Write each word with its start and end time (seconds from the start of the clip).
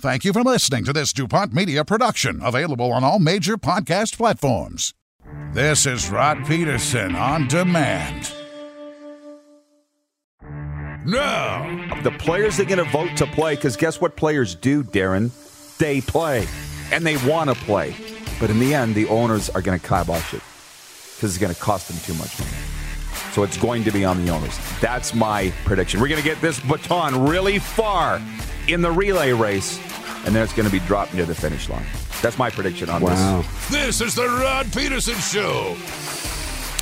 Thank 0.00 0.24
you 0.24 0.32
for 0.32 0.42
listening 0.42 0.84
to 0.84 0.92
this 0.92 1.12
DuPont 1.12 1.52
Media 1.52 1.84
production, 1.84 2.40
available 2.42 2.92
on 2.92 3.04
all 3.04 3.20
major 3.20 3.56
podcast 3.56 4.16
platforms. 4.16 4.92
This 5.52 5.86
is 5.86 6.10
Rod 6.10 6.44
Pedersen 6.44 7.14
on 7.14 7.46
demand. 7.46 8.32
Now, 11.06 12.00
the 12.02 12.10
players 12.10 12.58
are 12.58 12.64
going 12.64 12.84
to 12.84 12.90
vote 12.90 13.16
to 13.18 13.26
play 13.26 13.54
because 13.54 13.76
guess 13.76 14.00
what 14.00 14.16
players 14.16 14.54
do, 14.56 14.82
Darren? 14.82 15.30
They 15.78 16.00
play 16.00 16.46
and 16.90 17.06
they 17.06 17.16
want 17.28 17.50
to 17.50 17.56
play. 17.64 17.94
But 18.40 18.50
in 18.50 18.58
the 18.58 18.74
end, 18.74 18.94
the 18.94 19.06
owners 19.06 19.48
are 19.50 19.62
going 19.62 19.78
to 19.78 19.86
kibosh 19.86 20.34
it 20.34 20.42
because 21.14 21.36
it's 21.36 21.38
going 21.38 21.54
to 21.54 21.60
cost 21.60 21.88
them 21.88 21.98
too 21.98 22.18
much 22.18 22.36
money. 22.38 22.50
So 23.32 23.44
it's 23.44 23.56
going 23.56 23.84
to 23.84 23.92
be 23.92 24.04
on 24.04 24.24
the 24.24 24.32
owners. 24.32 24.58
That's 24.80 25.14
my 25.14 25.52
prediction. 25.64 26.00
We're 26.00 26.08
going 26.08 26.22
to 26.22 26.28
get 26.28 26.40
this 26.40 26.58
baton 26.60 27.26
really 27.28 27.58
far 27.58 28.20
in 28.68 28.80
the 28.82 28.90
relay 28.90 29.32
race, 29.32 29.78
and 30.26 30.34
then 30.34 30.42
it's 30.42 30.52
going 30.52 30.66
to 30.66 30.72
be 30.72 30.80
dropped 30.86 31.14
near 31.14 31.24
the 31.26 31.34
finish 31.34 31.68
line. 31.68 31.84
That's 32.22 32.38
my 32.38 32.50
prediction 32.50 32.88
on 32.88 33.02
Wow. 33.02 33.42
this. 33.42 33.68
This 33.70 34.00
is 34.00 34.14
the 34.14 34.26
Rod 34.26 34.72
Pedersen 34.72 35.16
Show. 35.16 35.76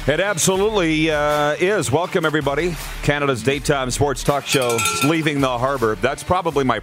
It 0.07 0.19
absolutely 0.21 1.11
uh, 1.11 1.53
is. 1.61 1.91
Welcome, 1.91 2.25
everybody. 2.25 2.75
Canada's 3.03 3.43
daytime 3.43 3.91
sports 3.91 4.25
talk 4.25 4.45
show 4.47 4.77
is 4.77 5.05
leaving 5.05 5.41
the 5.41 5.59
harbor. 5.59 5.95
That's 5.97 6.23
probably 6.25 6.65
my, 6.65 6.81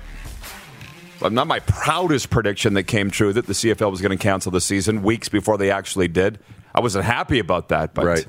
well, 1.20 1.30
not 1.30 1.48
my 1.48 1.60
proudest 1.60 2.30
prediction 2.30 2.76
that 2.76 2.84
came 2.84 3.12
true 3.12 3.34
that 3.34 3.46
the 3.46 3.54
CFL 3.54 3.92
was 3.92 4.02
going 4.02 4.18
to 4.18 4.22
cancel 4.22 4.52
the 4.52 4.62
season 4.62 5.04
weeks 5.04 5.28
before 5.28 5.58
they 5.58 5.70
actually 5.70 6.08
did. 6.08 6.40
I 6.74 6.80
wasn't 6.80 7.04
happy 7.06 7.40
about 7.40 7.70
that, 7.70 7.94
but 7.94 8.06
Right. 8.06 8.26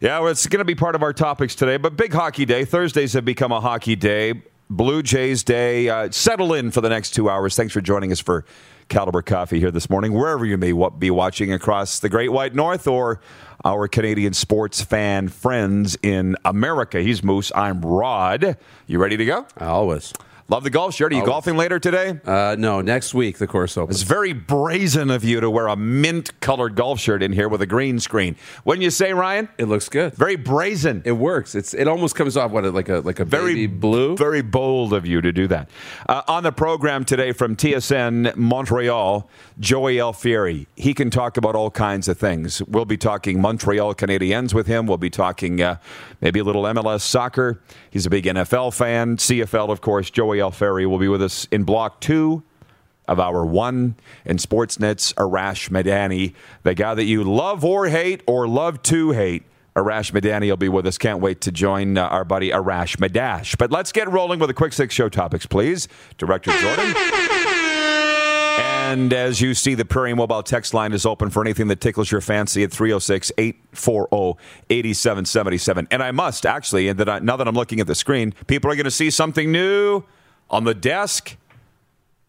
yeah, 0.00 0.18
well, 0.18 0.28
it's 0.30 0.46
going 0.46 0.58
to 0.58 0.64
be 0.66 0.74
part 0.74 0.94
of 0.94 1.02
our 1.02 1.14
topics 1.14 1.54
today. 1.54 1.78
But 1.78 1.96
big 1.96 2.12
hockey 2.12 2.44
day. 2.44 2.64
Thursdays 2.66 3.14
have 3.14 3.24
become 3.24 3.50
a 3.52 3.60
hockey 3.60 3.96
day. 3.96 4.42
Blue 4.68 5.02
Jays 5.02 5.44
Day. 5.44 5.88
Uh, 5.88 6.10
settle 6.10 6.52
in 6.54 6.70
for 6.70 6.80
the 6.80 6.88
next 6.88 7.12
two 7.12 7.30
hours. 7.30 7.56
Thanks 7.56 7.72
for 7.72 7.80
joining 7.80 8.12
us 8.12 8.20
for 8.20 8.44
Caliber 8.88 9.22
Coffee 9.22 9.58
here 9.58 9.70
this 9.70 9.90
morning, 9.90 10.12
wherever 10.12 10.44
you 10.44 10.56
may 10.56 10.72
be 10.98 11.10
watching 11.10 11.52
across 11.52 11.98
the 11.98 12.08
Great 12.08 12.30
White 12.30 12.54
North 12.54 12.86
or 12.86 13.20
our 13.64 13.88
Canadian 13.88 14.32
sports 14.32 14.80
fan 14.80 15.28
friends 15.28 15.96
in 16.02 16.36
America. 16.44 17.00
He's 17.00 17.22
Moose. 17.22 17.50
I'm 17.54 17.80
Rod. 17.80 18.56
You 18.86 18.98
ready 18.98 19.16
to 19.16 19.24
go? 19.24 19.46
Always. 19.60 20.12
Love 20.48 20.62
the 20.62 20.70
golf 20.70 20.94
shirt. 20.94 21.10
Are 21.12 21.14
you 21.16 21.22
Always. 21.22 21.32
golfing 21.32 21.56
later 21.56 21.80
today? 21.80 22.20
Uh, 22.24 22.54
no, 22.56 22.80
next 22.80 23.14
week 23.14 23.38
the 23.38 23.48
course 23.48 23.76
opens. 23.76 24.00
It's 24.00 24.08
very 24.08 24.32
brazen 24.32 25.10
of 25.10 25.24
you 25.24 25.40
to 25.40 25.50
wear 25.50 25.66
a 25.66 25.74
mint 25.74 26.38
colored 26.38 26.76
golf 26.76 27.00
shirt 27.00 27.20
in 27.20 27.32
here 27.32 27.48
with 27.48 27.62
a 27.62 27.66
green 27.66 27.98
screen. 27.98 28.36
Wouldn't 28.64 28.84
you 28.84 28.90
say, 28.90 29.12
Ryan? 29.12 29.48
It 29.58 29.64
looks 29.64 29.88
good. 29.88 30.14
Very 30.14 30.36
brazen. 30.36 31.02
It 31.04 31.12
works. 31.12 31.56
It's 31.56 31.74
it 31.74 31.88
almost 31.88 32.14
comes 32.14 32.36
off 32.36 32.52
what 32.52 32.62
like 32.72 32.88
a 32.88 33.00
like 33.00 33.18
a 33.18 33.24
very 33.24 33.54
baby 33.54 33.66
blue. 33.66 34.16
Very 34.16 34.40
bold 34.40 34.92
of 34.92 35.04
you 35.04 35.20
to 35.20 35.32
do 35.32 35.48
that. 35.48 35.68
Uh, 36.08 36.22
on 36.28 36.44
the 36.44 36.52
program 36.52 37.04
today 37.04 37.32
from 37.32 37.56
TSN 37.56 38.36
Montreal, 38.36 39.28
Joey 39.58 39.96
Alfieri. 39.96 40.68
He 40.76 40.94
can 40.94 41.10
talk 41.10 41.36
about 41.36 41.56
all 41.56 41.72
kinds 41.72 42.06
of 42.06 42.18
things. 42.18 42.62
We'll 42.62 42.84
be 42.84 42.96
talking 42.96 43.40
Montreal 43.40 43.96
Canadiens 43.96 44.54
with 44.54 44.68
him. 44.68 44.86
We'll 44.86 44.96
be 44.96 45.10
talking 45.10 45.60
uh, 45.60 45.78
maybe 46.20 46.38
a 46.38 46.44
little 46.44 46.62
MLS 46.62 47.00
soccer. 47.00 47.60
He's 47.90 48.06
a 48.06 48.10
big 48.10 48.26
NFL 48.26 48.74
fan. 48.74 49.16
CFL, 49.16 49.70
of 49.70 49.80
course. 49.80 50.08
Joey 50.08 50.35
Alfieri 50.38 50.86
will 50.86 50.98
be 50.98 51.08
with 51.08 51.22
us 51.22 51.46
in 51.50 51.64
block 51.64 52.00
two 52.00 52.42
of 53.08 53.20
our 53.20 53.44
one 53.44 53.96
and 54.24 54.38
Sportsnet's 54.38 55.12
Arash 55.14 55.70
Madani, 55.70 56.34
the 56.62 56.74
guy 56.74 56.94
that 56.94 57.04
you 57.04 57.24
love 57.24 57.64
or 57.64 57.86
hate 57.88 58.22
or 58.26 58.48
love 58.48 58.82
to 58.82 59.12
hate. 59.12 59.44
Arash 59.76 60.10
Madani 60.10 60.48
will 60.48 60.56
be 60.56 60.70
with 60.70 60.86
us. 60.86 60.96
Can't 60.96 61.20
wait 61.20 61.42
to 61.42 61.52
join 61.52 61.98
uh, 61.98 62.06
our 62.06 62.24
buddy 62.24 62.50
Arash 62.50 62.96
Madash. 62.96 63.58
But 63.58 63.70
let's 63.70 63.92
get 63.92 64.10
rolling 64.10 64.40
with 64.40 64.48
the 64.48 64.54
quick 64.54 64.72
six 64.72 64.94
show 64.94 65.10
topics, 65.10 65.44
please. 65.44 65.86
Director 66.16 66.50
Jordan. 66.58 66.94
And 68.88 69.12
as 69.12 69.40
you 69.40 69.52
see, 69.52 69.74
the 69.74 69.84
Prairie 69.84 70.14
Mobile 70.14 70.42
text 70.42 70.72
line 70.72 70.92
is 70.92 71.04
open 71.04 71.28
for 71.28 71.42
anything 71.42 71.66
that 71.68 71.80
tickles 71.80 72.10
your 72.10 72.20
fancy 72.20 72.62
at 72.62 72.72
306 72.72 73.32
840 73.36 74.40
8777. 74.70 75.88
And 75.90 76.02
I 76.02 76.12
must 76.12 76.46
actually, 76.46 76.88
and 76.88 76.98
that 77.00 77.08
I, 77.08 77.18
now 77.18 77.36
that 77.36 77.48
I'm 77.48 77.54
looking 77.54 77.80
at 77.80 77.88
the 77.88 77.96
screen, 77.96 78.32
people 78.46 78.70
are 78.70 78.76
going 78.76 78.84
to 78.84 78.90
see 78.90 79.10
something 79.10 79.50
new 79.52 80.04
on 80.50 80.64
the 80.64 80.74
desk 80.74 81.36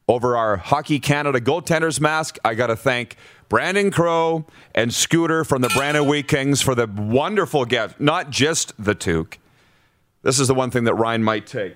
over 0.08 0.38
our 0.38 0.58
Hockey 0.58 1.00
Canada 1.00 1.40
goaltenders 1.40 2.00
mask. 2.00 2.38
I 2.44 2.56
got 2.56 2.68
to 2.68 2.76
thank 2.76 3.18
Brandon 3.50 3.92
Crow 3.92 4.46
and 4.74 4.94
Scooter 4.94 5.44
from 5.44 5.62
the 5.62 5.70
Brandon 5.70 6.06
Wheat 6.06 6.28
Kings 6.28 6.62
for 6.62 6.76
the 6.76 6.88
wonderful 6.88 7.66
gift. 7.66 8.00
Not 8.00 8.30
just 8.30 8.74
the 8.84 8.96
toque. 8.96 9.38
This 10.24 10.40
is 10.40 10.48
the 10.48 10.54
one 10.54 10.72
thing 10.72 10.86
that 10.86 10.96
Ryan 10.96 11.24
might 11.24 11.48
take. 11.48 11.76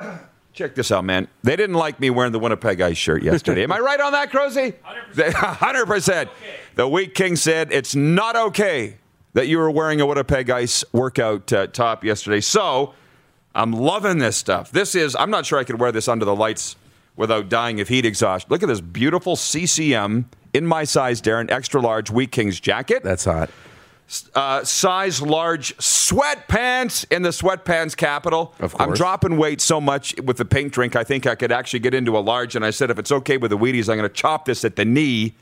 Check 0.52 0.74
this 0.74 0.90
out, 0.90 1.04
man. 1.04 1.28
They 1.42 1.56
didn't 1.56 1.76
like 1.76 2.00
me 2.00 2.10
wearing 2.10 2.32
the 2.32 2.38
Winnipeg 2.38 2.80
Ice 2.80 2.96
shirt 2.96 3.22
yesterday. 3.22 3.62
Am 3.62 3.72
I 3.72 3.78
right 3.78 4.00
on 4.00 4.12
that, 4.12 4.30
Crozy? 4.30 4.74
100%. 5.14 5.30
100%. 5.32 6.28
The 6.76 6.88
Wheat 6.88 7.14
King 7.14 7.36
said 7.36 7.72
it's 7.72 7.94
not 7.94 8.36
okay 8.36 8.96
that 9.34 9.48
you 9.48 9.58
were 9.58 9.70
wearing 9.70 10.00
a 10.00 10.06
Winnipeg 10.06 10.48
Ice 10.48 10.84
workout 10.92 11.52
uh, 11.52 11.66
top 11.66 12.04
yesterday. 12.04 12.40
So 12.40 12.94
I'm 13.54 13.72
loving 13.72 14.18
this 14.18 14.36
stuff. 14.36 14.70
This 14.70 14.94
is, 14.94 15.16
I'm 15.16 15.30
not 15.30 15.46
sure 15.46 15.58
I 15.58 15.64
could 15.64 15.80
wear 15.80 15.92
this 15.92 16.08
under 16.08 16.24
the 16.24 16.34
lights 16.34 16.76
without 17.16 17.48
dying 17.48 17.80
of 17.80 17.88
heat 17.88 18.04
exhaustion. 18.04 18.48
Look 18.50 18.62
at 18.62 18.68
this 18.68 18.80
beautiful 18.80 19.36
CCM 19.36 20.28
in 20.52 20.66
my 20.66 20.84
size, 20.84 21.20
Darren, 21.20 21.50
extra 21.50 21.80
large 21.80 22.10
Wheat 22.10 22.32
Kings 22.32 22.60
jacket. 22.60 23.02
That's 23.02 23.24
hot. 23.24 23.50
Uh, 24.34 24.64
size 24.64 25.22
large 25.22 25.76
sweatpants 25.76 27.06
in 27.12 27.22
the 27.22 27.28
sweatpants 27.28 27.96
capital. 27.96 28.54
Of 28.58 28.74
course. 28.74 28.88
I'm 28.88 28.94
dropping 28.94 29.36
weight 29.36 29.60
so 29.60 29.80
much 29.80 30.20
with 30.22 30.36
the 30.36 30.44
pink 30.44 30.72
drink, 30.72 30.96
I 30.96 31.04
think 31.04 31.26
I 31.26 31.36
could 31.36 31.52
actually 31.52 31.78
get 31.80 31.94
into 31.94 32.18
a 32.18 32.20
large. 32.20 32.56
And 32.56 32.64
I 32.64 32.70
said, 32.70 32.90
if 32.90 32.98
it's 32.98 33.12
okay 33.12 33.36
with 33.36 33.50
the 33.52 33.58
Wheaties, 33.58 33.88
I'm 33.88 33.96
going 33.96 34.08
to 34.08 34.14
chop 34.14 34.46
this 34.46 34.64
at 34.64 34.74
the 34.74 34.84
knee 34.84 35.34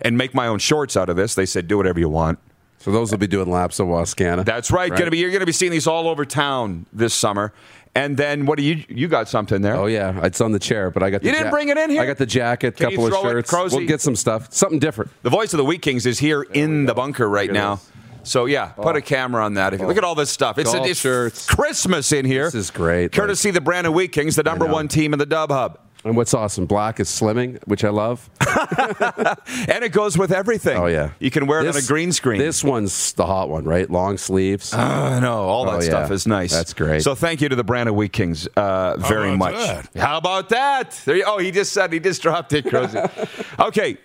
and 0.00 0.18
make 0.18 0.34
my 0.34 0.48
own 0.48 0.58
shorts 0.58 0.96
out 0.96 1.08
of 1.08 1.16
this. 1.16 1.36
They 1.36 1.46
said, 1.46 1.68
do 1.68 1.76
whatever 1.76 2.00
you 2.00 2.08
want. 2.08 2.40
So 2.86 2.92
those 2.92 3.10
will 3.10 3.18
be 3.18 3.26
doing 3.26 3.50
laps 3.50 3.80
of 3.80 3.88
Wascana. 3.88 4.44
That's 4.44 4.70
right. 4.70 4.88
Gonna 4.88 5.10
be 5.10 5.18
you're 5.18 5.32
going 5.32 5.40
to 5.40 5.46
be 5.46 5.50
seeing 5.50 5.72
these 5.72 5.88
all 5.88 6.06
over 6.06 6.24
town 6.24 6.86
this 6.92 7.12
summer. 7.14 7.52
And 7.96 8.16
then 8.16 8.46
what 8.46 8.58
do 8.58 8.62
you 8.62 8.84
you 8.88 9.08
got 9.08 9.28
something 9.28 9.60
there? 9.60 9.74
Oh 9.74 9.86
yeah, 9.86 10.24
it's 10.24 10.40
on 10.40 10.52
the 10.52 10.60
chair, 10.60 10.92
but 10.92 11.02
I 11.02 11.10
got. 11.10 11.20
The 11.20 11.26
You 11.26 11.32
didn't 11.32 11.50
bring 11.50 11.68
it 11.68 11.78
in 11.78 11.90
here? 11.90 12.00
I 12.00 12.06
got 12.06 12.18
the 12.18 12.26
jacket, 12.26 12.76
Can 12.76 12.90
you 12.90 12.98
couple 12.98 13.06
of 13.06 13.12
throw 13.12 13.28
it, 13.28 13.32
shirts. 13.32 13.50
Crozy? 13.50 13.76
we'll 13.78 13.88
get 13.88 14.00
some 14.00 14.14
stuff, 14.14 14.52
something 14.52 14.78
different. 14.78 15.10
The 15.24 15.30
voice 15.30 15.52
of 15.52 15.56
the 15.58 15.64
Wheat 15.64 15.82
Kings 15.82 16.06
is 16.06 16.20
here 16.20 16.42
in 16.42 16.86
the 16.86 16.94
bunker 16.94 17.28
right 17.28 17.50
now. 17.50 17.74
this. 17.74 17.90
So 18.22 18.44
yeah, 18.44 18.66
put 18.66 18.94
a 18.94 19.00
camera 19.00 19.44
on 19.44 19.54
that. 19.54 19.74
If 19.74 19.80
you 19.80 19.86
look 19.88 19.96
at 19.96 20.04
all 20.04 20.14
this 20.14 20.30
stuff, 20.30 20.56
it's, 20.56 20.72
Golf 20.72 20.86
it's 20.86 21.00
shirts. 21.00 21.44
Christmas 21.44 22.12
in 22.12 22.24
here. 22.24 22.44
This 22.44 22.54
is 22.54 22.70
great. 22.70 23.10
Courtesy 23.10 23.50
the 23.50 23.60
Brandon 23.60 23.92
Wheat 23.92 24.12
Kings, 24.12 24.36
the 24.36 24.44
number 24.44 24.64
one 24.66 24.86
team 24.86 25.12
in 25.12 25.18
the 25.18 25.26
Dub 25.26 25.50
Hub. 25.50 25.80
And 26.06 26.16
what's 26.16 26.32
awesome, 26.34 26.66
black 26.66 27.00
is 27.00 27.08
slimming, 27.08 27.60
which 27.66 27.82
I 27.84 27.88
love. 27.90 28.30
And 29.68 29.84
it 29.84 29.90
goes 29.92 30.16
with 30.16 30.32
everything. 30.32 30.76
Oh 30.76 30.86
yeah, 30.86 31.10
You 31.18 31.30
can 31.30 31.46
wear 31.46 31.60
it 31.60 31.68
on 31.68 31.76
a 31.76 31.82
green 31.82 32.12
screen. 32.12 32.38
This 32.38 32.62
one's 32.62 33.12
the 33.14 33.26
hot 33.26 33.48
one, 33.48 33.64
right? 33.64 33.88
Long 33.90 34.16
sleeves. 34.18 34.72
I 34.72 35.18
know 35.20 35.34
all 35.42 35.64
that 35.66 35.70
Oh, 35.74 35.76
yeah. 35.80 35.80
stuff 35.88 36.10
is 36.10 36.26
nice. 36.26 36.52
That's 36.52 36.72
great. 36.72 37.02
So 37.02 37.14
thank 37.14 37.40
you 37.40 37.48
to 37.48 37.56
the 37.56 37.64
Brandon 37.64 37.94
Wheat 37.94 38.12
Kings 38.12 38.46
uh, 38.56 38.96
very 38.98 39.28
about 39.34 39.38
much. 39.52 39.54
that? 39.54 40.00
How 40.00 40.16
about 40.18 40.48
that? 40.50 41.00
There 41.04 41.16
you, 41.16 41.24
oh, 41.26 41.38
he 41.38 41.50
just 41.50 41.72
said 41.72 41.92
he 41.92 42.00
just 42.00 42.22
dropped 42.22 42.52
it, 42.52 42.66
Crozy. 42.68 42.98
okay. 43.60 43.98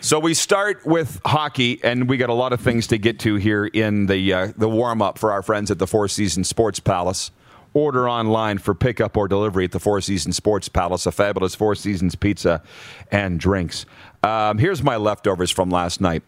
So 0.00 0.18
we 0.18 0.34
start 0.34 0.86
with 0.86 1.20
hockey, 1.24 1.80
and 1.82 2.08
we 2.08 2.16
got 2.16 2.30
a 2.30 2.34
lot 2.34 2.52
of 2.52 2.60
things 2.60 2.86
to 2.88 2.98
get 2.98 3.18
to 3.20 3.34
here 3.36 3.66
in 3.66 4.06
the 4.06 4.32
uh, 4.32 4.52
the 4.56 4.68
warm 4.68 5.02
up 5.02 5.18
for 5.18 5.32
our 5.32 5.42
friends 5.42 5.70
at 5.70 5.78
the 5.78 5.86
Four 5.86 6.08
Seasons 6.08 6.48
Sports 6.48 6.78
Palace. 6.80 7.30
Order 7.74 8.08
online 8.08 8.58
for 8.58 8.74
pickup 8.74 9.16
or 9.16 9.28
delivery 9.28 9.64
at 9.64 9.72
the 9.72 9.80
Four 9.80 10.00
Seasons 10.00 10.36
Sports 10.36 10.68
Palace, 10.68 11.06
a 11.06 11.12
fabulous 11.12 11.54
Four 11.54 11.74
Seasons 11.74 12.14
pizza 12.14 12.62
and 13.10 13.40
drinks. 13.40 13.86
Um, 14.22 14.58
here's 14.58 14.82
my 14.82 14.96
leftovers 14.96 15.50
from 15.50 15.70
last 15.70 16.00
night. 16.00 16.22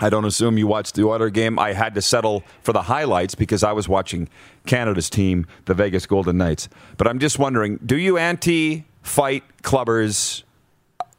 I 0.00 0.10
don't 0.10 0.24
assume 0.24 0.58
you 0.58 0.66
watched 0.68 0.94
the 0.94 1.04
Oiler 1.04 1.28
game. 1.28 1.58
I 1.58 1.72
had 1.72 1.94
to 1.96 2.02
settle 2.02 2.44
for 2.62 2.72
the 2.72 2.82
highlights 2.82 3.34
because 3.34 3.64
I 3.64 3.72
was 3.72 3.88
watching 3.88 4.28
Canada's 4.64 5.10
team, 5.10 5.46
the 5.64 5.74
Vegas 5.74 6.06
Golden 6.06 6.38
Knights. 6.38 6.68
But 6.96 7.08
I'm 7.08 7.18
just 7.18 7.38
wondering, 7.38 7.80
do 7.84 7.96
you 7.96 8.16
anti-fight 8.16 9.42
clubbers 9.62 10.44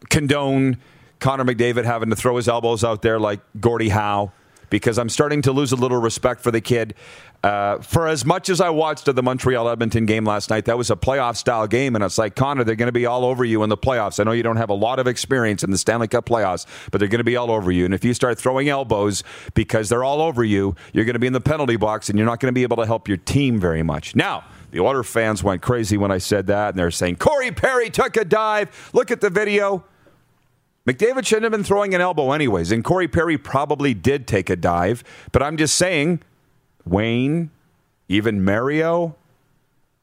condone 0.09 0.77
Connor 1.19 1.43
McDavid 1.43 1.83
having 1.83 2.09
to 2.09 2.15
throw 2.15 2.37
his 2.37 2.47
elbows 2.47 2.85
out 2.85 3.01
there 3.01 3.19
like 3.19 3.41
Gordie 3.59 3.89
Howe? 3.89 4.31
Because 4.69 4.97
I'm 4.97 5.09
starting 5.09 5.41
to 5.41 5.51
lose 5.51 5.71
a 5.71 5.75
little 5.75 5.99
respect 5.99 6.41
for 6.41 6.51
the 6.51 6.61
kid. 6.61 6.93
Uh, 7.41 7.79
for 7.79 8.05
as 8.05 8.25
much 8.25 8.49
as 8.49 8.59
I 8.59 8.69
watched 8.69 9.05
the 9.05 9.23
Montreal 9.23 9.69
Edmonton 9.69 10.05
game 10.05 10.25
last 10.25 10.49
night, 10.49 10.65
that 10.65 10.77
was 10.77 10.91
a 10.91 10.97
playoff 10.97 11.37
style 11.37 11.67
game, 11.67 11.95
and 11.95 12.03
it's 12.03 12.17
like 12.17 12.35
Connor, 12.35 12.65
they're 12.65 12.75
going 12.75 12.89
to 12.89 12.91
be 12.91 13.05
all 13.05 13.23
over 13.23 13.45
you 13.45 13.63
in 13.63 13.69
the 13.69 13.77
playoffs. 13.77 14.19
I 14.19 14.25
know 14.25 14.33
you 14.33 14.43
don't 14.43 14.57
have 14.57 14.69
a 14.69 14.73
lot 14.73 14.99
of 14.99 15.07
experience 15.07 15.63
in 15.63 15.71
the 15.71 15.77
Stanley 15.77 16.09
Cup 16.09 16.25
playoffs, 16.25 16.65
but 16.91 16.99
they're 16.99 17.07
going 17.07 17.19
to 17.19 17.23
be 17.23 17.37
all 17.37 17.49
over 17.49 17.71
you. 17.71 17.85
And 17.85 17.93
if 17.93 18.03
you 18.03 18.13
start 18.13 18.37
throwing 18.37 18.67
elbows 18.67 19.23
because 19.53 19.87
they're 19.87 20.03
all 20.03 20.21
over 20.21 20.43
you, 20.43 20.75
you're 20.91 21.05
going 21.05 21.13
to 21.13 21.19
be 21.19 21.27
in 21.27 21.33
the 21.33 21.39
penalty 21.39 21.77
box, 21.77 22.09
and 22.09 22.19
you're 22.19 22.25
not 22.25 22.41
going 22.41 22.51
to 22.51 22.55
be 22.55 22.63
able 22.63 22.77
to 22.77 22.85
help 22.85 23.07
your 23.07 23.17
team 23.17 23.57
very 23.57 23.83
much. 23.83 24.17
Now, 24.17 24.43
the 24.71 24.81
Oilers 24.81 25.07
fans 25.07 25.41
went 25.41 25.61
crazy 25.61 25.95
when 25.95 26.11
I 26.11 26.17
said 26.17 26.47
that, 26.47 26.71
and 26.71 26.79
they're 26.79 26.91
saying 26.91 27.15
Corey 27.15 27.51
Perry 27.51 27.89
took 27.89 28.17
a 28.17 28.25
dive. 28.25 28.91
Look 28.93 29.11
at 29.11 29.21
the 29.21 29.29
video. 29.29 29.85
McDavid 30.85 31.25
shouldn't 31.25 31.43
have 31.43 31.51
been 31.51 31.63
throwing 31.63 31.93
an 31.93 32.01
elbow 32.01 32.33
anyways, 32.33 32.71
and 32.73 32.83
Corey 32.83 33.07
Perry 33.07 33.37
probably 33.37 33.93
did 33.93 34.27
take 34.27 34.49
a 34.49 34.57
dive. 34.57 35.03
But 35.31 35.41
I'm 35.41 35.55
just 35.55 35.75
saying, 35.75 36.21
Wayne, 36.85 37.51
even 38.07 38.43
Mario, 38.43 39.15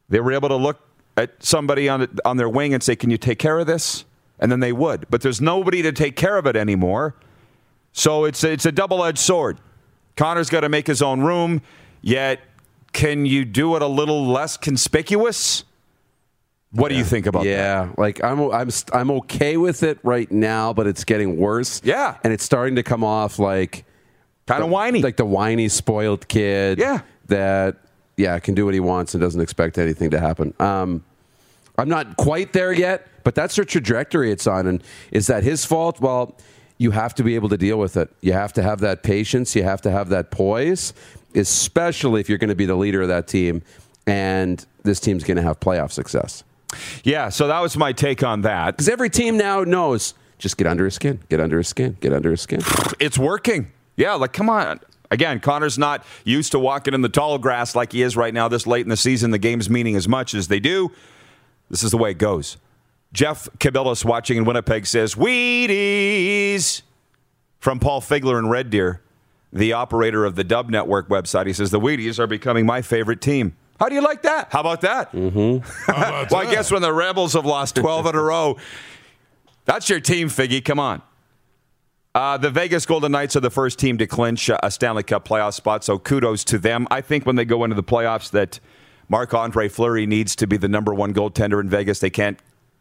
they 0.08 0.20
were 0.20 0.32
able 0.32 0.48
to 0.48 0.56
look 0.56 0.80
at 1.16 1.42
somebody 1.42 1.88
on 1.88 2.08
on 2.24 2.36
their 2.36 2.48
wing 2.48 2.74
and 2.74 2.82
say, 2.82 2.94
"Can 2.96 3.10
you 3.10 3.18
take 3.18 3.38
care 3.38 3.58
of 3.58 3.66
this?" 3.66 4.04
And 4.38 4.52
then 4.52 4.60
they 4.60 4.72
would. 4.72 5.06
But 5.08 5.22
there's 5.22 5.40
nobody 5.40 5.80
to 5.82 5.92
take 5.92 6.14
care 6.14 6.36
of 6.36 6.46
it 6.46 6.56
anymore. 6.56 7.14
So 7.92 8.24
it's 8.24 8.44
it's 8.44 8.66
a 8.66 8.72
double 8.72 9.02
edged 9.04 9.18
sword. 9.18 9.58
Connor's 10.16 10.50
got 10.50 10.60
to 10.60 10.68
make 10.68 10.86
his 10.86 11.00
own 11.00 11.20
room. 11.22 11.62
Yet, 12.02 12.40
can 12.92 13.24
you 13.26 13.44
do 13.44 13.74
it 13.76 13.82
a 13.82 13.86
little 13.86 14.26
less 14.26 14.56
conspicuous? 14.56 15.64
What 16.72 16.90
do 16.90 16.94
you 16.94 17.04
think 17.04 17.24
about 17.24 17.44
that? 17.44 17.48
yeah, 17.48 17.92
like 17.96 18.22
I'm 18.22 18.38
I'm 18.52 18.68
I'm 18.92 19.10
okay 19.12 19.56
with 19.56 19.82
it 19.82 19.98
right 20.02 20.30
now, 20.30 20.74
but 20.74 20.86
it's 20.86 21.04
getting 21.04 21.38
worse. 21.38 21.80
Yeah. 21.82 22.18
and 22.22 22.34
it's 22.34 22.44
starting 22.44 22.76
to 22.76 22.82
come 22.82 23.02
off 23.02 23.38
like 23.38 23.85
Kind 24.46 24.62
of 24.62 24.70
whiny. 24.70 25.02
like 25.02 25.16
the 25.16 25.24
whiny, 25.24 25.68
spoiled 25.68 26.28
kid. 26.28 26.78
Yeah. 26.78 27.00
that 27.28 27.76
yeah 28.16 28.38
can 28.38 28.54
do 28.54 28.64
what 28.64 28.74
he 28.74 28.80
wants 28.80 29.14
and 29.14 29.20
doesn't 29.20 29.40
expect 29.40 29.76
anything 29.78 30.10
to 30.10 30.20
happen. 30.20 30.54
Um, 30.60 31.04
I'm 31.78 31.88
not 31.88 32.16
quite 32.16 32.52
there 32.52 32.72
yet, 32.72 33.06
but 33.24 33.34
that's 33.34 33.56
the 33.56 33.64
trajectory 33.64 34.30
it's 34.30 34.46
on. 34.46 34.66
And 34.66 34.82
is 35.10 35.26
that 35.26 35.42
his 35.44 35.64
fault? 35.64 36.00
Well, 36.00 36.34
you 36.78 36.90
have 36.92 37.14
to 37.16 37.22
be 37.24 37.34
able 37.34 37.48
to 37.50 37.56
deal 37.56 37.78
with 37.78 37.96
it. 37.96 38.08
You 38.20 38.32
have 38.32 38.52
to 38.54 38.62
have 38.62 38.80
that 38.80 39.02
patience. 39.02 39.54
You 39.56 39.62
have 39.64 39.82
to 39.82 39.90
have 39.90 40.08
that 40.10 40.30
poise, 40.30 40.94
especially 41.34 42.20
if 42.20 42.28
you're 42.28 42.38
going 42.38 42.48
to 42.50 42.54
be 42.54 42.66
the 42.66 42.76
leader 42.76 43.02
of 43.02 43.08
that 43.08 43.26
team. 43.26 43.62
And 44.06 44.64
this 44.84 45.00
team's 45.00 45.24
going 45.24 45.36
to 45.36 45.42
have 45.42 45.58
playoff 45.60 45.90
success. 45.90 46.44
yeah. 47.02 47.28
So 47.28 47.48
that 47.48 47.60
was 47.60 47.76
my 47.76 47.92
take 47.92 48.22
on 48.22 48.42
that. 48.42 48.76
Because 48.76 48.88
every 48.88 49.10
team 49.10 49.36
now 49.36 49.64
knows 49.64 50.14
just 50.38 50.56
get 50.56 50.66
under 50.66 50.84
his 50.84 50.94
skin, 50.94 51.20
get 51.28 51.40
under 51.40 51.58
his 51.58 51.68
skin, 51.68 51.96
get 52.00 52.12
under 52.12 52.30
his 52.30 52.40
skin. 52.40 52.60
it's 53.00 53.18
working. 53.18 53.70
Yeah, 53.96 54.14
like 54.14 54.32
come 54.32 54.48
on. 54.48 54.80
Again, 55.10 55.40
Connor's 55.40 55.78
not 55.78 56.04
used 56.24 56.52
to 56.52 56.58
walking 56.58 56.94
in 56.94 57.00
the 57.00 57.08
tall 57.08 57.38
grass 57.38 57.74
like 57.74 57.92
he 57.92 58.02
is 58.02 58.16
right 58.16 58.34
now 58.34 58.48
this 58.48 58.66
late 58.66 58.84
in 58.84 58.88
the 58.88 58.96
season. 58.96 59.30
The 59.30 59.38
game's 59.38 59.70
meaning 59.70 59.94
as 59.96 60.08
much 60.08 60.34
as 60.34 60.48
they 60.48 60.58
do. 60.60 60.90
This 61.70 61.82
is 61.82 61.90
the 61.90 61.96
way 61.96 62.10
it 62.10 62.18
goes. 62.18 62.56
Jeff 63.12 63.48
Cabillas 63.58 64.04
watching 64.04 64.36
in 64.36 64.44
Winnipeg 64.44 64.86
says, 64.86 65.14
Wheaties 65.14 66.82
from 67.58 67.78
Paul 67.78 68.00
Figler 68.00 68.38
in 68.38 68.48
Red 68.48 68.70
Deer, 68.70 69.00
the 69.52 69.72
operator 69.72 70.24
of 70.24 70.34
the 70.34 70.44
Dub 70.44 70.68
Network 70.70 71.08
website. 71.08 71.46
He 71.46 71.52
says, 71.52 71.70
The 71.70 71.80
Wheaties 71.80 72.18
are 72.18 72.26
becoming 72.26 72.66
my 72.66 72.82
favorite 72.82 73.20
team. 73.20 73.56
How 73.78 73.88
do 73.88 73.94
you 73.94 74.00
like 74.02 74.22
that? 74.22 74.48
How 74.50 74.60
about 74.60 74.80
that? 74.82 75.12
Mm-hmm. 75.12 75.66
How 75.90 75.96
about 75.96 76.30
Well, 76.30 76.46
I 76.46 76.50
guess 76.50 76.70
when 76.70 76.82
the 76.82 76.92
Rebels 76.92 77.34
have 77.34 77.44
lost 77.44 77.76
12 77.76 78.06
in 78.06 78.14
a 78.14 78.22
row, 78.22 78.56
that's 79.64 79.88
your 79.88 80.00
team, 80.00 80.28
Figgy. 80.28 80.64
Come 80.64 80.80
on. 80.80 81.02
Uh, 82.16 82.38
the 82.38 82.48
Vegas 82.48 82.86
Golden 82.86 83.12
Knights 83.12 83.36
are 83.36 83.40
the 83.40 83.50
first 83.50 83.78
team 83.78 83.98
to 83.98 84.06
clinch 84.06 84.48
uh, 84.48 84.56
a 84.62 84.70
Stanley 84.70 85.02
Cup 85.02 85.28
playoff 85.28 85.52
spot, 85.52 85.84
so 85.84 85.98
kudos 85.98 86.44
to 86.44 86.56
them. 86.56 86.88
I 86.90 87.02
think 87.02 87.26
when 87.26 87.36
they 87.36 87.44
go 87.44 87.62
into 87.62 87.76
the 87.76 87.82
playoffs, 87.82 88.30
that 88.30 88.58
Marc 89.10 89.34
Andre 89.34 89.68
Fleury 89.68 90.06
needs 90.06 90.34
to 90.36 90.46
be 90.46 90.56
the 90.56 90.66
number 90.66 90.94
one 90.94 91.12
goaltender 91.12 91.60
in 91.60 91.68
Vegas. 91.68 92.00
They 92.00 92.08
can't 92.08 92.38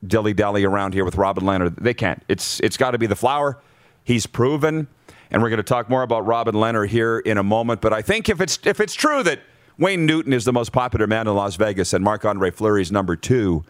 dilly 0.08 0.34
dally 0.34 0.64
around 0.64 0.94
here 0.94 1.04
with 1.04 1.16
Robin 1.18 1.44
Lehner. 1.44 1.76
They 1.76 1.94
can't. 1.94 2.24
It's 2.30 2.62
it's 2.62 2.78
got 2.78 2.92
to 2.92 2.98
be 2.98 3.08
the 3.08 3.16
flower. 3.18 3.60
He's 4.06 4.26
proven, 4.26 4.88
and 5.30 5.42
we're 5.42 5.50
going 5.50 5.58
to 5.58 5.64
talk 5.64 5.90
more 5.90 6.04
about 6.04 6.26
Robin 6.26 6.56
Lehner 6.56 6.88
here 6.88 7.20
in 7.20 7.38
a 7.38 7.44
moment. 7.44 7.82
But 7.82 7.92
I 7.92 8.02
think 8.02 8.30
if 8.30 8.40
it's 8.40 8.58
if 8.64 8.80
it's 8.80 8.94
true 8.94 9.22
that 9.24 9.42
Wayne 9.78 10.06
Newton 10.06 10.32
is 10.32 10.46
the 10.46 10.54
most 10.54 10.72
popular 10.72 11.08
man 11.08 11.28
in 11.28 11.36
Las 11.36 11.58
Vegas 11.58 11.92
and 11.92 12.06
Marc 12.06 12.24
Andre 12.24 12.52
Fleury 12.52 12.84
is 12.84 12.90
number 12.90 13.18
two, 13.18 13.66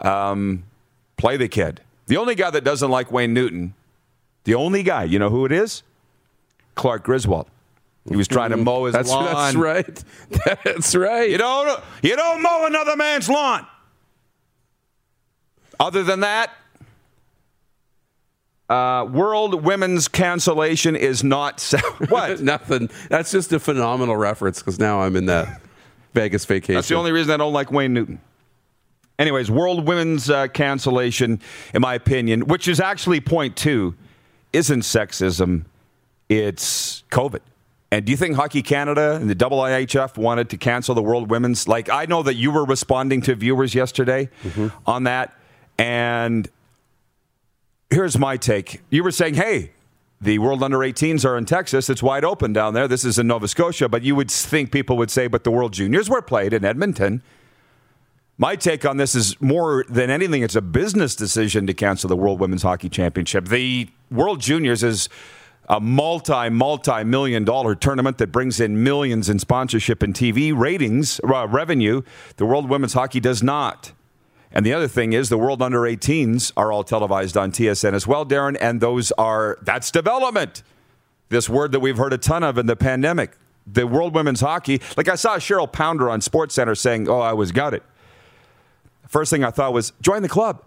um, 0.00 0.64
play 1.18 1.36
the 1.36 1.48
kid. 1.48 1.82
The 2.06 2.16
only 2.16 2.34
guy 2.34 2.48
that 2.48 2.64
doesn't 2.64 2.90
like 2.90 3.12
Wayne 3.12 3.34
Newton, 3.34 3.74
the 4.46 4.54
only 4.54 4.82
guy, 4.82 5.04
you 5.04 5.18
know 5.18 5.28
who 5.28 5.44
it 5.44 5.52
is? 5.52 5.82
Clark 6.76 7.04
Griswold. 7.04 7.48
He 8.08 8.14
was 8.14 8.28
trying 8.28 8.50
to 8.50 8.56
mow 8.56 8.84
his 8.84 8.94
That's, 8.94 9.10
lawn. 9.10 9.24
that's 9.24 9.56
right. 9.56 10.04
That's 10.64 10.94
right. 10.94 11.28
You 11.28 11.38
don't 11.38 11.82
you 12.02 12.14
don't 12.14 12.40
mow 12.40 12.64
another 12.64 12.94
man's 12.96 13.28
lawn. 13.28 13.66
Other 15.80 16.04
than 16.04 16.20
that, 16.20 16.52
uh, 18.68 19.08
world 19.10 19.64
women's 19.64 20.06
cancellation 20.06 20.94
is 20.94 21.24
not 21.24 21.60
what. 22.08 22.40
Nothing. 22.40 22.90
That's 23.08 23.32
just 23.32 23.52
a 23.52 23.58
phenomenal 23.58 24.16
reference 24.16 24.60
because 24.60 24.78
now 24.78 25.00
I'm 25.02 25.16
in 25.16 25.26
the 25.26 25.58
Vegas 26.14 26.44
vacation. 26.44 26.76
That's 26.76 26.88
the 26.88 26.94
only 26.94 27.10
reason 27.10 27.32
I 27.32 27.36
don't 27.36 27.52
like 27.52 27.72
Wayne 27.72 27.92
Newton. 27.92 28.20
Anyways, 29.18 29.50
world 29.50 29.86
women's 29.88 30.30
uh, 30.30 30.46
cancellation, 30.48 31.40
in 31.74 31.80
my 31.82 31.94
opinion, 31.94 32.46
which 32.46 32.68
is 32.68 32.78
actually 32.78 33.20
point 33.20 33.56
two, 33.56 33.94
isn't 34.56 34.80
sexism. 34.80 35.66
It's 36.30 37.04
COVID. 37.10 37.40
And 37.92 38.04
do 38.04 38.10
you 38.10 38.16
think 38.16 38.34
Hockey 38.36 38.62
Canada 38.62 39.16
and 39.20 39.30
the 39.30 39.34
IIHF 39.34 40.16
wanted 40.16 40.48
to 40.50 40.56
cancel 40.56 40.94
the 40.94 41.02
World 41.02 41.30
Women's? 41.30 41.68
Like, 41.68 41.88
I 41.88 42.06
know 42.06 42.22
that 42.22 42.34
you 42.34 42.50
were 42.50 42.64
responding 42.64 43.20
to 43.22 43.34
viewers 43.34 43.74
yesterday 43.74 44.28
mm-hmm. 44.42 44.68
on 44.86 45.04
that. 45.04 45.34
And 45.78 46.48
here's 47.90 48.18
my 48.18 48.38
take. 48.38 48.80
You 48.90 49.04
were 49.04 49.12
saying, 49.12 49.34
hey, 49.34 49.72
the 50.20 50.38
World 50.38 50.62
Under 50.62 50.78
18s 50.78 51.24
are 51.24 51.36
in 51.36 51.44
Texas. 51.44 51.90
It's 51.90 52.02
wide 52.02 52.24
open 52.24 52.52
down 52.54 52.72
there. 52.72 52.88
This 52.88 53.04
is 53.04 53.18
in 53.18 53.26
Nova 53.26 53.46
Scotia. 53.46 53.88
But 53.88 54.02
you 54.02 54.16
would 54.16 54.30
think 54.30 54.72
people 54.72 54.96
would 54.96 55.10
say, 55.10 55.28
but 55.28 55.44
the 55.44 55.50
World 55.50 55.74
Juniors 55.74 56.08
were 56.08 56.22
played 56.22 56.54
in 56.54 56.64
Edmonton. 56.64 57.22
My 58.38 58.54
take 58.54 58.84
on 58.84 58.98
this 58.98 59.14
is 59.14 59.40
more 59.40 59.86
than 59.88 60.10
anything, 60.10 60.42
it's 60.42 60.56
a 60.56 60.60
business 60.60 61.16
decision 61.16 61.66
to 61.68 61.74
cancel 61.74 62.08
the 62.08 62.16
World 62.16 62.38
Women's 62.38 62.62
Hockey 62.62 62.90
Championship. 62.90 63.48
The 63.48 63.88
World 64.10 64.40
Juniors 64.40 64.82
is 64.82 65.08
a 65.70 65.80
multi, 65.80 66.50
multi 66.50 67.02
million 67.02 67.44
dollar 67.44 67.74
tournament 67.74 68.18
that 68.18 68.32
brings 68.32 68.60
in 68.60 68.84
millions 68.84 69.30
in 69.30 69.38
sponsorship 69.38 70.02
and 70.02 70.12
TV 70.12 70.56
ratings, 70.56 71.18
uh, 71.24 71.48
revenue. 71.48 72.02
The 72.36 72.44
World 72.44 72.68
Women's 72.68 72.92
Hockey 72.92 73.20
does 73.20 73.42
not. 73.42 73.92
And 74.52 74.66
the 74.66 74.74
other 74.74 74.86
thing 74.86 75.14
is 75.14 75.30
the 75.30 75.38
World 75.38 75.62
Under 75.62 75.80
18s 75.80 76.52
are 76.58 76.70
all 76.70 76.84
televised 76.84 77.38
on 77.38 77.52
TSN 77.52 77.94
as 77.94 78.06
well, 78.06 78.26
Darren, 78.26 78.56
and 78.60 78.82
those 78.82 79.12
are, 79.12 79.58
that's 79.62 79.90
development. 79.90 80.62
This 81.30 81.48
word 81.48 81.72
that 81.72 81.80
we've 81.80 81.96
heard 81.96 82.12
a 82.12 82.18
ton 82.18 82.44
of 82.44 82.58
in 82.58 82.66
the 82.66 82.76
pandemic. 82.76 83.32
The 83.66 83.86
World 83.86 84.14
Women's 84.14 84.40
Hockey, 84.40 84.80
like 84.96 85.08
I 85.08 85.14
saw 85.14 85.38
Cheryl 85.38 85.70
Pounder 85.70 86.10
on 86.10 86.20
SportsCenter 86.20 86.76
saying, 86.76 87.08
oh, 87.08 87.18
I 87.18 87.32
was 87.32 87.50
gutted. 87.50 87.82
First 89.08 89.30
thing 89.30 89.44
I 89.44 89.50
thought 89.50 89.72
was 89.72 89.92
join 90.00 90.22
the 90.22 90.28
club. 90.28 90.62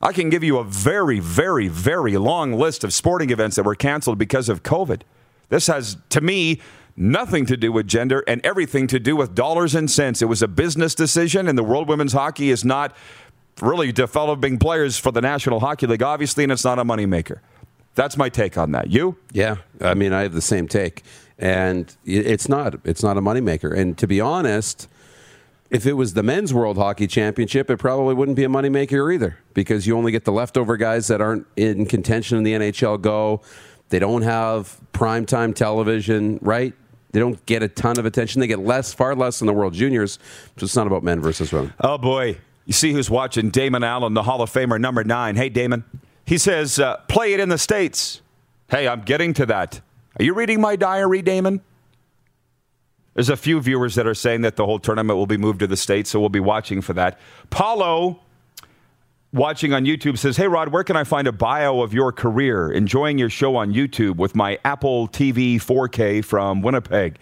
I 0.00 0.12
can 0.12 0.30
give 0.30 0.44
you 0.44 0.58
a 0.58 0.64
very, 0.64 1.18
very, 1.18 1.68
very 1.68 2.16
long 2.16 2.52
list 2.52 2.84
of 2.84 2.92
sporting 2.94 3.30
events 3.30 3.56
that 3.56 3.64
were 3.64 3.74
canceled 3.74 4.18
because 4.18 4.48
of 4.48 4.62
COVID. 4.62 5.02
This 5.48 5.66
has, 5.66 5.96
to 6.10 6.20
me, 6.20 6.60
nothing 6.96 7.46
to 7.46 7.56
do 7.56 7.72
with 7.72 7.88
gender 7.88 8.22
and 8.28 8.44
everything 8.44 8.86
to 8.88 9.00
do 9.00 9.16
with 9.16 9.34
dollars 9.34 9.74
and 9.74 9.90
cents. 9.90 10.22
It 10.22 10.26
was 10.26 10.42
a 10.42 10.48
business 10.48 10.94
decision, 10.94 11.48
and 11.48 11.58
the 11.58 11.64
World 11.64 11.88
Women's 11.88 12.12
Hockey 12.12 12.50
is 12.50 12.64
not 12.64 12.94
really 13.60 13.90
developing 13.90 14.58
players 14.58 14.98
for 14.98 15.10
the 15.10 15.20
National 15.20 15.58
Hockey 15.60 15.86
League, 15.86 16.02
obviously, 16.02 16.44
and 16.44 16.52
it's 16.52 16.64
not 16.64 16.78
a 16.78 16.84
moneymaker. 16.84 17.38
That's 17.94 18.16
my 18.16 18.28
take 18.28 18.56
on 18.56 18.70
that. 18.72 18.90
You? 18.90 19.16
Yeah, 19.32 19.56
I 19.80 19.94
mean, 19.94 20.12
I 20.12 20.22
have 20.22 20.32
the 20.32 20.40
same 20.40 20.68
take, 20.68 21.02
and 21.38 21.92
it's 22.04 22.48
not. 22.48 22.76
It's 22.84 23.02
not 23.02 23.16
a 23.16 23.20
moneymaker. 23.20 23.76
And 23.76 23.98
to 23.98 24.06
be 24.06 24.20
honest, 24.20 24.86
if 25.70 25.86
it 25.86 25.94
was 25.94 26.14
the 26.14 26.22
men's 26.22 26.54
World 26.54 26.78
Hockey 26.78 27.06
Championship, 27.06 27.70
it 27.70 27.76
probably 27.78 28.14
wouldn't 28.14 28.36
be 28.36 28.44
a 28.44 28.48
moneymaker 28.48 29.12
either, 29.12 29.38
because 29.54 29.86
you 29.86 29.96
only 29.96 30.12
get 30.12 30.24
the 30.24 30.32
leftover 30.32 30.76
guys 30.76 31.08
that 31.08 31.20
aren't 31.20 31.46
in 31.56 31.86
contention 31.86 32.38
in 32.38 32.44
the 32.44 32.52
NHL 32.52 33.00
go. 33.00 33.42
They 33.90 33.98
don't 33.98 34.22
have 34.22 34.80
primetime 34.92 35.54
television, 35.54 36.38
right? 36.42 36.74
They 37.12 37.20
don't 37.20 37.44
get 37.46 37.62
a 37.62 37.68
ton 37.68 37.98
of 37.98 38.06
attention. 38.06 38.40
They 38.40 38.46
get 38.46 38.58
less, 38.58 38.92
far 38.92 39.14
less 39.14 39.38
than 39.38 39.46
the 39.46 39.52
World 39.54 39.74
Juniors. 39.74 40.18
So 40.56 40.64
it's 40.64 40.76
not 40.76 40.86
about 40.86 41.02
men 41.02 41.20
versus 41.20 41.52
women. 41.52 41.72
Oh 41.80 41.96
boy, 41.96 42.38
you 42.66 42.72
see 42.72 42.92
who's 42.92 43.08
watching? 43.08 43.50
Damon 43.50 43.82
Allen, 43.82 44.14
the 44.14 44.22
Hall 44.22 44.42
of 44.42 44.50
Famer, 44.50 44.78
number 44.78 45.04
nine. 45.04 45.36
Hey, 45.36 45.48
Damon. 45.48 45.84
He 46.26 46.36
says, 46.36 46.78
uh, 46.78 46.98
play 47.08 47.32
it 47.32 47.40
in 47.40 47.48
the 47.48 47.56
States. 47.56 48.20
Hey, 48.70 48.86
I'm 48.86 49.00
getting 49.00 49.32
to 49.34 49.46
that. 49.46 49.80
Are 50.18 50.24
you 50.24 50.34
reading 50.34 50.60
my 50.60 50.76
diary, 50.76 51.22
Damon? 51.22 51.62
There's 53.14 53.28
a 53.28 53.36
few 53.36 53.60
viewers 53.60 53.94
that 53.96 54.06
are 54.06 54.14
saying 54.14 54.42
that 54.42 54.56
the 54.56 54.64
whole 54.64 54.78
tournament 54.78 55.16
will 55.16 55.26
be 55.26 55.36
moved 55.36 55.60
to 55.60 55.66
the 55.66 55.76
States, 55.76 56.10
so 56.10 56.20
we'll 56.20 56.28
be 56.28 56.40
watching 56.40 56.80
for 56.80 56.92
that. 56.92 57.18
Paulo, 57.50 58.20
watching 59.32 59.72
on 59.72 59.84
YouTube, 59.84 60.18
says, 60.18 60.36
Hey, 60.36 60.46
Rod, 60.46 60.68
where 60.68 60.84
can 60.84 60.96
I 60.96 61.04
find 61.04 61.26
a 61.26 61.32
bio 61.32 61.80
of 61.80 61.92
your 61.92 62.12
career? 62.12 62.70
Enjoying 62.70 63.18
your 63.18 63.30
show 63.30 63.56
on 63.56 63.72
YouTube 63.72 64.16
with 64.16 64.34
my 64.34 64.58
Apple 64.64 65.08
TV 65.08 65.56
4K 65.56 66.24
from 66.24 66.62
Winnipeg. 66.62 67.18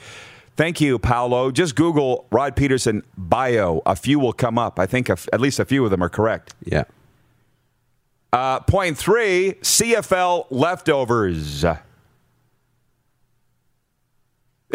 Thank 0.56 0.80
you, 0.80 0.98
Paulo. 0.98 1.50
Just 1.50 1.76
Google 1.76 2.26
Rod 2.30 2.56
Pedersen 2.56 3.02
bio. 3.16 3.82
A 3.84 3.94
few 3.94 4.18
will 4.18 4.32
come 4.32 4.58
up. 4.58 4.78
I 4.78 4.86
think 4.86 5.10
at 5.10 5.40
least 5.40 5.60
a 5.60 5.66
few 5.66 5.84
of 5.84 5.90
them 5.90 6.02
are 6.02 6.08
correct. 6.08 6.54
Yeah. 6.64 6.84
Uh, 8.32 8.60
point 8.60 8.96
three 8.96 9.54
CFL 9.62 10.46
leftovers. 10.50 11.64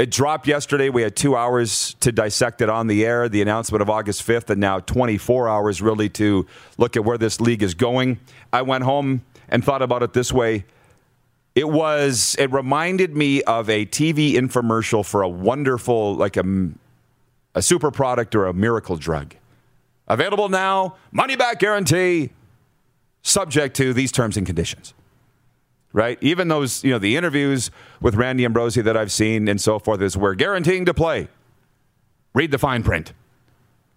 It 0.01 0.09
dropped 0.09 0.47
yesterday. 0.47 0.89
We 0.89 1.03
had 1.03 1.15
two 1.15 1.35
hours 1.35 1.93
to 1.99 2.11
dissect 2.11 2.61
it 2.61 2.69
on 2.69 2.87
the 2.87 3.05
air, 3.05 3.29
the 3.29 3.43
announcement 3.43 3.83
of 3.83 3.89
August 3.91 4.25
5th, 4.25 4.49
and 4.49 4.59
now 4.59 4.79
24 4.79 5.47
hours 5.47 5.79
really 5.79 6.09
to 6.09 6.47
look 6.79 6.97
at 6.97 7.05
where 7.05 7.19
this 7.19 7.39
league 7.39 7.61
is 7.61 7.75
going. 7.75 8.19
I 8.51 8.63
went 8.63 8.83
home 8.83 9.21
and 9.47 9.63
thought 9.63 9.83
about 9.83 10.01
it 10.01 10.13
this 10.13 10.33
way. 10.33 10.65
It 11.53 11.69
was, 11.69 12.35
it 12.39 12.51
reminded 12.51 13.15
me 13.15 13.43
of 13.43 13.69
a 13.69 13.85
TV 13.85 14.33
infomercial 14.33 15.05
for 15.05 15.21
a 15.21 15.29
wonderful, 15.29 16.15
like 16.15 16.35
a, 16.35 16.71
a 17.53 17.61
super 17.61 17.91
product 17.91 18.33
or 18.33 18.47
a 18.47 18.53
miracle 18.53 18.95
drug. 18.95 19.35
Available 20.07 20.49
now, 20.49 20.95
money 21.11 21.35
back 21.35 21.59
guarantee 21.59 22.31
subject 23.21 23.75
to 23.75 23.93
these 23.93 24.11
terms 24.11 24.35
and 24.35 24.47
conditions. 24.47 24.95
Right? 25.93 26.17
Even 26.21 26.47
those, 26.47 26.83
you 26.83 26.91
know, 26.91 26.99
the 26.99 27.17
interviews 27.17 27.69
with 27.99 28.15
Randy 28.15 28.45
Ambrosie 28.45 28.81
that 28.81 28.95
I've 28.95 29.11
seen 29.11 29.47
and 29.49 29.59
so 29.59 29.77
forth 29.77 30.01
is 30.01 30.15
we're 30.15 30.35
guaranteeing 30.35 30.85
to 30.85 30.93
play. 30.93 31.27
Read 32.33 32.51
the 32.51 32.57
fine 32.57 32.81
print. 32.81 33.11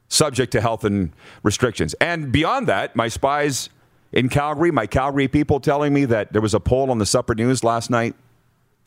Subject 0.08 0.50
to 0.52 0.60
health 0.60 0.84
and 0.84 1.12
restrictions. 1.44 1.94
And 1.94 2.32
beyond 2.32 2.66
that, 2.66 2.96
my 2.96 3.06
spies 3.06 3.70
in 4.12 4.28
Calgary, 4.28 4.72
my 4.72 4.86
Calgary 4.86 5.28
people 5.28 5.60
telling 5.60 5.94
me 5.94 6.04
that 6.06 6.32
there 6.32 6.42
was 6.42 6.52
a 6.52 6.60
poll 6.60 6.90
on 6.90 6.98
the 6.98 7.06
Supper 7.06 7.34
News 7.34 7.62
last 7.62 7.90
night 7.90 8.14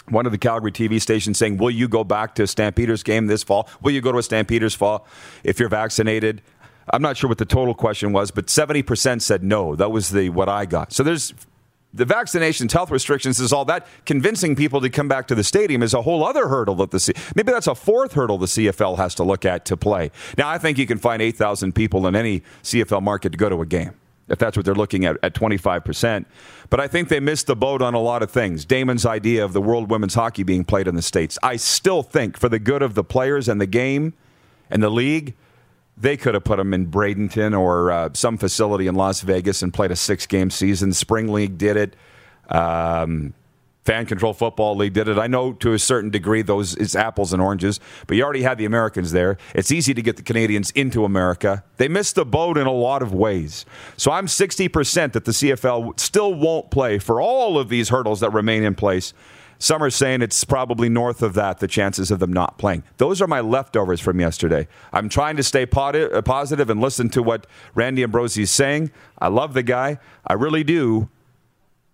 one 0.09 0.25
of 0.25 0.31
the 0.31 0.37
Calgary 0.37 0.71
TV 0.71 1.01
stations 1.01 1.37
saying, 1.37 1.57
Will 1.57 1.71
you 1.71 1.87
go 1.87 2.03
back 2.03 2.35
to 2.35 2.47
Stampeders 2.47 3.03
game 3.03 3.27
this 3.27 3.43
fall? 3.43 3.67
Will 3.81 3.91
you 3.91 4.01
go 4.01 4.11
to 4.11 4.17
a 4.17 4.23
Stampeders 4.23 4.73
fall 4.73 5.05
if 5.43 5.59
you're 5.59 5.69
vaccinated? 5.69 6.41
I'm 6.93 7.01
not 7.01 7.17
sure 7.17 7.27
what 7.27 7.37
the 7.37 7.45
total 7.45 7.73
question 7.73 8.13
was, 8.13 8.31
but 8.31 8.47
70% 8.47 9.21
said 9.21 9.43
no. 9.43 9.75
That 9.75 9.91
was 9.91 10.09
the 10.09 10.29
what 10.29 10.47
I 10.47 10.65
got. 10.65 10.93
So 10.93 11.03
there's 11.03 11.33
the 11.94 12.06
vaccinations, 12.06 12.72
health 12.72 12.91
restrictions, 12.91 13.39
is 13.39 13.53
all 13.53 13.65
that. 13.65 13.88
Convincing 14.06 14.56
people 14.56 14.82
to 14.82 14.89
come 14.89 15.08
back 15.08 15.27
to 15.27 15.36
the 15.36 15.44
stadium 15.44 15.82
is 15.82 15.94
a 15.94 16.01
whole 16.01 16.25
other 16.25 16.48
hurdle 16.48 16.75
that 16.75 16.91
the 16.91 17.00
C- 17.00 17.13
maybe 17.36 17.51
that's 17.51 17.67
a 17.67 17.75
fourth 17.75 18.13
hurdle 18.13 18.38
the 18.38 18.46
CFL 18.46 18.98
has 18.98 19.15
to 19.15 19.24
look 19.24 19.46
at 19.46 19.65
to 19.65 19.77
play. 19.77 20.12
Now 20.38 20.50
I 20.50 20.58
think 20.58 20.77
you 20.77 20.86
can 20.86 20.98
find 20.98 21.22
8,000 21.22 21.74
people 21.74 22.06
in 22.08 22.15
any 22.15 22.41
CFL 22.63 23.01
market 23.01 23.32
to 23.32 23.38
go 23.38 23.50
to 23.50 23.62
a 23.62 23.65
game 23.65 23.94
if 24.29 24.38
that's 24.38 24.58
what 24.58 24.65
they're 24.65 24.75
looking 24.75 25.06
at 25.06 25.17
at 25.24 25.34
25%. 25.34 26.25
But 26.70 26.79
I 26.79 26.88
think 26.88 27.10
they 27.10 27.20
missed 27.20 27.48
the 27.48 27.56
boat 27.56 27.82
on 27.82 27.94
a 27.94 28.00
lot 28.00 28.22
of 28.22 28.29
things. 28.29 28.65
Damon's 28.65 29.06
idea 29.06 29.44
of 29.44 29.53
the 29.53 29.62
World 29.62 29.89
Women's 29.89 30.15
Hockey 30.15 30.44
being 30.44 30.65
played 30.65 30.88
in 30.88 30.96
the 30.96 31.01
States. 31.01 31.39
I 31.41 31.56
still 31.56 32.03
think 32.03 32.38
for 32.38 32.50
the 32.50 32.60
good 32.60 32.82
of 32.82 32.94
the 32.94 33.03
players 33.03 33.48
and 33.48 33.62
the 33.62 33.67
game 33.67 34.13
and 34.70 34.84
the 34.84 34.89
league, 34.89 35.34
they 35.98 36.16
could 36.18 36.34
have 36.36 36.44
put 36.44 36.58
them 36.58 36.74
in 36.74 36.88
Bradenton 36.88 37.60
or 37.60 37.92
uh, 37.92 38.10
some 38.13 38.38
facility 38.38 38.88
in 38.88 38.96
Las 38.96 39.22
Vegas 39.22 39.62
and 39.62 39.74
played 39.74 39.92
a 39.92 39.96
six 39.96 40.25
game 40.25 40.50
season. 40.50 40.94
Spring 40.94 41.32
League 41.32 41.58
did 41.58 41.75
it. 41.77 41.96
Um, 42.50 43.34
Fan 43.88 44.06
Control 44.06 44.34
Football 44.34 44.75
League 44.75 44.92
did 44.92 45.08
it. 45.08 45.18
I 45.18 45.27
know 45.27 45.54
to 45.54 45.72
a 45.72 45.80
certain 45.80 46.10
degree 46.10 46.42
those 46.42 46.75
is 46.75 46.94
apples 46.94 47.32
and 47.32 47.42
oranges, 47.42 47.80
but 48.06 48.18
you 48.18 48.24
already 48.24 48.42
had 48.42 48.58
the 48.58 48.66
Americans 48.66 49.13
there. 49.13 49.38
It's 49.56 49.72
easy 49.72 49.94
to 49.94 50.01
get 50.01 50.18
the 50.18 50.24
Canadians 50.24 50.72
into 50.72 51.06
America. 51.06 51.63
They 51.77 51.88
missed 51.88 52.16
the 52.16 52.25
boat 52.25 52.58
in 52.58 52.68
a 52.68 52.72
lot 52.72 53.01
of 53.01 53.13
ways. 53.13 53.66
So 53.96 54.12
I'm 54.12 54.25
60% 54.25 55.13
that 55.13 55.24
the 55.24 55.32
CFL 55.32 55.98
still 55.98 56.34
won't 56.34 56.70
play 56.70 57.00
for 57.00 57.22
all 57.22 57.58
of 57.58 57.70
these 57.70 57.88
hurdles 57.88 58.20
that 58.20 58.34
remain 58.34 58.63
in 58.63 58.75
place. 58.75 59.13
Some 59.59 59.83
are 59.83 59.89
saying 59.89 60.21
it's 60.21 60.43
probably 60.43 60.87
north 60.87 61.23
of 61.23 61.33
that, 61.33 61.59
the 61.59 61.67
chances 61.67 62.11
of 62.11 62.19
them 62.19 62.31
not 62.31 62.57
playing. 62.57 62.83
Those 62.97 63.21
are 63.21 63.27
my 63.27 63.39
leftovers 63.39 63.99
from 63.99 64.19
yesterday. 64.19 64.67
I'm 64.93 65.09
trying 65.09 65.35
to 65.37 65.43
stay 65.43 65.63
uh, 65.63 66.21
positive 66.21 66.69
and 66.69 66.79
listen 66.79 67.09
to 67.09 67.23
what 67.23 67.47
Randy 67.73 68.03
Ambrosie 68.03 68.43
is 68.43 68.51
saying. 68.51 68.91
I 69.17 69.29
love 69.29 69.53
the 69.53 69.63
guy. 69.63 69.97
I 70.25 70.33
really 70.33 70.63
do. 70.63 71.09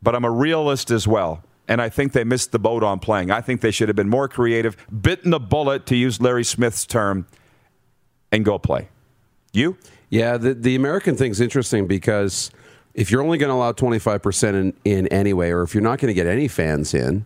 But 0.02 0.16
I'm 0.16 0.26
a 0.26 0.32
realist 0.32 0.92
as 0.92 1.08
well. 1.08 1.44
And 1.68 1.82
I 1.82 1.88
think 1.88 2.12
they 2.12 2.26
missed 2.26 2.52
the 2.52 2.60
boat 2.60 2.84
on 2.84 3.00
playing. 3.00 3.32
I 3.32 3.40
think 3.40 3.62
they 3.62 3.72
should 3.72 3.88
have 3.88 3.96
been 3.96 4.10
more 4.10 4.28
creative, 4.28 4.76
bitten 5.02 5.32
the 5.32 5.40
bullet, 5.40 5.86
to 5.86 5.96
use 5.96 6.20
Larry 6.20 6.44
Smith's 6.44 6.86
term, 6.86 7.26
and 8.34 8.44
go 8.44 8.60
play. 8.60 8.90
You? 9.54 9.78
Yeah, 10.10 10.36
the, 10.36 10.54
the 10.54 10.76
American 10.76 11.16
thing's 11.16 11.40
interesting 11.40 11.88
because 11.88 12.52
if 12.94 13.10
you're 13.10 13.24
only 13.24 13.38
going 13.38 13.50
to 13.50 13.56
allow 13.56 13.72
25% 13.72 14.54
in, 14.54 14.74
in 14.84 15.08
anyway, 15.08 15.52
or 15.52 15.64
if 15.64 15.74
you're 15.74 15.84
not 15.84 16.00
going 16.00 16.10
to 16.10 16.14
get 16.14 16.28
any 16.28 16.50
fans 16.50 16.94
in, 16.94 17.26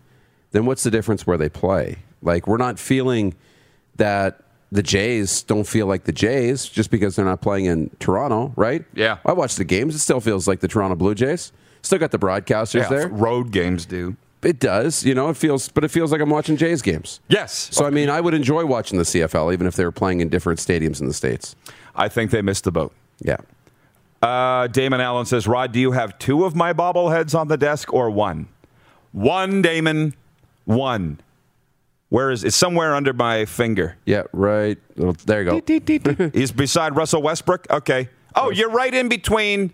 then 0.52 0.66
what's 0.66 0.82
the 0.82 0.90
difference 0.90 1.26
where 1.26 1.36
they 1.36 1.48
play? 1.48 1.96
Like, 2.22 2.46
we're 2.46 2.56
not 2.56 2.78
feeling 2.78 3.34
that 3.96 4.40
the 4.70 4.82
Jays 4.82 5.42
don't 5.42 5.66
feel 5.66 5.86
like 5.86 6.04
the 6.04 6.12
Jays 6.12 6.66
just 6.66 6.90
because 6.90 7.16
they're 7.16 7.24
not 7.24 7.40
playing 7.40 7.66
in 7.66 7.90
Toronto, 8.00 8.52
right? 8.56 8.84
Yeah. 8.94 9.18
I 9.24 9.32
watch 9.32 9.56
the 9.56 9.64
games. 9.64 9.94
It 9.94 10.00
still 10.00 10.20
feels 10.20 10.46
like 10.46 10.60
the 10.60 10.68
Toronto 10.68 10.96
Blue 10.96 11.14
Jays. 11.14 11.52
Still 11.82 11.98
got 11.98 12.10
the 12.10 12.18
broadcasters 12.18 12.82
yeah, 12.82 12.88
there. 12.88 13.08
Road 13.08 13.50
games 13.50 13.86
do. 13.86 14.16
It 14.42 14.60
does, 14.60 15.04
you 15.04 15.14
know. 15.14 15.30
It 15.30 15.36
feels, 15.36 15.68
but 15.68 15.84
it 15.84 15.88
feels 15.88 16.12
like 16.12 16.20
I'm 16.20 16.30
watching 16.30 16.56
Jays 16.56 16.82
games. 16.82 17.20
Yes. 17.28 17.70
So 17.72 17.84
I 17.84 17.90
mean, 17.90 18.08
I 18.08 18.20
would 18.20 18.34
enjoy 18.34 18.64
watching 18.66 18.98
the 18.98 19.04
CFL 19.04 19.52
even 19.52 19.66
if 19.66 19.74
they 19.74 19.84
were 19.84 19.92
playing 19.92 20.20
in 20.20 20.28
different 20.28 20.60
stadiums 20.60 21.00
in 21.00 21.08
the 21.08 21.14
states. 21.14 21.56
I 21.96 22.08
think 22.08 22.30
they 22.30 22.42
missed 22.42 22.64
the 22.64 22.70
boat. 22.70 22.92
Yeah. 23.20 23.38
Uh, 24.22 24.66
Damon 24.68 25.00
Allen 25.00 25.26
says, 25.26 25.46
Rod, 25.46 25.72
do 25.72 25.80
you 25.80 25.92
have 25.92 26.18
two 26.18 26.44
of 26.44 26.54
my 26.54 26.72
bobbleheads 26.72 27.38
on 27.38 27.48
the 27.48 27.56
desk 27.56 27.92
or 27.92 28.10
one? 28.10 28.48
One, 29.12 29.62
Damon. 29.62 30.14
One. 30.68 31.18
Where 32.10 32.30
is 32.30 32.44
it? 32.44 32.52
Somewhere 32.52 32.94
under 32.94 33.14
my 33.14 33.46
finger. 33.46 33.96
Yeah, 34.04 34.24
right. 34.34 34.76
There 34.96 35.42
you 35.42 35.62
go. 35.62 36.30
He's 36.34 36.52
beside 36.52 36.94
Russell 36.94 37.22
Westbrook. 37.22 37.66
Okay. 37.70 38.10
Oh, 38.34 38.50
you're 38.50 38.68
right 38.68 38.92
in 38.92 39.08
between. 39.08 39.72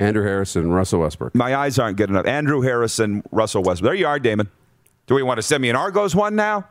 Andrew 0.00 0.24
Harrison, 0.24 0.62
and 0.62 0.74
Russell 0.74 1.00
Westbrook. 1.00 1.36
My 1.36 1.54
eyes 1.54 1.78
aren't 1.78 1.98
good 1.98 2.10
enough. 2.10 2.26
Andrew 2.26 2.62
Harrison, 2.62 3.22
Russell 3.30 3.62
Westbrook. 3.62 3.90
There 3.90 3.94
you 3.94 4.08
are, 4.08 4.18
Damon. 4.18 4.48
Do 5.06 5.14
we 5.14 5.22
want 5.22 5.38
to 5.38 5.42
send 5.42 5.62
me 5.62 5.70
an 5.70 5.76
Argos 5.76 6.16
one 6.16 6.34
now? 6.34 6.66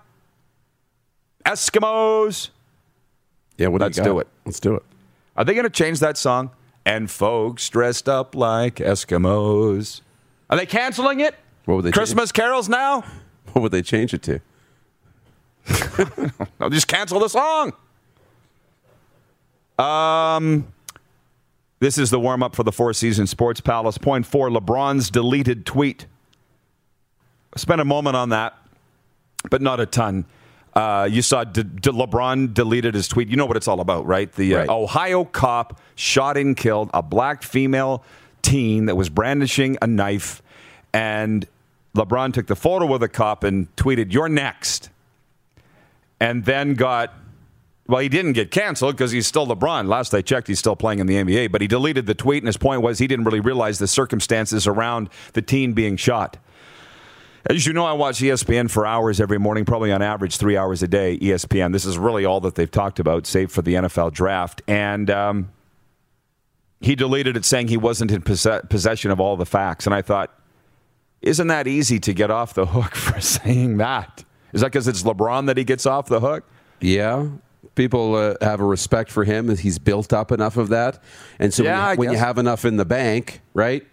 Eskimos. 1.46 2.50
Yeah, 3.58 3.68
what 3.68 3.80
let's 3.80 3.98
do, 3.98 4.04
do, 4.04 4.20
it. 4.20 4.28
Let's 4.46 4.60
do 4.60 4.76
it. 4.76 4.84
Are 5.38 5.46
they 5.46 5.54
going 5.54 5.64
to 5.64 5.70
change 5.70 6.02
that 6.02 6.18
song? 6.18 6.52
And 6.86 7.10
folks 7.10 7.70
dressed 7.70 8.10
up 8.10 8.36
like 8.36 8.76
Eskimos. 8.76 10.02
Are 10.50 10.58
they 10.58 10.66
canceling 10.66 11.22
it? 11.22 11.36
What 11.70 11.76
would 11.76 11.86
they? 11.86 11.92
Christmas 11.92 12.32
change? 12.32 12.34
carols 12.34 12.68
now? 12.68 13.04
What 13.54 13.64
would 13.64 13.72
they 13.72 13.82
change 13.82 14.14
it 14.14 14.22
to? 14.24 14.40
I'll 16.60 16.70
just 16.70 16.88
cancel 16.88 17.20
the 17.20 17.28
song. 17.28 17.74
Um, 19.80 20.68
this 21.80 21.98
is 21.98 22.12
the 22.12 22.20
warm 22.20 22.44
up 22.44 22.56
for 22.56 22.62
the 22.62 22.72
Four 22.72 22.94
Seasons 22.94 23.32
Sports 23.32 23.60
Palace. 23.60 23.98
Point 23.98 24.28
four: 24.28 24.50
LeBron's 24.50 25.10
deleted 25.10 25.66
tweet. 25.66 26.06
Spent 27.56 27.82
a 27.82 27.86
moment 27.86 28.16
on 28.16 28.30
that, 28.30 28.56
but 29.50 29.64
not 29.64 29.80
a 29.80 29.88
ton. 29.88 30.26
Uh, 30.76 31.08
you 31.10 31.24
saw 31.24 31.44
De- 31.44 31.64
De- 31.64 31.92
LeBron 31.92 32.54
deleted 32.54 32.94
his 32.94 33.08
tweet. 33.08 33.30
You 33.30 33.36
know 33.36 33.48
what 33.48 33.58
it's 33.58 33.68
all 33.68 33.80
about, 33.80 34.06
right? 34.06 34.32
The 34.32 34.58
uh. 34.58 34.74
Ohio 34.76 35.26
cop 35.26 35.82
shot 35.96 36.38
and 36.38 36.56
killed 36.56 36.92
a 36.94 37.02
black 37.02 37.42
female 37.42 38.04
teen 38.44 38.86
that 38.86 38.96
was 38.96 39.10
brandishing 39.10 39.76
a 39.82 39.88
knife, 39.88 40.44
and 40.94 41.48
LeBron 41.96 42.34
took 42.34 42.48
the 42.48 42.56
photo 42.56 42.86
with 42.86 43.02
the 43.02 43.10
cop 43.10 43.44
and 43.44 43.74
tweeted, 43.76 44.14
"You're 44.14 44.30
next," 44.30 44.90
and 46.20 46.46
then 46.46 46.74
got 46.76 47.14
Well, 47.88 48.02
he 48.02 48.10
didn't 48.10 48.34
get 48.34 48.52
canceled 48.52 48.96
because 48.96 49.12
he's 49.12 49.26
still 49.26 49.48
LeBron. 49.48 49.88
Last 49.88 50.14
I 50.14 50.22
checked, 50.22 50.48
he's 50.48 50.60
still 50.60 50.76
playing 50.76 51.00
in 51.00 51.08
the 51.08 51.16
NBA. 51.16 51.52
But 51.52 51.62
he 51.62 51.68
deleted 51.68 52.06
the 52.06 52.14
tweet, 52.14 52.44
and 52.44 52.48
his 52.48 52.56
point 52.56 52.84
was 52.84 53.00
he 53.00 53.08
didn't 53.08 53.26
really 53.26 53.40
realize 53.40 53.80
the 53.80 53.88
circumstances 53.88 54.68
around 54.68 55.10
the 55.34 55.42
teen 55.42 55.74
being 55.74 55.98
shot. 55.98 56.38
As 57.50 57.66
you 57.66 57.74
know, 57.74 57.86
I 57.86 57.94
watch 57.94 58.20
ESPN 58.20 58.70
for 58.70 58.86
hours 58.86 59.20
every 59.20 59.40
morning, 59.40 59.66
probably 59.66 59.92
on 59.92 60.04
average 60.04 60.38
three 60.38 60.56
hours 60.56 60.84
a 60.84 60.88
day. 60.88 61.18
ESPN. 61.18 61.74
This 61.74 61.84
is 61.84 61.98
really 61.98 62.26
all 62.26 62.40
that 62.42 62.54
they've 62.54 62.70
talked 62.70 63.00
about, 63.00 63.26
save 63.26 63.52
for 63.52 63.64
the 63.64 63.74
NFL 63.74 64.14
draft. 64.14 64.62
And 64.68 65.10
um, 65.10 65.50
he 66.82 66.94
deleted 66.94 67.38
it 67.38 67.44
saying 67.44 67.70
he 67.70 67.78
wasn't 67.78 68.12
in 68.12 68.22
possession 68.22 69.10
of 69.10 69.20
all 69.20 69.36
the 69.36 69.48
facts. 69.48 69.88
And 69.88 69.96
I 69.96 70.04
thought, 70.04 70.39
isn't 71.22 71.48
that 71.48 71.68
easy 71.68 72.00
to 72.00 72.14
get 72.14 72.32
off 72.32 72.54
the 72.54 72.68
hook 72.68 72.96
for 72.96 73.20
saying 73.20 73.78
that? 73.78 74.24
Is 74.54 74.62
that 74.62 74.68
because 74.68 74.88
it's 74.88 75.04
LeBron 75.04 75.46
that 75.48 75.58
he 75.58 75.64
gets 75.64 75.86
off 75.86 76.08
the 76.08 76.20
hook? 76.20 76.44
Yeah. 76.80 77.28
People 77.76 78.16
uh, 78.16 78.36
have 78.42 78.62
a 78.62 78.66
respect 78.66 79.12
for 79.12 79.24
him. 79.24 79.56
He's 79.56 79.80
built 79.80 80.12
up 80.12 80.32
enough 80.32 80.58
of 80.58 80.70
that. 80.70 81.02
And 81.38 81.54
so 81.54 81.64
Yeah, 81.64 81.90
when, 81.90 81.92
you, 81.92 82.00
when 82.00 82.12
you 82.12 82.18
have 82.18 82.38
enough 82.38 82.66
in 82.66 82.78
the 82.78 82.86
bank, 82.86 83.42
right, 83.54 83.86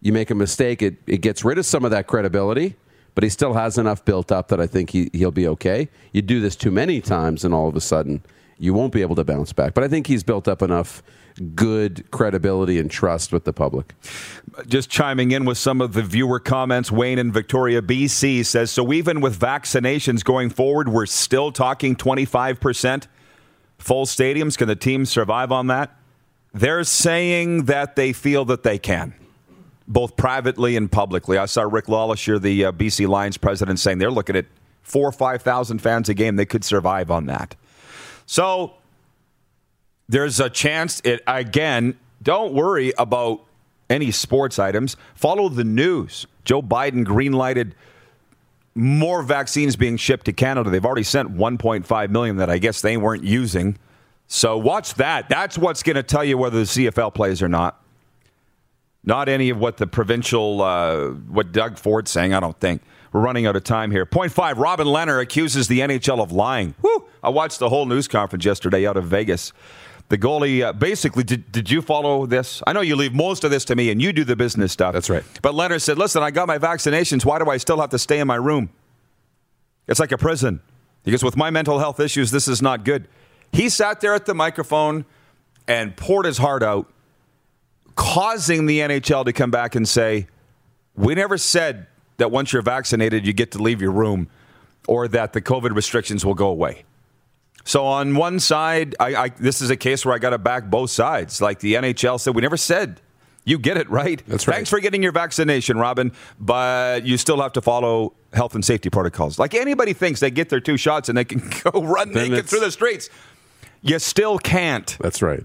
you 0.00 0.12
make 0.12 0.30
a 0.30 0.34
mistake, 0.34 0.82
it, 0.82 0.96
it 1.06 1.18
gets 1.18 1.44
rid 1.44 1.58
of 1.58 1.66
some 1.66 1.84
of 1.84 1.90
that 1.90 2.06
credibility, 2.06 2.76
but 3.14 3.24
he 3.24 3.30
still 3.30 3.54
has 3.54 3.76
enough 3.78 4.04
built 4.04 4.30
up 4.30 4.48
that 4.48 4.60
I 4.60 4.66
think 4.66 4.90
he, 4.90 5.10
he'll 5.12 5.30
be 5.30 5.46
okay. 5.48 5.88
You 6.12 6.22
do 6.22 6.40
this 6.40 6.56
too 6.56 6.70
many 6.70 7.00
times, 7.00 7.44
and 7.44 7.52
all 7.52 7.68
of 7.68 7.76
a 7.76 7.80
sudden, 7.80 8.22
you 8.58 8.74
won't 8.74 8.92
be 8.92 9.02
able 9.02 9.16
to 9.16 9.24
bounce 9.24 9.52
back. 9.52 9.74
But 9.74 9.84
I 9.84 9.88
think 9.88 10.06
he's 10.06 10.22
built 10.22 10.48
up 10.48 10.62
enough 10.62 11.02
good 11.54 12.10
credibility 12.10 12.78
and 12.78 12.90
trust 12.90 13.32
with 13.32 13.44
the 13.44 13.52
public. 13.52 13.94
Just 14.66 14.90
chiming 14.90 15.30
in 15.30 15.44
with 15.44 15.58
some 15.58 15.80
of 15.80 15.92
the 15.92 16.02
viewer 16.02 16.40
comments, 16.40 16.90
Wayne 16.90 17.18
in 17.18 17.32
Victoria, 17.32 17.80
BC 17.80 18.44
says 18.44 18.70
So 18.70 18.92
even 18.92 19.20
with 19.20 19.38
vaccinations 19.38 20.24
going 20.24 20.50
forward, 20.50 20.88
we're 20.88 21.06
still 21.06 21.52
talking 21.52 21.94
25% 21.96 23.06
full 23.78 24.06
stadiums. 24.06 24.58
Can 24.58 24.68
the 24.68 24.76
team 24.76 25.06
survive 25.06 25.52
on 25.52 25.68
that? 25.68 25.94
They're 26.52 26.84
saying 26.84 27.66
that 27.66 27.94
they 27.94 28.12
feel 28.12 28.44
that 28.46 28.62
they 28.62 28.78
can, 28.78 29.14
both 29.86 30.16
privately 30.16 30.76
and 30.76 30.90
publicly. 30.90 31.38
I 31.38 31.46
saw 31.46 31.62
Rick 31.62 31.86
LeLacheur, 31.86 32.40
the 32.40 32.66
uh, 32.66 32.72
BC 32.72 33.06
Lions 33.06 33.36
president, 33.36 33.78
saying 33.78 33.98
they're 33.98 34.10
looking 34.10 34.34
at 34.34 34.46
four 34.82 35.08
or 35.08 35.12
5,000 35.12 35.78
fans 35.80 36.08
a 36.08 36.14
game. 36.14 36.36
They 36.36 36.46
could 36.46 36.64
survive 36.64 37.10
on 37.10 37.26
that. 37.26 37.54
So 38.28 38.74
there's 40.06 40.38
a 40.38 40.50
chance 40.50 41.00
it 41.02 41.22
again 41.26 41.98
don't 42.22 42.52
worry 42.52 42.92
about 42.98 43.40
any 43.88 44.10
sports 44.10 44.58
items. 44.58 44.96
Follow 45.14 45.48
the 45.48 45.64
news. 45.64 46.26
Joe 46.44 46.60
biden 46.60 47.06
greenlighted 47.06 47.72
more 48.74 49.22
vaccines 49.22 49.76
being 49.76 49.96
shipped 49.96 50.26
to 50.26 50.34
canada. 50.34 50.68
They've 50.68 50.84
already 50.84 51.04
sent 51.04 51.34
1.5 51.34 52.10
million 52.10 52.36
that 52.36 52.50
i 52.50 52.58
guess 52.58 52.82
they 52.82 52.98
weren't 52.98 53.24
using. 53.24 53.78
So 54.26 54.58
watch 54.58 54.94
that. 54.94 55.30
That's 55.30 55.56
what's 55.56 55.82
going 55.82 55.96
to 55.96 56.02
tell 56.02 56.22
you 56.22 56.36
whether 56.36 56.58
the 56.58 56.64
cfl 56.64 57.12
plays 57.12 57.40
or 57.40 57.48
not. 57.48 57.82
Not 59.04 59.30
any 59.30 59.48
of 59.48 59.58
what 59.58 59.78
the 59.78 59.86
provincial 59.86 60.60
uh, 60.60 61.08
what 61.12 61.50
doug 61.52 61.78
ford's 61.78 62.10
saying 62.10 62.34
i 62.34 62.40
don't 62.40 62.60
think 62.60 62.82
we're 63.12 63.20
running 63.20 63.46
out 63.46 63.56
of 63.56 63.64
time 63.64 63.90
here. 63.90 64.04
Point 64.06 64.32
five, 64.32 64.58
Robin 64.58 64.86
Lehner 64.86 65.20
accuses 65.20 65.68
the 65.68 65.80
NHL 65.80 66.20
of 66.20 66.32
lying. 66.32 66.74
Whew. 66.80 67.04
I 67.22 67.30
watched 67.30 67.58
the 67.58 67.68
whole 67.68 67.86
news 67.86 68.08
conference 68.08 68.44
yesterday 68.44 68.86
out 68.86 68.96
of 68.96 69.04
Vegas. 69.04 69.52
The 70.08 70.18
goalie 70.18 70.62
uh, 70.62 70.72
basically 70.72 71.22
did. 71.22 71.52
Did 71.52 71.70
you 71.70 71.82
follow 71.82 72.26
this? 72.26 72.62
I 72.66 72.72
know 72.72 72.80
you 72.80 72.96
leave 72.96 73.12
most 73.12 73.44
of 73.44 73.50
this 73.50 73.64
to 73.66 73.76
me, 73.76 73.90
and 73.90 74.00
you 74.00 74.12
do 74.12 74.24
the 74.24 74.36
business 74.36 74.72
stuff. 74.72 74.94
That's 74.94 75.10
right. 75.10 75.24
But 75.42 75.54
Lehner 75.54 75.80
said, 75.80 75.98
"Listen, 75.98 76.22
I 76.22 76.30
got 76.30 76.46
my 76.48 76.58
vaccinations. 76.58 77.24
Why 77.24 77.38
do 77.38 77.50
I 77.50 77.58
still 77.58 77.80
have 77.80 77.90
to 77.90 77.98
stay 77.98 78.18
in 78.18 78.26
my 78.26 78.36
room? 78.36 78.70
It's 79.86 80.00
like 80.00 80.12
a 80.12 80.18
prison. 80.18 80.60
Because 81.04 81.22
with 81.22 81.36
my 81.36 81.50
mental 81.50 81.78
health 81.78 82.00
issues, 82.00 82.30
this 82.30 82.48
is 82.48 82.62
not 82.62 82.84
good." 82.84 83.06
He 83.52 83.68
sat 83.68 84.00
there 84.00 84.14
at 84.14 84.26
the 84.26 84.34
microphone 84.34 85.06
and 85.66 85.96
poured 85.96 86.26
his 86.26 86.38
heart 86.38 86.62
out, 86.62 86.90
causing 87.94 88.66
the 88.66 88.80
NHL 88.80 89.24
to 89.24 89.32
come 89.32 89.50
back 89.50 89.74
and 89.74 89.86
say, 89.86 90.26
"We 90.94 91.14
never 91.14 91.36
said 91.36 91.86
that 92.18 92.30
once 92.30 92.52
you're 92.52 92.62
vaccinated, 92.62 93.26
you 93.26 93.32
get 93.32 93.52
to 93.52 93.62
leave 93.62 93.80
your 93.80 93.92
room, 93.92 94.28
or 94.86 95.08
that 95.08 95.32
the 95.32 95.40
COVID 95.40 95.74
restrictions 95.74 96.24
will 96.24 96.34
go 96.34 96.48
away." 96.48 96.84
So 97.64 97.84
on 97.84 98.14
one 98.14 98.40
side, 98.40 98.96
I, 98.98 99.14
I, 99.14 99.28
this 99.28 99.60
is 99.60 99.68
a 99.68 99.76
case 99.76 100.06
where 100.06 100.14
I 100.14 100.18
got 100.18 100.30
to 100.30 100.38
back 100.38 100.70
both 100.70 100.90
sides. 100.90 101.42
Like 101.42 101.60
the 101.60 101.74
NHL 101.74 102.18
said, 102.18 102.34
we 102.34 102.40
never 102.40 102.56
said. 102.56 103.02
You 103.44 103.58
get 103.58 103.76
it 103.76 103.88
right. 103.90 104.22
That's 104.26 104.48
right. 104.48 104.54
Thanks 104.54 104.70
for 104.70 104.80
getting 104.80 105.02
your 105.02 105.12
vaccination, 105.12 105.78
Robin, 105.78 106.12
but 106.38 107.04
you 107.04 107.16
still 107.16 107.40
have 107.40 107.52
to 107.54 107.62
follow 107.62 108.14
health 108.32 108.54
and 108.54 108.64
safety 108.64 108.90
protocols. 108.90 109.38
Like 109.38 109.54
anybody 109.54 109.92
thinks 109.92 110.20
they 110.20 110.30
get 110.30 110.48
their 110.48 110.60
two 110.60 110.76
shots 110.78 111.08
and 111.08 111.16
they 111.16 111.24
can 111.24 111.42
go 111.64 111.82
run 111.82 112.12
Then 112.12 112.30
naked 112.30 112.46
through 112.46 112.60
the 112.60 112.70
streets. 112.70 113.10
You 113.82 113.98
still 113.98 114.38
can't. 114.38 114.96
That's 115.00 115.22
right. 115.22 115.44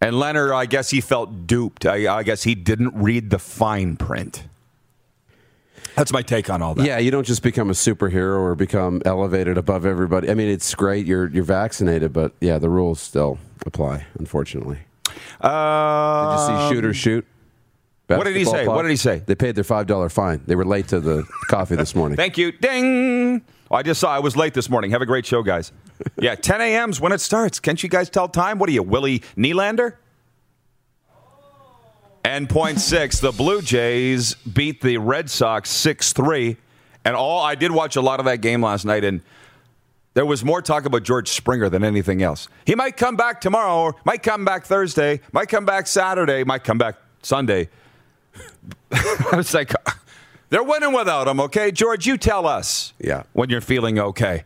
And 0.00 0.14
Lehner, 0.14 0.54
I 0.54 0.66
guess 0.66 0.90
he 0.90 1.00
felt 1.00 1.46
duped. 1.46 1.86
I, 1.86 2.18
I 2.18 2.22
guess 2.22 2.42
he 2.42 2.54
didn't 2.54 2.94
read 2.94 3.30
the 3.30 3.38
fine 3.38 3.96
print. 3.96 4.44
That's 5.96 6.12
my 6.12 6.22
take 6.22 6.50
on 6.50 6.60
all 6.62 6.74
that. 6.74 6.86
Yeah, 6.86 6.98
you 6.98 7.10
don't 7.10 7.26
just 7.26 7.42
become 7.42 7.70
a 7.70 7.72
superhero 7.72 8.38
or 8.38 8.54
become 8.54 9.00
elevated 9.04 9.56
above 9.58 9.86
everybody. 9.86 10.30
I 10.30 10.34
mean, 10.34 10.48
it's 10.48 10.74
great 10.74 11.06
you're 11.06 11.28
you're 11.30 11.42
vaccinated, 11.44 12.12
but 12.12 12.32
yeah, 12.40 12.58
the 12.58 12.68
rules 12.68 13.00
still 13.00 13.38
apply. 13.64 14.06
Unfortunately, 14.18 14.78
Uh, 15.40 16.46
did 16.46 16.52
you 16.54 16.68
see 16.68 16.74
shooter 16.74 16.94
shoot? 16.94 17.26
what 18.08 18.24
did 18.24 18.36
he 18.36 18.44
say? 18.44 18.68
What 18.68 18.82
did 18.82 18.90
he 18.90 18.96
say? 18.96 19.22
They 19.26 19.34
paid 19.34 19.54
their 19.56 19.64
five 19.64 19.86
dollar 19.86 20.08
fine. 20.08 20.42
They 20.46 20.54
were 20.54 20.64
late 20.66 20.88
to 20.88 21.00
the 21.00 21.24
coffee 21.48 21.76
this 21.76 21.94
morning. 21.94 22.16
Thank 22.16 22.36
you. 22.38 22.52
Ding. 22.52 23.42
Oh, 23.70 23.74
I 23.74 23.82
just 23.82 23.98
saw 24.00 24.14
I 24.14 24.20
was 24.20 24.36
late 24.36 24.54
this 24.54 24.68
morning. 24.70 24.92
Have 24.92 25.02
a 25.02 25.06
great 25.06 25.26
show, 25.26 25.42
guys. 25.42 25.72
Yeah, 26.20 26.34
10 26.34 26.60
a.m.'s 26.60 27.00
when 27.00 27.10
it 27.12 27.22
starts. 27.22 27.58
Can't 27.58 27.82
you 27.82 27.88
guys 27.88 28.10
tell 28.10 28.28
time? 28.28 28.58
What 28.58 28.68
are 28.68 28.72
you, 28.72 28.82
Willie 28.82 29.20
Nylander? 29.34 29.94
And 32.26 32.50
point 32.50 32.80
six, 32.80 33.20
the 33.20 33.30
Blue 33.30 33.62
Jays 33.62 34.34
beat 34.34 34.80
the 34.80 34.98
Red 34.98 35.30
Sox 35.30 35.70
6 35.70 36.12
3. 36.12 36.56
And 37.04 37.14
all 37.14 37.40
I 37.44 37.54
did 37.54 37.70
watch 37.70 37.94
a 37.94 38.00
lot 38.00 38.18
of 38.18 38.26
that 38.26 38.38
game 38.38 38.60
last 38.64 38.84
night, 38.84 39.04
and 39.04 39.20
there 40.14 40.26
was 40.26 40.44
more 40.44 40.60
talk 40.60 40.86
about 40.86 41.04
George 41.04 41.28
Springer 41.28 41.68
than 41.68 41.84
anything 41.84 42.22
else. 42.22 42.48
He 42.64 42.74
might 42.74 42.96
come 42.96 43.14
back 43.14 43.40
tomorrow, 43.40 43.76
or 43.76 43.94
might 44.04 44.24
come 44.24 44.44
back 44.44 44.64
Thursday, 44.64 45.20
might 45.30 45.48
come 45.48 45.64
back 45.64 45.86
Saturday, 45.86 46.42
might 46.42 46.64
come 46.64 46.78
back 46.78 46.96
Sunday. 47.22 47.68
I 48.90 49.36
was 49.36 49.54
like, 49.54 49.72
they're 50.50 50.64
winning 50.64 50.92
without 50.92 51.28
him, 51.28 51.38
okay? 51.38 51.70
George, 51.70 52.06
you 52.08 52.16
tell 52.18 52.44
us 52.44 52.92
Yeah. 52.98 53.22
when 53.34 53.50
you're 53.50 53.60
feeling 53.60 54.00
okay. 54.00 54.42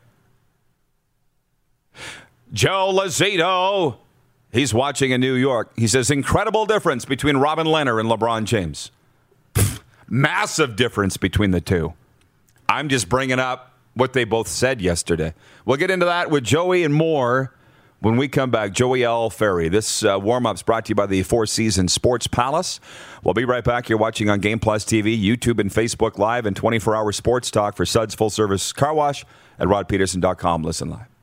Joe 2.52 2.92
Lazito, 2.92 3.96
he's 4.52 4.74
watching 4.74 5.10
in 5.10 5.20
New 5.20 5.34
York. 5.34 5.72
He 5.76 5.86
says, 5.86 6.10
incredible 6.10 6.66
difference 6.66 7.04
between 7.04 7.36
Robin 7.36 7.66
Lehner 7.66 8.00
and 8.00 8.08
LeBron 8.08 8.44
James. 8.44 8.90
Massive 10.08 10.76
difference 10.76 11.16
between 11.16 11.52
the 11.52 11.60
two. 11.60 11.94
I'm 12.68 12.88
just 12.88 13.08
bringing 13.08 13.38
up 13.38 13.74
what 13.94 14.12
they 14.12 14.24
both 14.24 14.48
said 14.48 14.80
yesterday. 14.80 15.34
We'll 15.64 15.76
get 15.76 15.90
into 15.90 16.06
that 16.06 16.30
with 16.30 16.44
Joey 16.44 16.84
and 16.84 16.94
more 16.94 17.54
when 18.00 18.16
we 18.16 18.28
come 18.28 18.50
back. 18.50 18.72
Joey 18.72 19.00
Alfieri. 19.00 19.68
This 19.68 20.04
uh, 20.04 20.18
warm 20.20 20.46
up's 20.46 20.62
brought 20.62 20.86
to 20.86 20.90
you 20.90 20.94
by 20.94 21.06
the 21.06 21.22
Four 21.22 21.46
Seasons 21.46 21.92
Sports 21.92 22.26
Palace. 22.26 22.80
We'll 23.22 23.34
be 23.34 23.44
right 23.44 23.64
back. 23.64 23.88
You're 23.88 23.98
watching 23.98 24.28
on 24.30 24.40
Game 24.40 24.58
Plus 24.58 24.84
TV, 24.84 25.20
YouTube, 25.22 25.60
and 25.60 25.70
Facebook 25.70 26.18
Live, 26.18 26.46
and 26.46 26.56
24 26.56 26.96
hour 26.96 27.12
sports 27.12 27.50
talk 27.50 27.76
for 27.76 27.86
Suds 27.86 28.14
Full 28.14 28.30
Service 28.30 28.72
Car 28.72 28.94
Wash 28.94 29.24
at 29.58 29.68
rodpedersen.com. 29.68 30.62
Listen 30.62 30.90
live. 30.90 31.19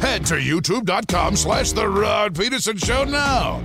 Head 0.00 0.24
to 0.26 0.34
youtube.com 0.34 1.36
slash 1.36 1.72
The 1.72 1.86
Rod 1.86 2.34
Pedersen 2.34 2.78
Show 2.78 3.04
now. 3.04 3.62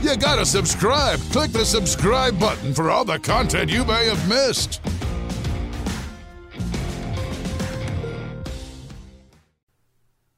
You 0.00 0.16
gotta 0.16 0.46
subscribe. 0.46 1.18
Click 1.32 1.50
the 1.50 1.64
subscribe 1.64 2.38
button 2.38 2.72
for 2.72 2.90
all 2.90 3.04
the 3.04 3.18
content 3.18 3.70
you 3.70 3.84
may 3.84 4.06
have 4.06 4.28
missed. 4.28 4.80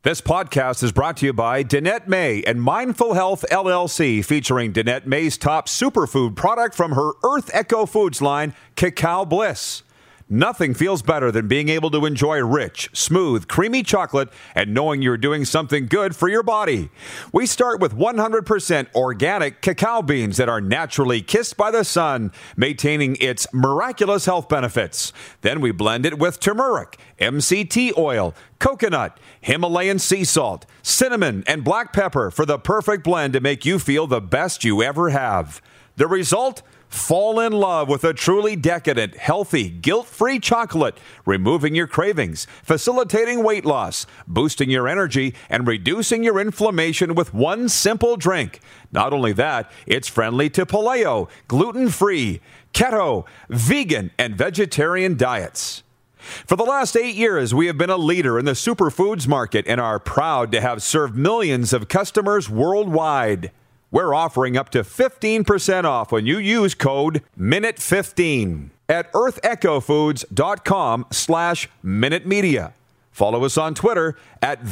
This 0.02 0.22
podcast 0.22 0.82
is 0.82 0.92
brought 0.92 1.18
to 1.18 1.26
you 1.26 1.34
by 1.34 1.62
Danette 1.62 2.08
May 2.08 2.42
and 2.44 2.62
Mindful 2.62 3.12
Health 3.12 3.44
LLC, 3.50 4.24
featuring 4.24 4.72
Danette 4.72 5.04
May's 5.04 5.36
top 5.36 5.68
superfood 5.68 6.36
product 6.36 6.74
from 6.74 6.92
her 6.92 7.12
Earth 7.22 7.50
Echo 7.52 7.84
Foods 7.84 8.22
line, 8.22 8.54
Cacao 8.76 9.26
Bliss. 9.26 9.82
Nothing 10.32 10.74
feels 10.74 11.02
better 11.02 11.32
than 11.32 11.48
being 11.48 11.68
able 11.68 11.90
to 11.90 12.06
enjoy 12.06 12.38
rich, 12.38 12.88
smooth, 12.92 13.48
creamy 13.48 13.82
chocolate 13.82 14.28
and 14.54 14.72
knowing 14.72 15.02
you're 15.02 15.16
doing 15.16 15.44
something 15.44 15.88
good 15.88 16.14
for 16.14 16.28
your 16.28 16.44
body. 16.44 16.88
We 17.32 17.46
start 17.46 17.80
with 17.80 17.96
100% 17.96 18.94
organic 18.94 19.60
cacao 19.60 20.02
beans 20.02 20.36
that 20.36 20.48
are 20.48 20.60
naturally 20.60 21.20
kissed 21.20 21.56
by 21.56 21.72
the 21.72 21.82
sun, 21.82 22.30
maintaining 22.56 23.16
its 23.16 23.48
miraculous 23.52 24.26
health 24.26 24.48
benefits. 24.48 25.12
Then 25.40 25.60
we 25.60 25.72
blend 25.72 26.06
it 26.06 26.20
with 26.20 26.38
turmeric, 26.38 26.96
MCT 27.20 27.98
oil, 27.98 28.32
coconut, 28.60 29.18
Himalayan 29.40 29.98
sea 29.98 30.22
salt, 30.22 30.64
cinnamon, 30.80 31.42
and 31.48 31.64
black 31.64 31.92
pepper 31.92 32.30
for 32.30 32.46
the 32.46 32.56
perfect 32.56 33.02
blend 33.02 33.32
to 33.32 33.40
make 33.40 33.64
you 33.64 33.80
feel 33.80 34.06
the 34.06 34.20
best 34.20 34.62
you 34.62 34.80
ever 34.80 35.10
have. 35.10 35.60
The 35.96 36.06
result? 36.06 36.62
Fall 36.90 37.38
in 37.38 37.52
love 37.52 37.88
with 37.88 38.02
a 38.02 38.12
truly 38.12 38.56
decadent, 38.56 39.16
healthy, 39.16 39.70
guilt 39.70 40.08
free 40.08 40.40
chocolate, 40.40 40.98
removing 41.24 41.76
your 41.76 41.86
cravings, 41.86 42.48
facilitating 42.64 43.44
weight 43.44 43.64
loss, 43.64 44.06
boosting 44.26 44.70
your 44.70 44.88
energy, 44.88 45.32
and 45.48 45.68
reducing 45.68 46.24
your 46.24 46.40
inflammation 46.40 47.14
with 47.14 47.32
one 47.32 47.68
simple 47.68 48.16
drink. 48.16 48.58
Not 48.90 49.12
only 49.12 49.32
that, 49.34 49.70
it's 49.86 50.08
friendly 50.08 50.50
to 50.50 50.66
paleo, 50.66 51.30
gluten 51.46 51.90
free, 51.90 52.40
keto, 52.74 53.24
vegan, 53.48 54.10
and 54.18 54.36
vegetarian 54.36 55.16
diets. 55.16 55.84
For 56.18 56.56
the 56.56 56.64
last 56.64 56.96
eight 56.96 57.14
years, 57.14 57.54
we 57.54 57.68
have 57.68 57.78
been 57.78 57.90
a 57.90 57.96
leader 57.96 58.36
in 58.36 58.46
the 58.46 58.52
superfoods 58.52 59.28
market 59.28 59.64
and 59.68 59.80
are 59.80 60.00
proud 60.00 60.50
to 60.50 60.60
have 60.60 60.82
served 60.82 61.14
millions 61.14 61.72
of 61.72 61.86
customers 61.86 62.50
worldwide. 62.50 63.52
We're 63.90 64.14
offering 64.14 64.56
up 64.56 64.70
to 64.70 64.82
15% 64.82 65.84
off 65.84 66.12
when 66.12 66.26
you 66.26 66.38
use 66.38 66.74
code 66.74 67.22
MINUTE15 67.38 68.70
at 68.88 69.12
earthechofoods.com 69.12 71.06
slash 71.10 71.68
Minute 71.82 72.26
Media. 72.26 72.72
Follow 73.10 73.44
us 73.44 73.58
on 73.58 73.74
Twitter 73.74 74.16
at 74.40 74.64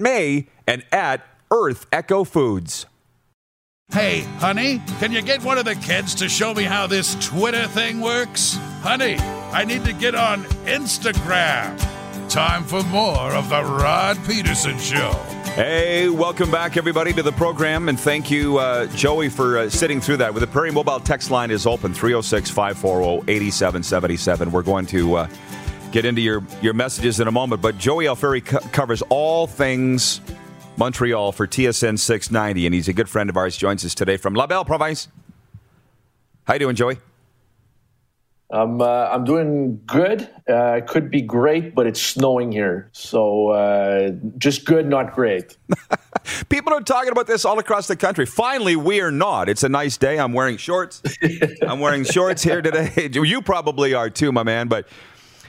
May 0.00 0.46
and 0.66 0.84
at 0.90 1.26
Earth 1.50 1.86
Echo 1.92 2.24
Foods. 2.24 2.86
Hey, 3.90 4.20
honey, 4.38 4.82
can 4.98 5.12
you 5.12 5.22
get 5.22 5.42
one 5.42 5.56
of 5.56 5.64
the 5.64 5.74
kids 5.74 6.14
to 6.16 6.28
show 6.28 6.52
me 6.52 6.62
how 6.64 6.86
this 6.86 7.14
Twitter 7.26 7.66
thing 7.68 8.00
works? 8.02 8.58
Honey, 8.82 9.16
I 9.18 9.64
need 9.64 9.84
to 9.84 9.94
get 9.94 10.14
on 10.14 10.44
Instagram. 10.66 11.78
Time 12.28 12.64
for 12.64 12.82
more 12.84 13.32
of 13.32 13.48
The 13.48 13.62
Rod 13.62 14.18
Pedersen 14.26 14.78
Show. 14.78 15.37
Hey, 15.58 16.08
welcome 16.08 16.52
back, 16.52 16.76
everybody, 16.76 17.12
to 17.14 17.20
the 17.20 17.32
program. 17.32 17.88
And 17.88 17.98
thank 17.98 18.30
you, 18.30 18.58
uh, 18.58 18.86
Joey, 18.94 19.28
for 19.28 19.58
uh, 19.58 19.68
sitting 19.68 20.00
through 20.00 20.18
that. 20.18 20.32
With 20.32 20.42
the 20.42 20.46
Prairie 20.46 20.70
Mobile 20.70 21.00
text 21.00 21.32
line 21.32 21.50
is 21.50 21.66
open 21.66 21.92
306 21.92 22.48
540 22.48 23.28
8777. 23.28 24.52
We're 24.52 24.62
going 24.62 24.86
to 24.86 25.16
uh, 25.16 25.28
get 25.90 26.04
into 26.04 26.20
your, 26.20 26.44
your 26.62 26.74
messages 26.74 27.18
in 27.18 27.26
a 27.26 27.32
moment. 27.32 27.60
But 27.60 27.76
Joey 27.76 28.04
Alfieri 28.04 28.40
co- 28.40 28.60
covers 28.70 29.02
all 29.08 29.48
things 29.48 30.20
Montreal 30.76 31.32
for 31.32 31.48
TSN 31.48 31.98
690. 31.98 32.64
And 32.64 32.72
he's 32.72 32.86
a 32.86 32.92
good 32.92 33.08
friend 33.08 33.28
of 33.28 33.36
ours, 33.36 33.56
joins 33.56 33.84
us 33.84 33.96
today 33.96 34.16
from 34.16 34.34
La 34.34 34.46
Belle 34.46 34.64
Province. 34.64 35.08
How 36.44 36.54
you 36.54 36.60
doing, 36.60 36.76
Joey? 36.76 36.98
I'm 38.50 38.80
uh, 38.80 39.08
I'm 39.12 39.24
doing 39.24 39.80
good. 39.84 40.26
Uh, 40.48 40.80
could 40.86 41.10
be 41.10 41.20
great, 41.20 41.74
but 41.74 41.86
it's 41.86 42.00
snowing 42.00 42.50
here, 42.50 42.88
so 42.92 43.50
uh, 43.50 44.12
just 44.38 44.64
good, 44.64 44.88
not 44.88 45.14
great. 45.14 45.58
People 46.48 46.72
are 46.72 46.80
talking 46.80 47.12
about 47.12 47.26
this 47.26 47.44
all 47.44 47.58
across 47.58 47.88
the 47.88 47.96
country. 47.96 48.24
Finally, 48.24 48.76
we 48.76 49.02
are 49.02 49.10
not. 49.10 49.50
It's 49.50 49.64
a 49.64 49.68
nice 49.68 49.98
day. 49.98 50.18
I'm 50.18 50.32
wearing 50.32 50.56
shorts. 50.56 51.02
I'm 51.62 51.80
wearing 51.80 52.04
shorts 52.04 52.42
here 52.42 52.62
today. 52.62 53.10
You 53.28 53.42
probably 53.42 53.92
are 53.92 54.08
too, 54.08 54.32
my 54.32 54.42
man. 54.42 54.68
But 54.68 54.88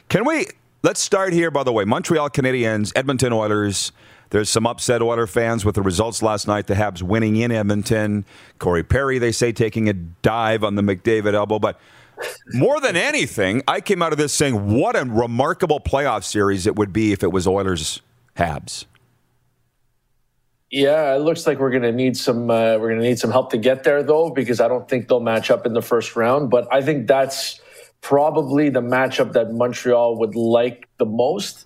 can 0.09 0.25
we? 0.25 0.47
Let's 0.83 0.99
start 0.99 1.31
here. 1.31 1.51
By 1.51 1.63
the 1.63 1.71
way, 1.71 1.85
Montreal 1.85 2.29
Canadiens, 2.29 2.91
Edmonton 2.95 3.31
Oilers. 3.31 3.93
There's 4.31 4.49
some 4.49 4.67
upset 4.67 5.01
Oiler 5.01 5.27
fans 5.27 5.63
with 5.63 5.75
the 5.75 5.81
results 5.81 6.21
last 6.21 6.47
night. 6.47 6.67
The 6.67 6.73
Habs 6.75 7.01
winning 7.01 7.35
in 7.37 7.51
Edmonton. 7.51 8.25
Corey 8.59 8.83
Perry, 8.83 9.19
they 9.19 9.31
say, 9.31 9.51
taking 9.51 9.87
a 9.87 9.93
dive 9.93 10.63
on 10.63 10.75
the 10.75 10.81
McDavid 10.81 11.33
elbow, 11.33 11.59
but 11.59 11.79
more 12.53 12.79
than 12.79 12.95
anything, 12.95 13.61
I 13.67 13.81
came 13.81 14.01
out 14.01 14.11
of 14.11 14.17
this 14.17 14.33
saying, 14.33 14.73
what 14.73 14.95
a 14.95 15.05
remarkable 15.05 15.79
playoff 15.79 16.23
series 16.23 16.67
it 16.67 16.75
would 16.75 16.93
be 16.93 17.11
if 17.11 17.23
it 17.23 17.31
was 17.31 17.47
Oilers 17.47 18.01
Habs. 18.37 18.85
Yeah, 20.71 21.15
it 21.15 21.19
looks 21.19 21.47
like 21.47 21.59
we're 21.59 21.71
going 21.71 21.83
to 21.83 21.91
need 21.91 22.15
some 22.15 22.49
uh, 22.49 22.77
we're 22.77 22.89
going 22.89 23.01
to 23.01 23.07
need 23.07 23.17
some 23.17 23.31
help 23.31 23.49
to 23.51 23.57
get 23.57 23.83
there 23.83 24.03
though 24.03 24.29
because 24.29 24.61
I 24.61 24.67
don't 24.67 24.87
think 24.87 25.07
they'll 25.07 25.19
match 25.19 25.49
up 25.49 25.65
in 25.65 25.73
the 25.73 25.81
first 25.81 26.15
round, 26.15 26.51
but 26.51 26.67
I 26.71 26.81
think 26.81 27.07
that's 27.07 27.59
probably 28.01 28.69
the 28.69 28.81
matchup 28.81 29.33
that 29.33 29.51
Montreal 29.51 30.17
would 30.19 30.35
like 30.35 30.87
the 30.97 31.05
most. 31.05 31.65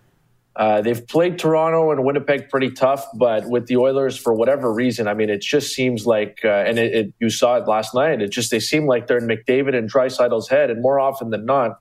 Uh, 0.55 0.81
they've 0.81 1.07
played 1.07 1.39
Toronto 1.39 1.91
and 1.91 2.03
Winnipeg 2.03 2.49
pretty 2.49 2.69
tough, 2.69 3.05
but 3.15 3.49
with 3.49 3.65
the 3.65 3.77
Oilers, 3.77 4.17
for 4.17 4.33
whatever 4.33 4.71
reason, 4.71 5.07
I 5.07 5.15
mean, 5.15 5.29
it 5.29 5.41
just 5.41 5.73
seems 5.73 6.05
like, 6.05 6.41
uh, 6.43 6.49
and 6.49 6.77
it, 6.77 6.93
it, 6.93 7.13
you 7.19 7.31
saw 7.31 7.55
it 7.57 7.67
last 7.67 7.95
night. 7.95 8.21
It 8.21 8.29
just 8.29 8.51
they 8.51 8.59
seem 8.59 8.85
like 8.85 9.07
they're 9.07 9.17
in 9.17 9.27
McDavid 9.27 9.75
and 9.75 9.91
Draisaitl's 9.91 10.49
head, 10.49 10.69
and 10.69 10.81
more 10.81 10.99
often 10.99 11.31
than 11.31 11.45
not, 11.45 11.79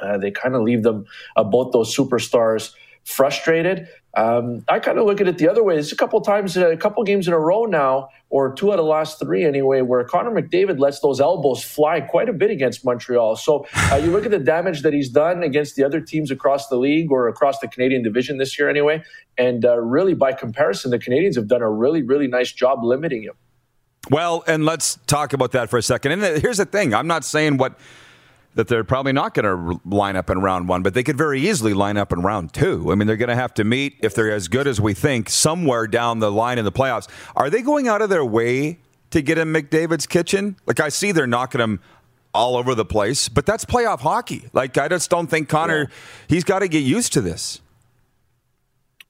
uh, 0.00 0.18
they 0.18 0.32
kind 0.32 0.56
of 0.56 0.62
leave 0.62 0.82
them 0.82 1.06
uh, 1.36 1.44
both 1.44 1.72
those 1.72 1.94
superstars 1.96 2.72
frustrated. 3.04 3.88
Um, 4.18 4.64
I 4.66 4.80
kind 4.80 4.98
of 4.98 5.06
look 5.06 5.20
at 5.20 5.28
it 5.28 5.38
the 5.38 5.48
other 5.48 5.62
way. 5.62 5.76
It's 5.76 5.92
a 5.92 5.96
couple 5.96 6.20
times, 6.20 6.56
a 6.56 6.76
couple 6.76 7.04
games 7.04 7.28
in 7.28 7.34
a 7.34 7.38
row 7.38 7.66
now, 7.66 8.08
or 8.30 8.52
two 8.52 8.72
out 8.72 8.80
of 8.80 8.84
the 8.84 8.90
last 8.90 9.20
three 9.20 9.44
anyway, 9.44 9.80
where 9.80 10.02
Connor 10.02 10.32
McDavid 10.32 10.80
lets 10.80 10.98
those 10.98 11.20
elbows 11.20 11.62
fly 11.62 12.00
quite 12.00 12.28
a 12.28 12.32
bit 12.32 12.50
against 12.50 12.84
Montreal. 12.84 13.36
So 13.36 13.64
uh, 13.92 14.00
you 14.02 14.10
look 14.10 14.24
at 14.24 14.32
the 14.32 14.40
damage 14.40 14.82
that 14.82 14.92
he's 14.92 15.08
done 15.08 15.44
against 15.44 15.76
the 15.76 15.84
other 15.84 16.00
teams 16.00 16.32
across 16.32 16.66
the 16.66 16.76
league 16.76 17.12
or 17.12 17.28
across 17.28 17.60
the 17.60 17.68
Canadian 17.68 18.02
division 18.02 18.38
this 18.38 18.58
year 18.58 18.68
anyway. 18.68 19.04
And 19.36 19.64
uh, 19.64 19.78
really, 19.78 20.14
by 20.14 20.32
comparison, 20.32 20.90
the 20.90 20.98
Canadians 20.98 21.36
have 21.36 21.46
done 21.46 21.62
a 21.62 21.70
really, 21.70 22.02
really 22.02 22.26
nice 22.26 22.50
job 22.50 22.82
limiting 22.82 23.22
him. 23.22 23.34
Well, 24.10 24.42
and 24.48 24.64
let's 24.64 24.98
talk 25.06 25.32
about 25.32 25.52
that 25.52 25.70
for 25.70 25.78
a 25.78 25.82
second. 25.82 26.10
And 26.10 26.42
here's 26.42 26.56
the 26.56 26.66
thing 26.66 26.92
I'm 26.92 27.06
not 27.06 27.24
saying 27.24 27.58
what 27.58 27.78
that 28.54 28.68
they're 28.68 28.84
probably 28.84 29.12
not 29.12 29.34
going 29.34 29.44
to 29.44 29.80
line 29.84 30.16
up 30.16 30.30
in 30.30 30.40
round 30.40 30.68
one, 30.68 30.82
but 30.82 30.94
they 30.94 31.02
could 31.02 31.16
very 31.16 31.48
easily 31.48 31.74
line 31.74 31.96
up 31.96 32.12
in 32.12 32.20
round 32.20 32.52
two. 32.52 32.90
I 32.90 32.94
mean, 32.94 33.06
they're 33.06 33.16
going 33.16 33.28
to 33.28 33.36
have 33.36 33.54
to 33.54 33.64
meet, 33.64 33.96
if 34.00 34.14
they're 34.14 34.32
as 34.32 34.48
good 34.48 34.66
as 34.66 34.80
we 34.80 34.94
think, 34.94 35.28
somewhere 35.28 35.86
down 35.86 36.18
the 36.18 36.32
line 36.32 36.58
in 36.58 36.64
the 36.64 36.72
playoffs. 36.72 37.08
Are 37.36 37.50
they 37.50 37.62
going 37.62 37.86
out 37.86 38.02
of 38.02 38.10
their 38.10 38.24
way 38.24 38.78
to 39.10 39.22
get 39.22 39.38
in 39.38 39.48
McDavid's 39.52 40.06
kitchen? 40.06 40.56
Like, 40.66 40.80
I 40.80 40.88
see 40.88 41.12
they're 41.12 41.26
knocking 41.26 41.60
him 41.60 41.80
all 42.34 42.56
over 42.56 42.74
the 42.74 42.84
place, 42.84 43.28
but 43.28 43.46
that's 43.46 43.64
playoff 43.64 44.00
hockey. 44.00 44.48
Like, 44.52 44.76
I 44.76 44.88
just 44.88 45.08
don't 45.08 45.28
think 45.28 45.48
Connor, 45.48 45.82
yeah. 45.82 45.96
he's 46.28 46.44
got 46.44 46.60
to 46.60 46.68
get 46.68 46.80
used 46.80 47.12
to 47.14 47.20
this. 47.20 47.60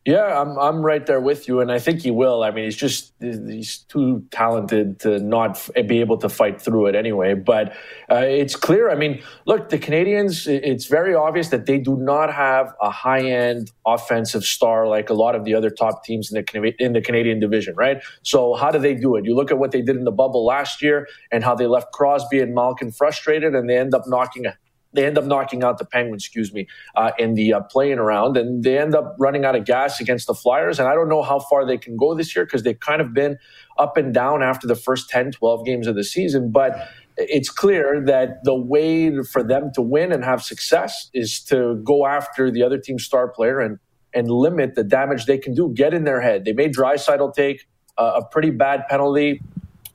Yeah, 0.05 0.41
I'm 0.41 0.59
I'm 0.59 0.81
right 0.81 1.05
there 1.05 1.21
with 1.21 1.49
you, 1.49 1.61
and 1.61 1.71
I 1.71 1.79
think 1.79 2.01
he 2.01 2.11
will. 2.11 2.43
I 2.43 2.51
mean, 2.51 2.65
he's 2.65 2.77
just 2.77 3.13
he's 3.21 3.79
too 3.91 4.25
talented 4.31 5.01
to 5.01 5.19
not 5.19 5.69
be 5.87 6.01
able 6.01 6.17
to 6.19 6.31
fight 6.31 6.63
through 6.63 6.87
it 6.87 6.95
anyway. 6.95 7.35
But 7.35 7.75
uh, 8.11 8.25
it's 8.25 8.57
clear. 8.57 8.91
I 8.91 8.95
mean, 8.95 9.21
look, 9.45 9.69
the 9.69 9.77
Canadians. 9.77 10.47
It's 10.47 10.87
very 10.87 11.15
obvious 11.15 11.49
that 11.49 11.67
they 11.67 11.79
do 11.79 11.95
not 11.97 12.33
have 12.33 12.73
a 12.81 12.91
high 12.91 13.21
end 13.21 13.71
offensive 13.87 14.45
star 14.45 14.87
like 14.87 15.11
a 15.11 15.15
lot 15.15 15.35
of 15.35 15.45
the 15.45 15.55
other 15.55 15.69
top 15.69 16.05
teams 16.05 16.33
in 16.33 16.43
the 16.43 16.75
in 16.79 16.95
the 16.95 17.03
Canadian 17.03 17.39
division, 17.39 17.75
right? 17.77 18.03
So 18.23 18.55
how 18.55 18.71
do 18.71 18.79
they 18.79 18.95
do 18.95 19.15
it? 19.17 19.27
You 19.27 19.35
look 19.35 19.51
at 19.51 19.59
what 19.59 19.73
they 19.73 19.83
did 19.83 19.97
in 19.97 20.05
the 20.05 20.13
bubble 20.13 20.47
last 20.47 20.81
year 20.81 21.07
and 21.31 21.45
how 21.45 21.55
they 21.55 21.67
left 21.67 21.93
Crosby 21.93 22.41
and 22.41 22.55
Malkin 22.55 22.93
frustrated, 22.93 23.55
and 23.55 23.69
they 23.69 23.77
end 23.77 23.95
up 23.95 24.05
knocking 24.07 24.47
they 24.93 25.05
end 25.05 25.19
up 25.19 25.25
knocking 25.25 25.63
out 25.63 25.79
the 25.79 25.85
Penguins, 25.85 26.25
excuse 26.25 26.53
me, 26.53 26.67
uh, 26.97 27.13
in 27.19 27.35
the 27.35 27.53
uh, 27.53 27.61
playing 27.61 27.99
around, 27.99 28.37
and 28.37 28.65
they 28.65 28.79
end 28.79 28.95
up 28.95 29.17
running 29.19 29.45
out 29.45 29.55
of 29.55 29.65
gas 29.65 30.01
against 30.01 30.27
the 30.27 30.35
Flyers. 30.35 30.79
And 30.79 30.89
I 30.89 30.95
don't 30.95 31.09
know 31.09 31.23
how 31.23 31.39
far 31.39 31.67
they 31.67 31.77
can 31.77 31.97
go 31.97 32.15
this 32.15 32.35
year 32.35 32.45
because 32.45 32.63
they've 32.63 32.79
kind 32.79 33.03
of 33.03 33.13
been 33.13 33.37
up 33.77 33.97
and 33.97 34.15
down 34.15 34.43
after 34.43 34.67
the 34.67 34.75
first 34.75 35.11
10, 35.11 35.33
12 35.33 35.67
games 35.67 35.87
of 35.87 35.95
the 35.95 36.05
season. 36.05 36.51
But 36.51 36.89
it's 37.17 37.51
clear 37.51 38.03
that 38.07 38.45
the 38.45 38.55
way 38.55 39.23
for 39.25 39.43
them 39.43 39.71
to 39.75 39.83
win 39.83 40.13
and 40.13 40.25
have 40.25 40.43
success 40.43 41.11
is 41.13 41.41
to 41.45 41.81
go 41.85 42.07
after 42.07 42.51
the 42.51 42.63
other 42.63 42.79
team's 42.79 43.05
star 43.05 43.29
player 43.29 43.61
and 43.61 43.79
and 44.15 44.31
limit 44.31 44.75
the 44.75 44.83
damage 44.83 45.27
they 45.27 45.37
can 45.37 45.53
do. 45.53 45.71
Get 45.75 45.93
in 45.93 46.05
their 46.05 46.23
head. 46.23 46.47
They 46.47 46.55
made 46.55 46.75
Draisaitl 46.75 47.35
take 47.35 47.67
uh, 47.99 48.23
a 48.23 48.25
pretty 48.25 48.51
bad 48.51 48.89
penalty 48.89 49.43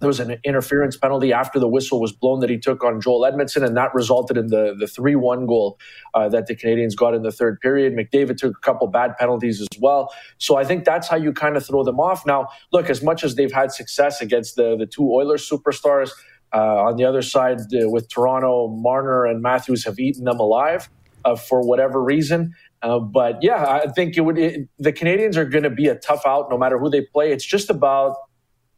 there 0.04 0.10
was 0.10 0.20
an 0.20 0.38
interference 0.44 0.98
penalty 0.98 1.32
after 1.32 1.60
the 1.60 1.68
whistle 1.68 2.00
was 2.00 2.12
blown 2.12 2.42
that 2.42 2.50
he 2.50 2.58
took 2.58 2.84
on 2.84 3.00
Joel 3.00 3.22
Edmundson, 3.22 3.66
and 3.66 3.78
that 3.78 3.94
resulted 3.94 4.38
in 4.38 4.48
the 4.48 4.76
the 4.78 4.86
three 4.86 5.16
one 5.16 5.48
goal 5.48 5.80
uh, 6.14 6.28
that 6.30 6.48
the 6.48 6.56
Canadians 6.56 6.94
got 6.96 7.14
in 7.14 7.24
the 7.24 7.32
third 7.32 7.60
period. 7.62 7.94
McDavid 7.94 8.38
took 8.38 8.58
a 8.58 8.60
couple 8.60 8.86
bad 8.88 9.18
penalties 9.18 9.62
as 9.62 9.70
well, 9.80 10.14
so 10.38 10.58
I 10.58 10.66
think 10.66 10.84
that's 10.84 11.08
how 11.08 11.16
you 11.16 11.32
kind 11.32 11.56
of 11.56 11.66
throw 11.66 11.84
them 11.84 12.00
off. 12.00 12.26
Now, 12.26 12.50
look, 12.72 12.90
as 12.90 13.02
much 13.02 13.24
as 13.24 13.36
they've 13.36 13.52
had 13.52 13.72
success 13.72 14.22
against 14.22 14.58
the 14.58 14.76
the 14.78 14.86
two 14.86 15.10
Oilers 15.12 15.50
superstars. 15.50 16.12
Uh, 16.56 16.84
on 16.84 16.98
the 16.98 17.04
other 17.04 17.24
side, 17.24 17.58
uh, 17.74 17.90
with 17.90 18.08
Toronto, 18.10 18.68
Marner 18.68 19.26
and 19.26 19.42
Matthews 19.42 19.86
have 19.86 19.98
eaten 19.98 20.26
them 20.26 20.40
alive 20.40 20.88
uh, 21.26 21.36
for 21.36 21.68
whatever 21.68 22.00
reason. 22.00 22.54
Uh, 22.84 23.00
but 23.00 23.42
yeah, 23.42 23.66
I 23.66 23.88
think 23.88 24.18
it 24.18 24.22
would. 24.22 24.38
It, 24.38 24.70
the 24.78 24.92
Canadians 24.92 25.36
are 25.38 25.46
going 25.46 25.64
to 25.64 25.70
be 25.72 25.88
a 25.88 25.96
tough 25.96 26.22
out 26.28 26.52
no 26.52 26.58
matter 26.60 26.78
who 26.78 26.92
they 26.92 27.02
play. 27.02 27.32
It's 27.32 27.46
just 27.46 27.72
about 27.72 28.18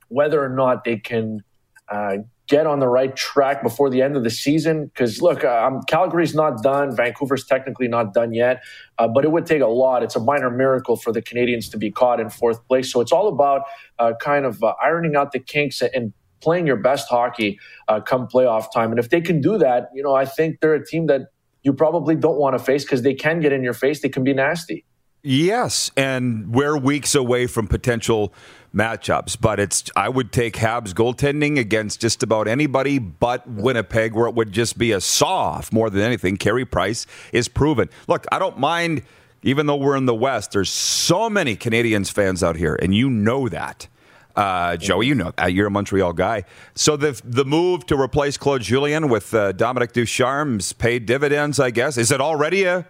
whether 0.09 0.43
or 0.43 0.49
not 0.49 0.83
they 0.83 0.97
can 0.97 1.43
uh, 1.89 2.17
get 2.47 2.67
on 2.67 2.79
the 2.79 2.87
right 2.87 3.15
track 3.15 3.63
before 3.63 3.89
the 3.89 4.01
end 4.01 4.15
of 4.15 4.23
the 4.23 4.29
season. 4.29 4.85
Because 4.85 5.21
look, 5.21 5.43
um, 5.43 5.81
Calgary's 5.87 6.35
not 6.35 6.61
done. 6.61 6.95
Vancouver's 6.95 7.45
technically 7.45 7.87
not 7.87 8.13
done 8.13 8.33
yet, 8.33 8.63
uh, 8.97 9.07
but 9.07 9.25
it 9.25 9.31
would 9.31 9.45
take 9.45 9.61
a 9.61 9.67
lot. 9.67 10.03
It's 10.03 10.15
a 10.15 10.19
minor 10.19 10.51
miracle 10.51 10.95
for 10.95 11.11
the 11.11 11.21
Canadians 11.21 11.69
to 11.69 11.77
be 11.77 11.91
caught 11.91 12.19
in 12.19 12.29
fourth 12.29 12.65
place. 12.67 12.91
So 12.91 13.01
it's 13.01 13.11
all 13.11 13.27
about 13.27 13.63
uh, 13.99 14.13
kind 14.19 14.45
of 14.45 14.63
uh, 14.63 14.75
ironing 14.83 15.15
out 15.15 15.31
the 15.31 15.39
kinks 15.39 15.81
and 15.81 16.13
playing 16.41 16.67
your 16.67 16.77
best 16.77 17.09
hockey 17.09 17.59
uh, 17.87 18.01
come 18.01 18.27
playoff 18.27 18.71
time. 18.71 18.91
And 18.91 18.99
if 18.99 19.09
they 19.09 19.21
can 19.21 19.41
do 19.41 19.57
that, 19.57 19.89
you 19.93 20.03
know, 20.03 20.13
I 20.13 20.25
think 20.25 20.59
they're 20.59 20.75
a 20.75 20.85
team 20.85 21.07
that 21.07 21.29
you 21.63 21.73
probably 21.73 22.15
don't 22.15 22.37
want 22.37 22.55
to 22.55 22.63
face 22.63 22.83
because 22.83 23.01
they 23.01 23.15
can 23.15 23.39
get 23.39 23.51
in 23.51 23.63
your 23.63 23.73
face. 23.73 24.01
They 24.01 24.09
can 24.09 24.23
be 24.23 24.33
nasty. 24.33 24.85
Yes, 25.27 25.89
and 25.97 26.53
we're 26.53 26.77
weeks 26.77 27.15
away 27.15 27.47
from 27.47 27.65
potential 27.65 28.31
matchups, 28.75 29.39
but 29.39 29.59
it's 29.59 29.89
I 29.95 30.09
would 30.09 30.31
take 30.31 30.55
Habs 30.55 30.93
goaltending 30.93 31.57
against 31.57 32.01
just 32.01 32.21
about 32.21 32.47
anybody 32.47 32.99
but 32.99 33.47
Winnipeg, 33.47 34.13
where 34.13 34.27
it 34.27 34.35
would 34.35 34.51
just 34.51 34.77
be 34.77 34.91
a 34.91 35.01
soft 35.01 35.73
more 35.73 35.89
than 35.89 36.01
anything. 36.01 36.37
Carey 36.37 36.65
Price 36.65 37.07
is 37.31 37.47
proven. 37.47 37.89
Look, 38.07 38.25
I 38.31 38.39
don't 38.39 38.59
mind, 38.59 39.03
even 39.43 39.65
though 39.65 39.77
we're 39.77 39.95
in 39.95 40.05
the 40.05 40.15
West. 40.15 40.51
There's 40.51 40.69
so 40.69 41.29
many 41.29 41.55
Canadians 41.55 42.09
fans 42.09 42.43
out 42.43 42.55
here, 42.55 42.75
and 42.75 42.93
you 42.93 43.09
know 43.09 43.49
that. 43.49 43.87
Uh, 44.35 44.75
Joey, 44.75 45.07
you 45.07 45.15
know 45.15 45.31
uh, 45.41 45.45
you're 45.45 45.67
a 45.67 45.71
Montreal 45.71 46.11
guy. 46.11 46.43
So 46.75 46.97
the 46.97 47.19
the 47.23 47.45
move 47.45 47.85
to 47.85 47.99
replace 47.99 48.35
Claude 48.35 48.61
Julien 48.61 49.07
with 49.07 49.33
uh, 49.33 49.53
Dominic 49.53 49.93
Ducharme's 49.93 50.73
paid 50.73 51.05
dividends, 51.05 51.57
I 51.57 51.71
guess. 51.71 51.97
Is 51.97 52.11
it 52.11 52.19
already 52.19 52.65
a 52.65 52.85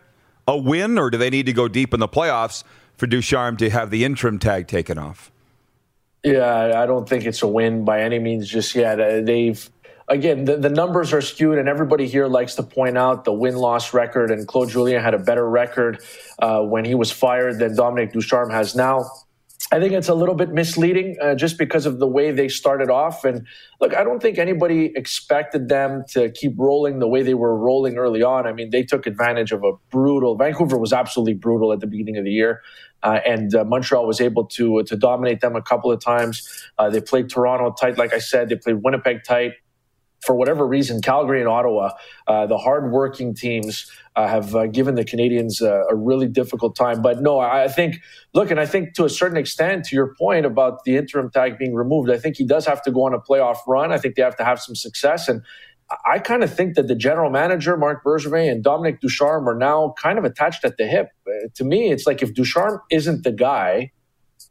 a 0.47 0.57
win, 0.57 0.97
or 0.97 1.09
do 1.09 1.17
they 1.17 1.29
need 1.29 1.45
to 1.45 1.53
go 1.53 1.67
deep 1.67 1.93
in 1.93 1.99
the 1.99 2.07
playoffs 2.07 2.63
for 2.97 3.07
Ducharme 3.07 3.57
to 3.57 3.69
have 3.69 3.89
the 3.89 4.03
interim 4.03 4.39
tag 4.39 4.67
taken 4.67 4.97
off? 4.97 5.31
Yeah, 6.25 6.81
I 6.81 6.87
don't 6.87 7.07
think 7.07 7.25
it's 7.25 7.43
a 7.43 7.47
win 7.47 7.85
by 7.85 8.01
any 8.01 8.17
means 8.17 8.49
just 8.49 8.73
yet. 8.73 8.99
Uh, 8.99 9.21
they've 9.21 9.69
again 10.07 10.45
the, 10.45 10.57
the 10.57 10.69
numbers 10.69 11.13
are 11.13 11.21
skewed, 11.21 11.59
and 11.59 11.69
everybody 11.69 12.07
here 12.07 12.25
likes 12.25 12.55
to 12.55 12.63
point 12.63 12.97
out 12.97 13.25
the 13.25 13.33
win 13.33 13.55
loss 13.55 13.93
record. 13.93 14.31
And 14.31 14.47
Claude 14.47 14.69
Julien 14.69 15.03
had 15.03 15.13
a 15.13 15.19
better 15.19 15.47
record 15.47 16.01
uh, 16.39 16.61
when 16.61 16.83
he 16.83 16.95
was 16.95 17.11
fired 17.11 17.59
than 17.59 17.75
Dominic 17.75 18.11
Ducharme 18.11 18.49
has 18.49 18.75
now. 18.75 19.05
I 19.71 19.79
think 19.79 19.93
it's 19.93 20.09
a 20.09 20.15
little 20.15 20.35
bit 20.35 20.49
misleading 20.49 21.17
uh, 21.21 21.35
just 21.35 21.57
because 21.57 21.85
of 21.85 21.99
the 21.99 22.07
way 22.07 22.31
they 22.31 22.47
started 22.47 22.89
off. 22.89 23.23
And 23.23 23.45
look, 23.81 23.95
I 23.95 24.03
don't 24.03 24.21
think 24.21 24.37
anybody 24.37 24.93
expected 24.95 25.69
them 25.69 26.03
to 26.09 26.31
keep 26.31 26.53
rolling 26.57 26.99
the 26.99 27.07
way 27.07 27.23
they 27.23 27.33
were 27.33 27.55
rolling 27.57 27.97
early 27.97 28.21
on. 28.21 28.47
I 28.47 28.53
mean, 28.53 28.69
they 28.69 28.83
took 28.83 29.07
advantage 29.07 29.51
of 29.51 29.63
a 29.63 29.73
brutal. 29.91 30.37
Vancouver 30.37 30.77
was 30.77 30.93
absolutely 30.93 31.33
brutal 31.33 31.73
at 31.73 31.79
the 31.79 31.87
beginning 31.87 32.17
of 32.17 32.25
the 32.25 32.31
year, 32.31 32.61
and 33.25 33.53
uh, 33.55 33.63
Montreal 33.63 34.07
was 34.07 34.19
able 34.19 34.45
to 34.45 34.83
to 34.83 34.95
dominate 34.95 35.41
them 35.41 35.55
a 35.55 35.61
couple 35.61 35.91
of 35.91 35.99
times. 35.99 36.41
Uh, 36.77 36.89
they 36.89 37.01
played 37.01 37.29
Toronto 37.29 37.73
tight, 37.79 37.97
like 37.97 38.13
I 38.13 38.19
said. 38.19 38.49
They 38.49 38.55
played 38.55 38.83
Winnipeg 38.83 39.23
tight 39.23 39.53
for 40.25 40.35
whatever 40.35 40.65
reason, 40.65 41.01
Calgary 41.01 41.39
and 41.39 41.47
Ottawa, 41.47 41.91
uh, 42.27 42.47
the 42.47 42.57
hardworking 42.57 43.35
teams, 43.35 43.89
uh, 44.15 44.27
have 44.27 44.55
uh, 44.55 44.65
given 44.67 44.95
the 44.95 45.05
Canadians 45.05 45.61
a 45.61 45.93
really 45.93 46.27
difficult 46.27 46.75
time. 46.75 47.01
But 47.01 47.21
no, 47.21 47.39
I 47.39 47.67
think, 47.67 47.97
look, 48.33 48.49
and 48.49 48.59
I 48.59 48.65
think 48.65 48.93
to 48.95 49.05
a 49.05 49.09
certain 49.09 49.37
extent, 49.37 49.85
to 49.85 49.95
your 49.95 50.15
point 50.15 50.45
about 50.45 50.83
the 50.83 50.97
interim 50.97 51.29
tag 51.29 51.57
being 51.57 51.75
removed, 51.75 52.09
I 52.09 52.17
think 52.17 52.37
he 52.37 52.45
does 52.45 52.65
have 52.65 52.81
to 52.83 52.91
go 52.91 53.03
on 53.03 53.13
a 53.13 53.19
playoff 53.19 53.57
run. 53.67 53.91
I 53.91 53.97
think 53.97 54.15
they 54.15 54.21
have 54.21 54.37
to 54.37 54.45
have 54.45 54.59
some 54.59 54.75
success. 54.75 55.27
And 55.27 55.43
I 56.05 56.19
kind 56.19 56.43
of 56.43 56.53
think 56.53 56.75
that 56.75 56.87
the 56.87 56.95
general 56.95 57.29
manager, 57.29 57.77
Marc 57.77 58.03
Bergevin, 58.03 58.51
and 58.51 58.63
Dominic 58.63 59.01
Ducharme 59.01 59.47
are 59.47 59.55
now 59.55 59.93
kind 60.01 60.17
of 60.17 60.25
attached 60.25 60.65
at 60.65 60.77
the 60.77 60.87
hip. 60.87 61.09
Uh, 61.27 61.47
to 61.55 61.63
me, 61.63 61.91
it's 61.91 62.07
like 62.07 62.23
if 62.23 62.33
Ducharme 62.33 62.79
isn't 62.89 63.23
the 63.23 63.31
guy, 63.31 63.91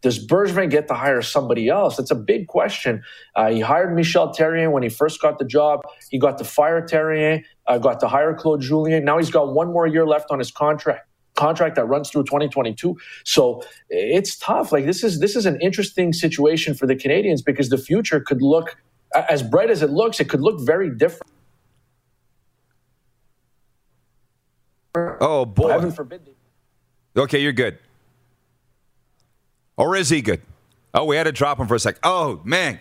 does 0.01 0.25
Bergevin 0.25 0.70
get 0.70 0.87
to 0.88 0.94
hire 0.94 1.23
somebody 1.23 1.68
else? 1.68 1.97
That's 1.97 2.11
a 2.11 2.16
big 2.16 2.47
question. 2.47 3.03
Uh, 3.35 3.51
he 3.51 3.61
hired 3.61 3.94
Michel 3.97 4.33
Therrien 4.33 4.70
when 4.70 4.83
he 4.83 4.88
first 4.88 5.20
got 5.20 5.38
the 5.38 5.44
job. 5.44 5.81
He 6.11 6.18
got 6.18 6.38
to 6.38 6.44
fire 6.44 6.83
Therrien, 6.83 7.42
uh, 7.66 7.79
got 7.79 8.01
to 8.01 8.09
hire 8.09 8.35
Claude 8.35 8.61
Julien. 8.61 9.05
Now 9.05 9.18
he's 9.18 9.31
got 9.31 9.55
one 9.55 9.73
more 9.73 9.87
year 9.87 10.07
left 10.07 10.31
on 10.31 10.38
his 10.38 10.51
contract 10.51 11.09
contract 11.37 11.75
that 11.75 11.87
runs 11.87 12.11
through 12.11 12.23
2022. 12.25 12.97
So 13.25 13.62
it's 13.88 14.38
tough. 14.38 14.70
Like 14.70 14.87
this 14.87 15.03
is 15.03 15.20
this 15.20 15.35
is 15.35 15.47
an 15.47 15.61
interesting 15.61 16.12
situation 16.12 16.75
for 16.75 16.87
the 16.87 16.94
Canadians 16.94 17.42
because 17.42 17.70
the 17.70 17.79
future 17.79 18.20
could 18.20 18.40
look 18.40 18.77
as 19.14 19.42
bright 19.42 19.70
as 19.70 19.83
it 19.83 19.90
looks. 19.90 20.20
It 20.20 20.29
could 20.29 20.40
look 20.40 20.61
very 20.61 20.90
different. 20.90 21.31
Oh 24.96 25.44
boy! 25.44 25.70
Heaven 25.70 25.90
forbid. 25.92 26.29
Okay, 27.16 27.40
you're 27.40 27.53
good. 27.53 27.79
Or 29.77 29.96
is 29.96 30.09
he 30.09 30.22
good? 30.22 30.42
Oh, 30.92 31.05
we 31.05 31.16
had 31.16 31.24
to 31.24 31.33
drop 31.33 31.59
him 31.59 31.66
for 31.66 31.74
a 31.74 31.81
sec. 31.81 31.98
Oh, 32.03 32.40
man. 32.44 32.81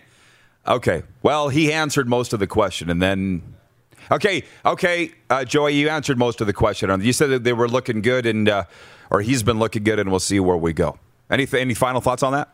Okay. 0.66 1.02
Well, 1.22 1.48
he 1.48 1.72
answered 1.72 2.08
most 2.08 2.32
of 2.32 2.40
the 2.40 2.46
question, 2.46 2.88
and 2.90 3.02
then. 3.02 3.42
Okay, 4.10 4.44
okay, 4.66 5.12
uh, 5.30 5.46
Joey, 5.46 5.74
you 5.74 5.88
answered 5.88 6.18
most 6.18 6.42
of 6.42 6.46
the 6.46 6.52
question. 6.52 7.00
You 7.00 7.12
said 7.14 7.30
that 7.30 7.42
they 7.42 7.54
were 7.54 7.66
looking 7.66 8.02
good, 8.02 8.26
and 8.26 8.48
uh, 8.48 8.64
or 9.10 9.22
he's 9.22 9.42
been 9.42 9.58
looking 9.58 9.82
good, 9.82 9.98
and 9.98 10.10
we'll 10.10 10.20
see 10.20 10.38
where 10.38 10.58
we 10.58 10.74
go. 10.74 10.98
Any 11.30 11.46
any 11.54 11.72
final 11.72 12.02
thoughts 12.02 12.22
on 12.22 12.34
that? 12.34 12.53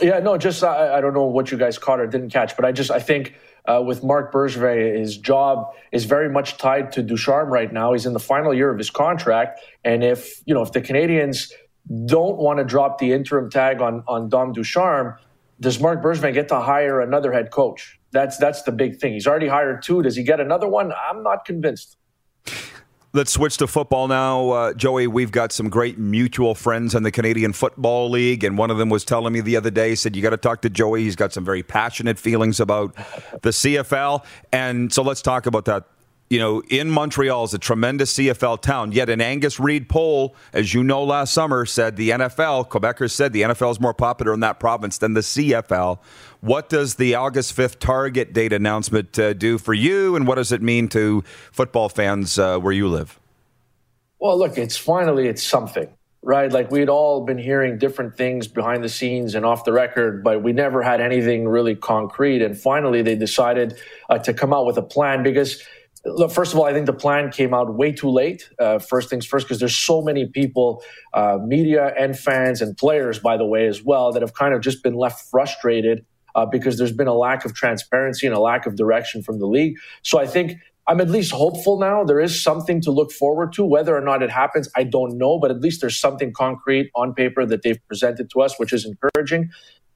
Yeah, 0.00 0.20
no, 0.20 0.38
just 0.38 0.62
I, 0.62 0.98
I 0.98 1.00
don't 1.00 1.14
know 1.14 1.24
what 1.24 1.50
you 1.50 1.58
guys 1.58 1.78
caught 1.78 2.00
or 2.00 2.06
didn't 2.06 2.30
catch, 2.30 2.56
but 2.56 2.64
I 2.64 2.72
just 2.72 2.90
I 2.90 3.00
think 3.00 3.34
uh, 3.66 3.82
with 3.84 4.02
Marc 4.02 4.32
Bergevin, 4.32 4.98
his 4.98 5.18
job 5.18 5.72
is 5.92 6.04
very 6.04 6.30
much 6.30 6.56
tied 6.56 6.92
to 6.92 7.02
Ducharme 7.02 7.50
right 7.50 7.72
now. 7.72 7.92
He's 7.92 8.06
in 8.06 8.12
the 8.12 8.20
final 8.20 8.54
year 8.54 8.70
of 8.70 8.78
his 8.78 8.90
contract, 8.90 9.60
and 9.84 10.04
if 10.04 10.40
you 10.46 10.54
know 10.54 10.62
if 10.62 10.72
the 10.72 10.80
Canadians 10.80 11.52
don't 12.06 12.38
want 12.38 12.58
to 12.58 12.64
drop 12.64 12.98
the 12.98 13.12
interim 13.12 13.50
tag 13.50 13.80
on 13.80 14.04
on 14.08 14.28
Dom 14.28 14.52
Ducharme, 14.52 15.16
does 15.60 15.80
Marc 15.80 16.02
Bergevin 16.02 16.32
get 16.32 16.48
to 16.48 16.60
hire 16.60 17.00
another 17.00 17.32
head 17.32 17.50
coach? 17.50 17.98
That's 18.12 18.38
that's 18.38 18.62
the 18.62 18.72
big 18.72 18.98
thing. 19.00 19.12
He's 19.12 19.26
already 19.26 19.48
hired 19.48 19.82
two. 19.82 20.02
Does 20.02 20.16
he 20.16 20.22
get 20.22 20.40
another 20.40 20.68
one? 20.68 20.92
I'm 20.92 21.22
not 21.22 21.44
convinced. 21.44 21.97
Let's 23.18 23.32
switch 23.32 23.56
to 23.56 23.66
football 23.66 24.06
now, 24.06 24.50
uh, 24.50 24.74
Joey. 24.74 25.08
We've 25.08 25.32
got 25.32 25.50
some 25.50 25.68
great 25.68 25.98
mutual 25.98 26.54
friends 26.54 26.94
in 26.94 27.02
the 27.02 27.10
Canadian 27.10 27.52
Football 27.52 28.10
League, 28.10 28.44
and 28.44 28.56
one 28.56 28.70
of 28.70 28.78
them 28.78 28.90
was 28.90 29.04
telling 29.04 29.32
me 29.32 29.40
the 29.40 29.56
other 29.56 29.72
day. 29.72 29.96
Said 29.96 30.14
you 30.14 30.22
got 30.22 30.30
to 30.30 30.36
talk 30.36 30.62
to 30.62 30.70
Joey. 30.70 31.02
He's 31.02 31.16
got 31.16 31.32
some 31.32 31.44
very 31.44 31.64
passionate 31.64 32.16
feelings 32.16 32.60
about 32.60 32.94
the 33.42 33.50
CFL, 33.50 34.24
and 34.52 34.92
so 34.92 35.02
let's 35.02 35.20
talk 35.20 35.46
about 35.46 35.64
that 35.64 35.82
you 36.30 36.38
know, 36.38 36.62
in 36.68 36.90
Montreal 36.90 37.44
is 37.44 37.54
a 37.54 37.58
tremendous 37.58 38.14
CFL 38.14 38.60
town. 38.60 38.92
Yet 38.92 39.08
an 39.08 39.20
Angus 39.20 39.58
Reid 39.58 39.88
poll, 39.88 40.34
as 40.52 40.74
you 40.74 40.84
know, 40.84 41.02
last 41.02 41.32
summer 41.32 41.64
said 41.64 41.96
the 41.96 42.10
NFL, 42.10 42.68
Quebecers 42.68 43.12
said 43.12 43.32
the 43.32 43.42
NFL 43.42 43.70
is 43.70 43.80
more 43.80 43.94
popular 43.94 44.34
in 44.34 44.40
that 44.40 44.60
province 44.60 44.98
than 44.98 45.14
the 45.14 45.20
CFL. 45.20 45.98
What 46.40 46.68
does 46.68 46.96
the 46.96 47.14
August 47.14 47.56
5th 47.56 47.78
target 47.78 48.32
date 48.32 48.52
announcement 48.52 49.18
uh, 49.18 49.32
do 49.32 49.58
for 49.58 49.74
you, 49.74 50.16
and 50.16 50.26
what 50.26 50.34
does 50.34 50.52
it 50.52 50.62
mean 50.62 50.88
to 50.88 51.22
football 51.50 51.88
fans 51.88 52.38
uh, 52.38 52.58
where 52.58 52.72
you 52.72 52.88
live? 52.88 53.18
Well, 54.20 54.38
look, 54.38 54.58
it's 54.58 54.76
finally 54.76 55.28
it's 55.28 55.42
something, 55.42 55.88
right? 56.22 56.52
Like 56.52 56.70
we'd 56.70 56.88
all 56.88 57.24
been 57.24 57.38
hearing 57.38 57.78
different 57.78 58.16
things 58.16 58.46
behind 58.46 58.84
the 58.84 58.88
scenes 58.88 59.34
and 59.34 59.46
off 59.46 59.64
the 59.64 59.72
record, 59.72 60.22
but 60.22 60.42
we 60.42 60.52
never 60.52 60.82
had 60.82 61.00
anything 61.00 61.48
really 61.48 61.74
concrete. 61.74 62.42
And 62.42 62.58
finally, 62.58 63.00
they 63.00 63.14
decided 63.16 63.78
uh, 64.10 64.18
to 64.18 64.34
come 64.34 64.52
out 64.52 64.66
with 64.66 64.76
a 64.76 64.82
plan 64.82 65.22
because– 65.22 65.62
Look, 66.16 66.30
first 66.30 66.52
of 66.52 66.58
all, 66.58 66.66
I 66.66 66.72
think 66.72 66.86
the 66.86 66.92
plan 66.92 67.30
came 67.30 67.54
out 67.54 67.74
way 67.74 67.92
too 67.92 68.10
late. 68.10 68.48
Uh, 68.58 68.78
first 68.78 69.10
things 69.10 69.26
first, 69.26 69.46
because 69.46 69.58
there's 69.58 69.76
so 69.76 70.02
many 70.02 70.26
people, 70.26 70.82
uh, 71.14 71.38
media 71.44 71.92
and 71.98 72.18
fans 72.18 72.60
and 72.60 72.76
players, 72.76 73.18
by 73.18 73.36
the 73.36 73.46
way, 73.46 73.66
as 73.66 73.82
well, 73.82 74.12
that 74.12 74.22
have 74.22 74.34
kind 74.34 74.54
of 74.54 74.60
just 74.60 74.82
been 74.82 74.94
left 74.94 75.28
frustrated 75.30 76.04
uh, 76.34 76.46
because 76.46 76.78
there's 76.78 76.92
been 76.92 77.08
a 77.08 77.14
lack 77.14 77.44
of 77.44 77.54
transparency 77.54 78.26
and 78.26 78.34
a 78.34 78.40
lack 78.40 78.66
of 78.66 78.76
direction 78.76 79.22
from 79.22 79.38
the 79.38 79.46
league. 79.46 79.76
So 80.02 80.18
I 80.18 80.26
think 80.26 80.58
I'm 80.86 81.00
at 81.00 81.10
least 81.10 81.32
hopeful 81.32 81.78
now. 81.78 82.04
There 82.04 82.20
is 82.20 82.42
something 82.42 82.80
to 82.82 82.90
look 82.90 83.12
forward 83.12 83.52
to. 83.54 83.64
Whether 83.64 83.96
or 83.96 84.00
not 84.00 84.22
it 84.22 84.30
happens, 84.30 84.70
I 84.74 84.84
don't 84.84 85.18
know, 85.18 85.38
but 85.38 85.50
at 85.50 85.60
least 85.60 85.80
there's 85.80 85.98
something 85.98 86.32
concrete 86.32 86.90
on 86.94 87.12
paper 87.12 87.44
that 87.44 87.62
they've 87.62 87.80
presented 87.86 88.30
to 88.30 88.40
us, 88.40 88.58
which 88.58 88.72
is 88.72 88.86
encouraging. 88.86 89.50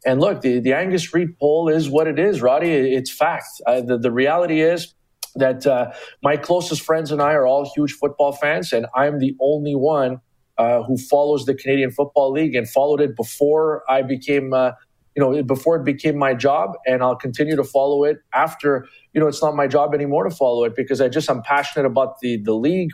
And 0.04 0.20
look, 0.20 0.42
the, 0.42 0.58
the 0.58 0.74
Angus 0.74 1.14
Reid 1.14 1.38
poll 1.38 1.68
is 1.68 1.88
what 1.88 2.08
it 2.08 2.18
is, 2.18 2.42
Roddy. 2.42 2.70
It's 2.70 3.10
fact. 3.10 3.46
Uh, 3.66 3.80
the, 3.80 3.98
the 3.98 4.10
reality 4.10 4.60
is, 4.60 4.94
that 5.36 5.66
uh, 5.66 5.92
my 6.22 6.36
closest 6.36 6.82
friends 6.82 7.10
and 7.10 7.22
I 7.22 7.32
are 7.32 7.46
all 7.46 7.70
huge 7.74 7.92
football 7.92 8.32
fans, 8.32 8.72
and 8.72 8.86
I'm 8.94 9.18
the 9.18 9.34
only 9.40 9.74
one 9.74 10.20
uh, 10.58 10.82
who 10.82 10.96
follows 10.96 11.46
the 11.46 11.54
Canadian 11.54 11.90
Football 11.90 12.32
League 12.32 12.54
and 12.54 12.68
followed 12.68 13.00
it 13.00 13.16
before 13.16 13.82
I 13.88 14.02
became, 14.02 14.52
uh, 14.52 14.72
you 15.16 15.22
know, 15.22 15.42
before 15.42 15.76
it 15.76 15.84
became 15.84 16.18
my 16.18 16.34
job, 16.34 16.72
and 16.86 17.02
I'll 17.02 17.16
continue 17.16 17.56
to 17.56 17.64
follow 17.64 18.04
it 18.04 18.18
after, 18.34 18.86
you 19.14 19.20
know, 19.20 19.26
it's 19.26 19.42
not 19.42 19.56
my 19.56 19.66
job 19.66 19.94
anymore 19.94 20.24
to 20.24 20.34
follow 20.34 20.64
it 20.64 20.74
because 20.76 21.00
I 21.00 21.08
just 21.08 21.30
I'm 21.30 21.42
passionate 21.42 21.86
about 21.86 22.20
the 22.20 22.36
the 22.36 22.54
league, 22.54 22.90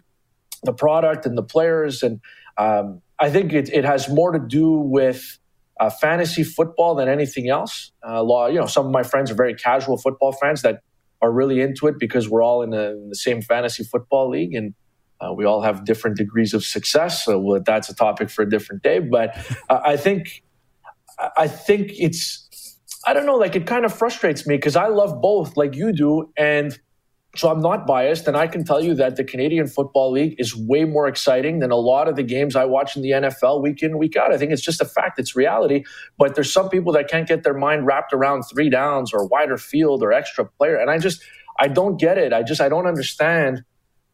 the 0.63 0.73
product, 0.73 1.27
and 1.27 1.37
the 1.37 1.43
players, 1.43 2.03
and 2.03 2.21
um, 2.57 3.03
I 3.19 3.31
think 3.31 3.53
it, 3.53 3.69
it 3.71 3.85
has 3.85 4.09
more 4.09 4.33
to 4.33 4.39
do 4.39 4.73
with. 4.73 5.39
Uh, 5.81 5.89
fantasy 5.89 6.43
football 6.43 6.97
than 6.97 7.09
anything 7.09 7.49
else. 7.49 7.93
Uh, 8.05 8.21
law, 8.21 8.49
you 8.49 8.59
know, 8.59 8.67
some 8.67 8.85
of 8.85 8.91
my 8.91 9.05
friends 9.05 9.31
are 9.31 9.37
very 9.37 9.55
casual 9.55 9.97
football 9.97 10.33
fans 10.33 10.63
that 10.63 10.81
are 11.21 11.33
really 11.33 11.61
into 11.61 11.87
it 11.87 11.97
because 11.99 12.29
we're 12.29 12.43
all 12.43 12.63
in, 12.63 12.73
a, 12.73 12.91
in 12.91 13.09
the 13.09 13.17
same 13.17 13.43
fantasy 13.43 13.85
football 13.85 14.31
league 14.31 14.55
and 14.55 14.75
uh, 15.21 15.33
we 15.33 15.45
all 15.45 15.63
have 15.63 15.85
different 15.85 16.17
degrees 16.17 16.55
of 16.55 16.65
success. 16.65 17.25
So 17.25 17.39
well, 17.39 17.61
that's 17.65 17.89
a 17.89 17.95
topic 17.95 18.31
for 18.31 18.43
a 18.43 18.49
different 18.49 18.83
day. 18.83 19.01
But 19.01 19.37
uh, 19.69 19.81
I 19.85 19.97
think 19.97 20.43
I 21.37 21.49
think 21.49 21.91
it's 21.99 22.49
I 23.07 23.13
don't 23.13 23.27
know, 23.27 23.37
like 23.37 23.57
it 23.57 23.67
kind 23.67 23.85
of 23.85 23.93
frustrates 23.93 24.47
me 24.47 24.57
because 24.57 24.77
I 24.77 24.89
love 24.89 25.21
both, 25.21 25.57
like 25.57 25.75
you 25.75 25.93
do, 25.93 26.31
and 26.37 26.79
so 27.37 27.51
I'm 27.51 27.61
not 27.61 27.87
biased, 27.87 28.27
and 28.27 28.37
I 28.37 28.47
can 28.47 28.65
tell 28.65 28.83
you 28.83 28.95
that 28.95 29.17
the 29.17 29.25
Canadian 29.25 29.67
Football 29.67 30.13
League 30.13 30.37
is 30.39 30.57
way 30.57 30.85
more 30.85 31.07
exciting 31.07 31.59
than 31.59 31.71
a 31.71 31.77
lot 31.77 32.09
of 32.09 32.17
the 32.17 32.23
games 32.23 32.57
I 32.57 32.65
watch 32.65 32.97
in 32.97 33.03
the 33.03 33.11
NFL 33.11 33.63
week 33.63 33.83
in, 33.83 33.99
week 33.99 34.17
out. 34.17 34.33
I 34.33 34.39
think 34.39 34.51
it's 34.51 34.63
just 34.63 34.81
a 34.81 34.87
fact, 34.87 35.19
it's 35.19 35.37
reality. 35.37 35.85
But 36.17 36.35
there's 36.35 36.53
some 36.53 36.71
people 36.71 36.93
that 36.95 37.09
can't 37.09 37.29
get 37.29 37.43
their 37.43 37.55
mind 37.55 37.87
wrapped 37.87 38.15
around 38.15 38.45
three 38.45 38.71
downs 38.71 39.13
or 39.13 39.27
wider 39.27 39.59
field 39.59 40.03
or 40.03 40.13
extra 40.13 40.47
player. 40.47 40.77
And 40.77 40.91
I 40.91 40.99
just, 40.99 41.23
I 41.61 41.69
don't 41.69 42.01
get 42.01 42.17
it. 42.17 42.33
I 42.33 42.43
just, 42.43 42.63
I 42.63 42.71
don't 42.71 42.87
understand 42.87 43.63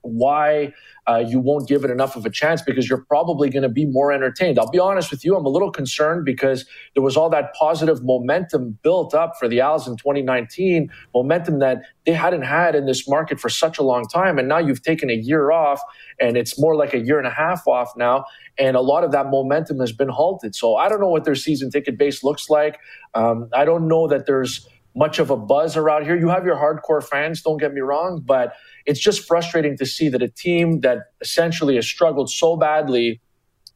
why 0.03 0.75
uh, 1.07 1.23
you 1.27 1.39
won't 1.39 1.69
give 1.69 1.85
it 1.85 1.91
enough 1.91 2.17
of 2.17 2.25
a 2.25 2.31
chance 2.31 2.63
because 2.63 2.89
you're 2.89 3.05
probably 3.05 3.51
going 3.51 3.63
to 3.63 3.69
be 3.69 3.85
more 3.85 4.13
entertained. 4.13 4.59
I'll 4.59 4.71
be 4.71 4.79
honest 4.79 5.11
with 5.11 5.25
you, 5.25 5.37
I'm 5.37 5.45
a 5.45 5.51
little 5.51 5.71
concerned 5.71 6.25
because 6.25 6.65
there 6.95 7.03
was 7.03 7.17
all 7.17 7.29
that 7.31 7.53
positive 7.55 8.03
momentum 8.03 8.79
built 8.83 9.15
up 9.15 9.35
for 9.39 9.47
the 9.47 9.61
Als 9.61 9.87
in 9.87 9.97
2019, 9.97 10.91
momentum 11.15 11.59
that 11.59 11.83
they 12.07 12.13
hadn't 12.13 12.43
had 12.43 12.75
in 12.75 12.87
this 12.87 13.09
market 13.09 13.39
for 13.39 13.49
such 13.49 13.79
a 13.79 13.83
long 13.83 14.07
time. 14.07 14.39
And 14.39 14.49
now 14.49 14.59
you've 14.59 14.83
taken 14.83 15.11
a 15.11 15.15
year 15.15 15.51
off, 15.51 15.81
and 16.19 16.37
it's 16.37 16.59
more 16.59 16.75
like 16.75 16.95
a 16.95 17.01
year 17.01 17.19
and 17.19 17.27
a 17.27 17.31
half 17.31 17.67
off 17.67 17.93
now. 17.97 18.25
And 18.59 18.77
a 18.77 18.81
lot 18.81 19.05
of 19.05 19.13
that 19.13 19.31
momentum 19.31 19.81
has 19.81 19.93
been 19.93 20.09
halted. 20.09 20.55
So 20.55 20.77
I 20.77 20.89
don't 20.89 21.01
know 21.01 21.09
what 21.09 21.25
their 21.25 21.35
season 21.35 21.71
ticket 21.71 21.99
base 21.99 22.23
looks 22.25 22.49
like. 22.49 22.79
Um, 23.15 23.49
I 23.53 23.65
don't 23.65 23.89
know 23.89 24.09
that 24.09 24.27
there's 24.27 24.69
much 24.95 25.19
of 25.19 25.31
a 25.31 25.37
buzz 25.37 25.77
around 25.77 26.05
here. 26.05 26.17
You 26.17 26.29
have 26.29 26.45
your 26.45 26.57
hardcore 26.57 27.03
fans, 27.03 27.43
don't 27.43 27.59
get 27.59 27.75
me 27.75 27.81
wrong, 27.81 28.23
but 28.25 28.55
it's 28.87 29.01
just 29.01 29.27
frustrating 29.27 29.77
to 29.79 29.87
see 29.87 30.09
that 30.09 30.23
a 30.23 30.29
team 30.29 30.81
that 30.81 30.99
essentially 31.21 31.75
has 31.77 31.87
struggled 31.87 32.31
so 32.31 32.57
badly 32.57 33.21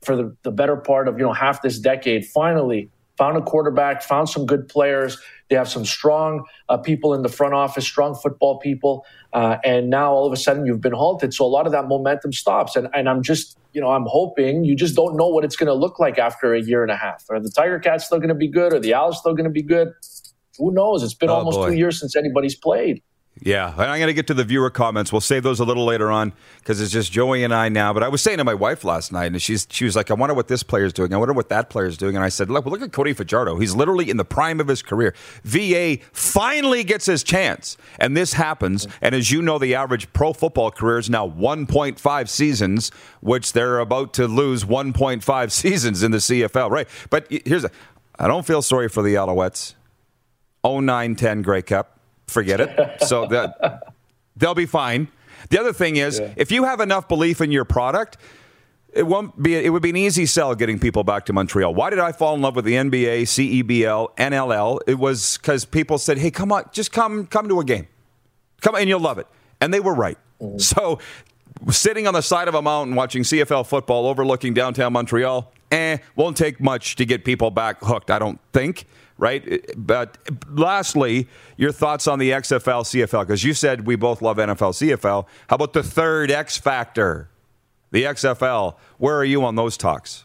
for 0.02 0.16
the, 0.16 0.36
the 0.42 0.50
better 0.50 0.76
part 0.76 1.08
of 1.08 1.18
you 1.18 1.24
know 1.24 1.32
half 1.32 1.60
this 1.62 1.78
decade 1.78 2.24
finally 2.24 2.90
found 3.16 3.36
a 3.36 3.42
quarterback, 3.42 4.00
found 4.00 4.28
some 4.28 4.46
good 4.46 4.68
players. 4.68 5.18
They 5.48 5.56
have 5.56 5.68
some 5.68 5.84
strong 5.84 6.44
uh, 6.68 6.76
people 6.76 7.14
in 7.14 7.22
the 7.22 7.28
front 7.28 7.52
office, 7.52 7.84
strong 7.84 8.14
football 8.14 8.60
people, 8.60 9.04
uh, 9.32 9.56
and 9.64 9.90
now 9.90 10.12
all 10.12 10.24
of 10.24 10.32
a 10.32 10.36
sudden 10.36 10.66
you've 10.66 10.80
been 10.80 10.92
halted. 10.92 11.34
So 11.34 11.44
a 11.44 11.48
lot 11.48 11.66
of 11.66 11.72
that 11.72 11.88
momentum 11.88 12.32
stops, 12.32 12.76
and 12.76 12.88
and 12.94 13.08
I'm 13.08 13.22
just 13.22 13.58
you 13.72 13.80
know 13.80 13.88
I'm 13.88 14.06
hoping 14.06 14.64
you 14.64 14.76
just 14.76 14.94
don't 14.94 15.16
know 15.16 15.26
what 15.26 15.44
it's 15.44 15.56
going 15.56 15.66
to 15.66 15.74
look 15.74 15.98
like 15.98 16.18
after 16.18 16.54
a 16.54 16.62
year 16.62 16.82
and 16.82 16.92
a 16.92 16.96
half. 16.96 17.24
Are 17.28 17.40
the 17.40 17.50
Tiger 17.50 17.80
Cats 17.80 18.06
still 18.06 18.18
going 18.18 18.28
to 18.28 18.34
be 18.34 18.48
good? 18.48 18.72
Are 18.72 18.78
the 18.78 18.94
Als 18.94 19.18
still 19.18 19.34
going 19.34 19.44
to 19.44 19.50
be 19.50 19.62
good? 19.62 19.92
Who 20.58 20.72
knows? 20.72 21.02
It's 21.02 21.14
been 21.14 21.30
oh, 21.30 21.36
almost 21.36 21.58
boy. 21.58 21.70
two 21.70 21.76
years 21.76 21.98
since 22.00 22.16
anybody's 22.16 22.56
played. 22.56 23.02
Yeah, 23.40 23.72
and 23.72 23.82
I'm 23.82 23.98
going 23.98 24.08
to 24.08 24.14
get 24.14 24.26
to 24.28 24.34
the 24.34 24.44
viewer 24.44 24.70
comments. 24.70 25.12
We'll 25.12 25.20
save 25.20 25.42
those 25.42 25.60
a 25.60 25.64
little 25.64 25.84
later 25.84 26.10
on 26.10 26.32
because 26.58 26.80
it's 26.80 26.90
just 26.90 27.12
Joey 27.12 27.44
and 27.44 27.54
I 27.54 27.68
now. 27.68 27.92
But 27.92 28.02
I 28.02 28.08
was 28.08 28.20
saying 28.20 28.38
to 28.38 28.44
my 28.44 28.54
wife 28.54 28.84
last 28.84 29.12
night, 29.12 29.26
and 29.26 29.40
she's 29.40 29.66
she 29.70 29.84
was 29.84 29.94
like, 29.94 30.10
"I 30.10 30.14
wonder 30.14 30.34
what 30.34 30.48
this 30.48 30.62
player's 30.62 30.92
doing. 30.92 31.14
I 31.14 31.16
wonder 31.16 31.34
what 31.34 31.48
that 31.50 31.70
player's 31.70 31.96
doing." 31.96 32.16
And 32.16 32.24
I 32.24 32.30
said, 32.30 32.50
"Look, 32.50 32.66
look 32.66 32.82
at 32.82 32.92
Cody 32.92 33.12
Fajardo. 33.12 33.56
He's 33.58 33.74
literally 33.74 34.10
in 34.10 34.16
the 34.16 34.24
prime 34.24 34.60
of 34.60 34.68
his 34.68 34.82
career. 34.82 35.14
VA 35.44 35.98
finally 36.12 36.82
gets 36.82 37.06
his 37.06 37.22
chance, 37.22 37.76
and 37.98 38.16
this 38.16 38.32
happens. 38.32 38.88
And 39.00 39.14
as 39.14 39.30
you 39.30 39.40
know, 39.40 39.58
the 39.58 39.74
average 39.74 40.12
pro 40.12 40.32
football 40.32 40.70
career 40.70 40.98
is 40.98 41.08
now 41.08 41.28
1.5 41.28 42.28
seasons, 42.28 42.90
which 43.20 43.52
they're 43.52 43.78
about 43.78 44.14
to 44.14 44.26
lose 44.26 44.64
1.5 44.64 45.50
seasons 45.52 46.02
in 46.02 46.10
the 46.10 46.18
CFL, 46.18 46.70
right? 46.70 46.88
But 47.10 47.28
here's 47.30 47.64
a, 47.64 47.70
I 48.18 48.26
don't 48.26 48.46
feel 48.46 48.62
sorry 48.62 48.88
for 48.88 49.02
the 49.02 49.14
Alouettes. 49.14 49.74
0910 50.76 51.42
Grey 51.42 51.62
Cup. 51.62 51.98
Forget 52.26 52.60
it. 52.60 53.02
So 53.02 53.26
that 53.30 53.94
they'll 54.36 54.54
be 54.54 54.66
fine. 54.66 55.08
The 55.50 55.60
other 55.60 55.72
thing 55.72 55.96
is, 55.96 56.18
yeah. 56.18 56.32
if 56.36 56.50
you 56.50 56.64
have 56.64 56.80
enough 56.80 57.08
belief 57.08 57.40
in 57.40 57.52
your 57.52 57.64
product, 57.64 58.18
it 58.92 59.06
won't 59.06 59.40
be. 59.40 59.54
It 59.54 59.70
would 59.70 59.82
be 59.82 59.90
an 59.90 59.96
easy 59.96 60.26
sell 60.26 60.54
getting 60.54 60.78
people 60.78 61.04
back 61.04 61.26
to 61.26 61.32
Montreal. 61.32 61.74
Why 61.74 61.90
did 61.90 61.98
I 61.98 62.12
fall 62.12 62.34
in 62.34 62.40
love 62.40 62.56
with 62.56 62.64
the 62.64 62.74
NBA, 62.74 63.22
CEBL, 63.22 64.16
NLL? 64.16 64.80
It 64.86 64.98
was 64.98 65.38
because 65.38 65.64
people 65.64 65.98
said, 65.98 66.18
"Hey, 66.18 66.30
come 66.30 66.50
on, 66.52 66.64
just 66.72 66.90
come, 66.90 67.26
come 67.26 67.48
to 67.48 67.60
a 67.60 67.64
game, 67.64 67.86
come 68.60 68.74
and 68.74 68.88
you'll 68.88 69.00
love 69.00 69.18
it." 69.18 69.26
And 69.60 69.72
they 69.72 69.80
were 69.80 69.94
right. 69.94 70.18
Mm-hmm. 70.40 70.58
So, 70.58 70.98
sitting 71.70 72.06
on 72.06 72.14
the 72.14 72.22
side 72.22 72.48
of 72.48 72.54
a 72.54 72.62
mountain 72.62 72.94
watching 72.96 73.22
CFL 73.22 73.66
football, 73.66 74.06
overlooking 74.06 74.54
downtown 74.54 74.94
Montreal, 74.94 75.52
eh, 75.70 75.98
won't 76.16 76.36
take 76.36 76.60
much 76.60 76.96
to 76.96 77.04
get 77.04 77.24
people 77.24 77.50
back 77.50 77.78
hooked. 77.82 78.10
I 78.10 78.18
don't 78.18 78.40
think 78.52 78.86
right? 79.18 79.64
But 79.76 80.16
lastly, 80.48 81.28
your 81.56 81.72
thoughts 81.72 82.06
on 82.06 82.18
the 82.18 82.30
XFL, 82.30 82.84
CFL, 82.84 83.22
because 83.22 83.44
you 83.44 83.52
said 83.52 83.86
we 83.86 83.96
both 83.96 84.22
love 84.22 84.38
NFL, 84.38 84.72
CFL. 84.72 85.26
How 85.48 85.56
about 85.56 85.72
the 85.72 85.82
third 85.82 86.30
X 86.30 86.56
factor, 86.56 87.28
the 87.90 88.04
XFL? 88.04 88.76
Where 88.96 89.16
are 89.16 89.24
you 89.24 89.44
on 89.44 89.56
those 89.56 89.76
talks? 89.76 90.24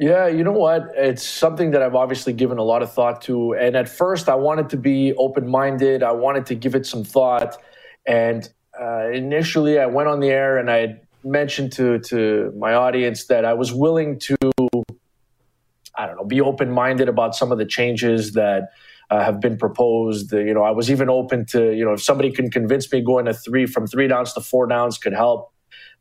Yeah, 0.00 0.28
you 0.28 0.44
know 0.44 0.52
what? 0.52 0.92
It's 0.94 1.24
something 1.24 1.72
that 1.72 1.82
I've 1.82 1.96
obviously 1.96 2.32
given 2.32 2.58
a 2.58 2.62
lot 2.62 2.82
of 2.82 2.92
thought 2.92 3.20
to. 3.22 3.54
And 3.54 3.74
at 3.74 3.88
first, 3.88 4.28
I 4.28 4.36
wanted 4.36 4.68
to 4.70 4.76
be 4.76 5.12
open 5.14 5.48
minded, 5.48 6.02
I 6.02 6.12
wanted 6.12 6.46
to 6.46 6.54
give 6.54 6.74
it 6.74 6.86
some 6.86 7.02
thought. 7.02 7.56
And 8.06 8.48
uh, 8.80 9.08
initially, 9.10 9.80
I 9.80 9.86
went 9.86 10.08
on 10.08 10.20
the 10.20 10.28
air 10.28 10.56
and 10.56 10.70
I 10.70 11.00
mentioned 11.24 11.72
to, 11.72 11.98
to 11.98 12.52
my 12.56 12.74
audience 12.74 13.26
that 13.26 13.44
I 13.44 13.54
was 13.54 13.72
willing 13.72 14.20
to 14.20 14.36
I 15.98 16.06
don't 16.06 16.16
know, 16.16 16.24
be 16.24 16.40
open 16.40 16.70
minded 16.70 17.08
about 17.08 17.34
some 17.34 17.52
of 17.52 17.58
the 17.58 17.66
changes 17.66 18.32
that 18.32 18.70
uh, 19.10 19.22
have 19.24 19.40
been 19.40 19.58
proposed. 19.58 20.32
you 20.32 20.54
know, 20.54 20.62
I 20.62 20.70
was 20.70 20.90
even 20.90 21.10
open 21.10 21.44
to, 21.46 21.72
you 21.72 21.84
know, 21.84 21.92
if 21.92 22.02
somebody 22.02 22.30
can 22.30 22.50
convince 22.50 22.90
me 22.92 23.02
going 23.02 23.24
to 23.24 23.34
three 23.34 23.66
from 23.66 23.86
three 23.86 24.06
downs 24.06 24.32
to 24.34 24.40
four 24.40 24.66
downs 24.66 24.96
could 24.96 25.12
help 25.12 25.52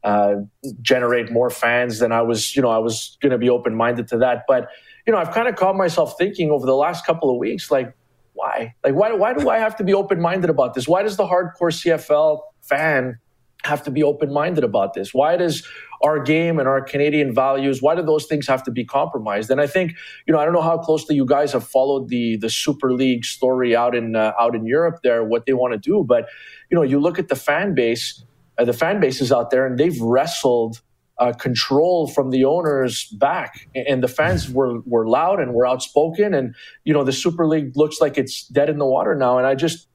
uh, 0.04 0.36
generate 0.82 1.32
more 1.32 1.50
fans, 1.50 2.00
then 2.00 2.12
I 2.12 2.22
was, 2.22 2.56
you 2.56 2.62
know, 2.62 2.70
I 2.70 2.78
was 2.78 3.18
going 3.22 3.32
to 3.32 3.38
be 3.38 3.50
open 3.50 3.76
minded 3.76 4.08
to 4.10 4.18
that. 4.20 4.44
But, 4.48 4.70
you 5.06 5.14
know, 5.14 5.20
I've 5.20 5.32
kind 5.32 5.48
of 5.48 5.56
caught 5.56 5.76
myself 5.76 6.16
thinking 6.18 6.52
over 6.52 6.66
the 6.66 6.76
last 6.76 7.06
couple 7.06 7.32
of 7.32 7.38
weeks, 7.38 7.72
like, 7.72 7.96
why? 8.34 8.76
Like, 8.84 8.94
why, 8.94 9.12
why 9.14 9.34
do 9.34 9.50
I 9.50 9.58
have 9.58 9.76
to 9.78 9.84
be 9.84 9.94
open 9.94 10.22
minded 10.22 10.50
about 10.50 10.76
this? 10.76 10.88
Why 10.88 11.02
does 11.02 11.18
the 11.18 11.26
hardcore 11.26 11.74
CFL 11.74 12.42
fan 12.62 13.18
have 13.64 13.84
to 13.84 13.92
be 13.92 14.04
open 14.04 14.32
minded 14.32 14.64
about 14.64 14.94
this? 14.94 15.14
Why 15.14 15.38
does 15.38 15.68
our 16.02 16.20
game 16.20 16.60
and 16.60 16.68
our 16.68 16.82
Canadian 16.82 17.34
values, 17.34 17.82
why 17.82 17.96
do 17.96 18.04
those 18.04 18.26
things 18.26 18.48
have 18.48 18.64
to 18.64 18.72
be 18.72 18.86
compromised? 18.86 19.50
And 19.50 19.60
I 19.60 19.68
think, 19.68 19.94
you 20.26 20.34
know, 20.34 20.40
I 20.40 20.46
don't 20.46 20.54
know 20.54 20.62
how 20.62 20.78
closely 20.78 21.16
you 21.16 21.26
guys 21.26 21.52
have 21.54 21.68
followed 21.68 22.10
the 22.10 22.38
the 22.38 22.50
Super 22.50 22.94
League 22.94 23.26
story 23.26 23.76
out 23.76 23.96
in 23.96 24.16
uh, 24.16 24.34
out 24.40 24.56
in 24.56 24.66
Europe 24.66 25.00
there, 25.04 25.24
what 25.24 25.46
they 25.46 25.54
want 25.54 25.74
to 25.74 25.80
do, 25.80 26.04
but 26.08 26.28
you 26.70 26.76
know, 26.76 26.84
you 26.84 27.00
look 27.00 27.18
at 27.18 27.30
the 27.30 27.36
fan 27.36 27.74
base, 27.74 28.24
uh, 28.58 28.66
the 28.66 28.74
fan 28.74 29.00
bases 29.00 29.32
out 29.32 29.50
there, 29.50 29.66
and 29.66 29.78
they've 29.78 30.00
wrestled 30.02 30.82
uh, 31.20 31.34
control 31.34 32.08
from 32.08 32.30
the 32.30 32.46
owners 32.46 33.06
back, 33.18 33.68
and 33.74 34.04
the 34.04 34.08
fans 34.08 34.50
were 34.50 34.82
were 34.82 35.08
loud 35.08 35.40
and 35.40 35.54
were 35.54 35.66
outspoken, 35.66 36.34
and 36.34 36.56
you 36.84 36.94
know, 36.94 37.04
the 37.04 37.14
Super 37.14 37.48
League 37.48 37.76
looks 37.76 38.00
like 38.00 38.18
it's 38.18 38.48
dead 38.48 38.70
in 38.70 38.78
the 38.78 38.86
water 38.86 39.16
now, 39.16 39.38
and 39.38 39.48
I 39.48 39.56
just 39.56 39.88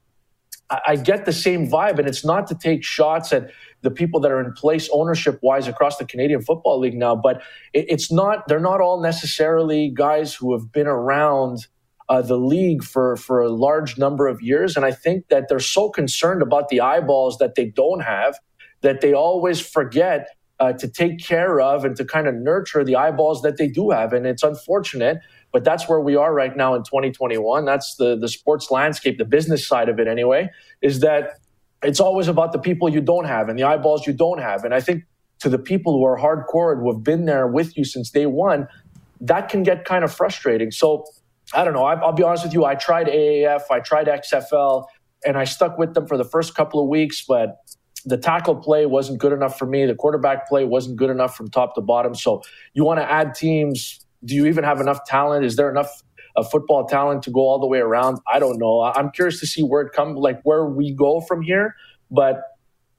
I 0.86 0.96
get 0.96 1.24
the 1.24 1.32
same 1.32 1.68
vibe, 1.68 1.98
and 1.98 2.08
it's 2.08 2.24
not 2.24 2.46
to 2.48 2.54
take 2.54 2.84
shots 2.84 3.32
at 3.32 3.50
the 3.82 3.90
people 3.90 4.20
that 4.20 4.30
are 4.30 4.40
in 4.40 4.52
place 4.52 4.88
ownership 4.92 5.38
wise 5.42 5.68
across 5.68 5.96
the 5.96 6.04
Canadian 6.04 6.40
Football 6.42 6.78
League 6.78 6.96
now, 6.96 7.16
but 7.16 7.42
it's 7.72 8.12
not, 8.12 8.46
they're 8.48 8.60
not 8.60 8.80
all 8.80 9.00
necessarily 9.00 9.90
guys 9.90 10.34
who 10.34 10.52
have 10.52 10.70
been 10.72 10.86
around 10.86 11.66
uh, 12.08 12.22
the 12.22 12.36
league 12.36 12.84
for, 12.84 13.16
for 13.16 13.40
a 13.40 13.48
large 13.48 13.98
number 13.98 14.28
of 14.28 14.40
years. 14.40 14.76
And 14.76 14.84
I 14.84 14.92
think 14.92 15.28
that 15.28 15.48
they're 15.48 15.60
so 15.60 15.90
concerned 15.90 16.42
about 16.42 16.68
the 16.68 16.80
eyeballs 16.80 17.38
that 17.38 17.54
they 17.54 17.66
don't 17.66 18.00
have 18.00 18.36
that 18.82 19.00
they 19.00 19.12
always 19.12 19.60
forget 19.60 20.28
uh, 20.60 20.72
to 20.74 20.88
take 20.88 21.18
care 21.18 21.60
of 21.60 21.84
and 21.84 21.96
to 21.96 22.04
kind 22.04 22.26
of 22.26 22.34
nurture 22.34 22.84
the 22.84 22.96
eyeballs 22.96 23.42
that 23.42 23.56
they 23.56 23.66
do 23.66 23.90
have. 23.90 24.12
And 24.12 24.26
it's 24.26 24.42
unfortunate 24.42 25.18
but 25.52 25.64
that's 25.64 25.88
where 25.88 26.00
we 26.00 26.16
are 26.16 26.32
right 26.32 26.56
now 26.56 26.74
in 26.74 26.82
2021. 26.82 27.64
That's 27.64 27.94
the 27.96 28.16
the 28.16 28.28
sports 28.28 28.70
landscape, 28.70 29.18
the 29.18 29.24
business 29.24 29.66
side 29.66 29.88
of 29.88 30.00
it 30.00 30.08
anyway, 30.08 30.50
is 30.80 31.00
that 31.00 31.38
it's 31.82 32.00
always 32.00 32.28
about 32.28 32.52
the 32.52 32.58
people 32.58 32.88
you 32.88 33.00
don't 33.00 33.26
have 33.26 33.48
and 33.48 33.58
the 33.58 33.64
eyeballs 33.64 34.06
you 34.06 34.12
don't 34.12 34.40
have. 34.40 34.64
And 34.64 34.74
I 34.74 34.80
think 34.80 35.04
to 35.40 35.48
the 35.48 35.58
people 35.58 35.92
who 35.92 36.04
are 36.04 36.18
hardcore 36.18 36.72
and 36.72 36.80
who 36.80 36.92
have 36.92 37.02
been 37.02 37.24
there 37.24 37.46
with 37.46 37.76
you 37.76 37.84
since 37.84 38.10
day 38.10 38.26
one, 38.26 38.68
that 39.20 39.48
can 39.48 39.62
get 39.62 39.84
kind 39.84 40.04
of 40.04 40.14
frustrating. 40.14 40.70
So 40.70 41.04
I 41.52 41.64
don't 41.64 41.74
know. 41.74 41.84
I, 41.84 41.94
will 42.02 42.12
be 42.12 42.22
honest 42.22 42.44
with 42.44 42.54
you. 42.54 42.64
I 42.64 42.76
tried 42.76 43.08
AAF, 43.08 43.62
I 43.70 43.80
tried 43.80 44.06
XFL, 44.06 44.86
and 45.26 45.36
I 45.36 45.44
stuck 45.44 45.78
with 45.78 45.94
them 45.94 46.06
for 46.06 46.16
the 46.16 46.24
first 46.24 46.54
couple 46.54 46.80
of 46.80 46.88
weeks, 46.88 47.24
but 47.26 47.56
the 48.04 48.16
tackle 48.16 48.56
play 48.56 48.86
wasn't 48.86 49.18
good 49.18 49.32
enough 49.32 49.58
for 49.58 49.66
me. 49.66 49.84
The 49.86 49.94
quarterback 49.94 50.48
play 50.48 50.64
wasn't 50.64 50.96
good 50.96 51.10
enough 51.10 51.36
from 51.36 51.50
top 51.50 51.74
to 51.74 51.80
bottom. 51.80 52.14
So 52.14 52.42
you 52.74 52.84
want 52.84 53.00
to 53.00 53.10
add 53.10 53.34
teams 53.34 54.04
do 54.24 54.34
you 54.34 54.46
even 54.46 54.64
have 54.64 54.80
enough 54.80 55.04
talent? 55.04 55.44
Is 55.44 55.56
there 55.56 55.70
enough 55.70 56.02
uh, 56.36 56.42
football 56.42 56.86
talent 56.86 57.22
to 57.24 57.30
go 57.30 57.40
all 57.40 57.58
the 57.58 57.66
way 57.66 57.78
around? 57.78 58.18
I 58.32 58.38
don't 58.38 58.58
know. 58.58 58.82
I'm 58.82 59.10
curious 59.10 59.40
to 59.40 59.46
see 59.46 59.62
where 59.62 59.82
it 59.82 59.92
comes, 59.92 60.16
like 60.18 60.40
where 60.42 60.66
we 60.66 60.92
go 60.92 61.20
from 61.20 61.42
here. 61.42 61.74
But 62.10 62.42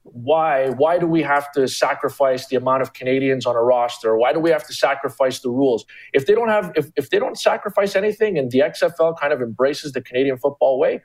why? 0.04 0.70
Why 0.70 1.00
do 1.00 1.08
we 1.08 1.22
have 1.22 1.52
to 1.54 1.68
sacrifice 1.68 2.48
the 2.48 2.58
amount 2.58 2.82
of 2.82 2.94
Canadians 2.94 3.46
on 3.46 3.56
a 3.56 3.62
roster? 3.62 4.18
Why 4.18 4.34
do 4.34 4.40
we 4.40 4.50
have 4.50 4.66
to 4.68 4.74
sacrifice 4.74 5.40
the 5.40 5.50
rules? 5.50 5.86
If 6.12 6.26
they 6.26 6.36
don't 6.36 6.50
have, 6.50 6.74
if, 6.76 6.88
if 6.98 7.10
they 7.10 7.20
don't 7.20 7.40
sacrifice 7.40 7.96
anything, 7.96 8.38
and 8.38 8.52
the 8.52 8.60
XFL 8.60 9.18
kind 9.18 9.32
of 9.32 9.42
embraces 9.42 9.94
the 9.94 10.02
Canadian 10.02 10.38
football 10.38 10.78
way, 10.78 11.02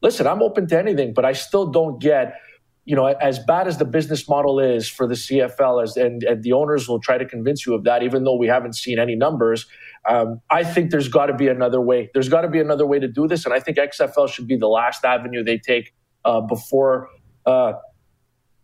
listen, 0.00 0.26
I'm 0.26 0.42
open 0.42 0.66
to 0.68 0.78
anything. 0.78 1.12
But 1.12 1.26
I 1.26 1.32
still 1.32 1.66
don't 1.66 2.00
get 2.00 2.40
you 2.88 2.96
know, 2.96 3.04
as 3.04 3.38
bad 3.38 3.68
as 3.68 3.76
the 3.76 3.84
business 3.84 4.26
model 4.30 4.58
is 4.58 4.88
for 4.88 5.06
the 5.06 5.12
CFL, 5.12 5.82
as 5.82 5.98
and, 5.98 6.22
and 6.22 6.42
the 6.42 6.52
owners 6.52 6.88
will 6.88 6.98
try 6.98 7.18
to 7.18 7.26
convince 7.26 7.66
you 7.66 7.74
of 7.74 7.84
that, 7.84 8.02
even 8.02 8.24
though 8.24 8.34
we 8.34 8.46
haven't 8.46 8.76
seen 8.76 8.98
any 8.98 9.14
numbers. 9.14 9.66
Um, 10.08 10.40
I 10.50 10.64
think 10.64 10.90
there's 10.90 11.08
got 11.08 11.26
to 11.26 11.34
be 11.34 11.48
another 11.48 11.82
way. 11.82 12.08
There's 12.14 12.30
got 12.30 12.42
to 12.42 12.48
be 12.48 12.60
another 12.60 12.86
way 12.86 12.98
to 12.98 13.06
do 13.06 13.28
this, 13.28 13.44
and 13.44 13.52
I 13.52 13.60
think 13.60 13.76
XFL 13.76 14.30
should 14.30 14.46
be 14.46 14.56
the 14.56 14.68
last 14.68 15.04
avenue 15.04 15.44
they 15.44 15.58
take 15.58 15.92
uh, 16.24 16.40
before. 16.40 17.10
Uh, 17.44 17.74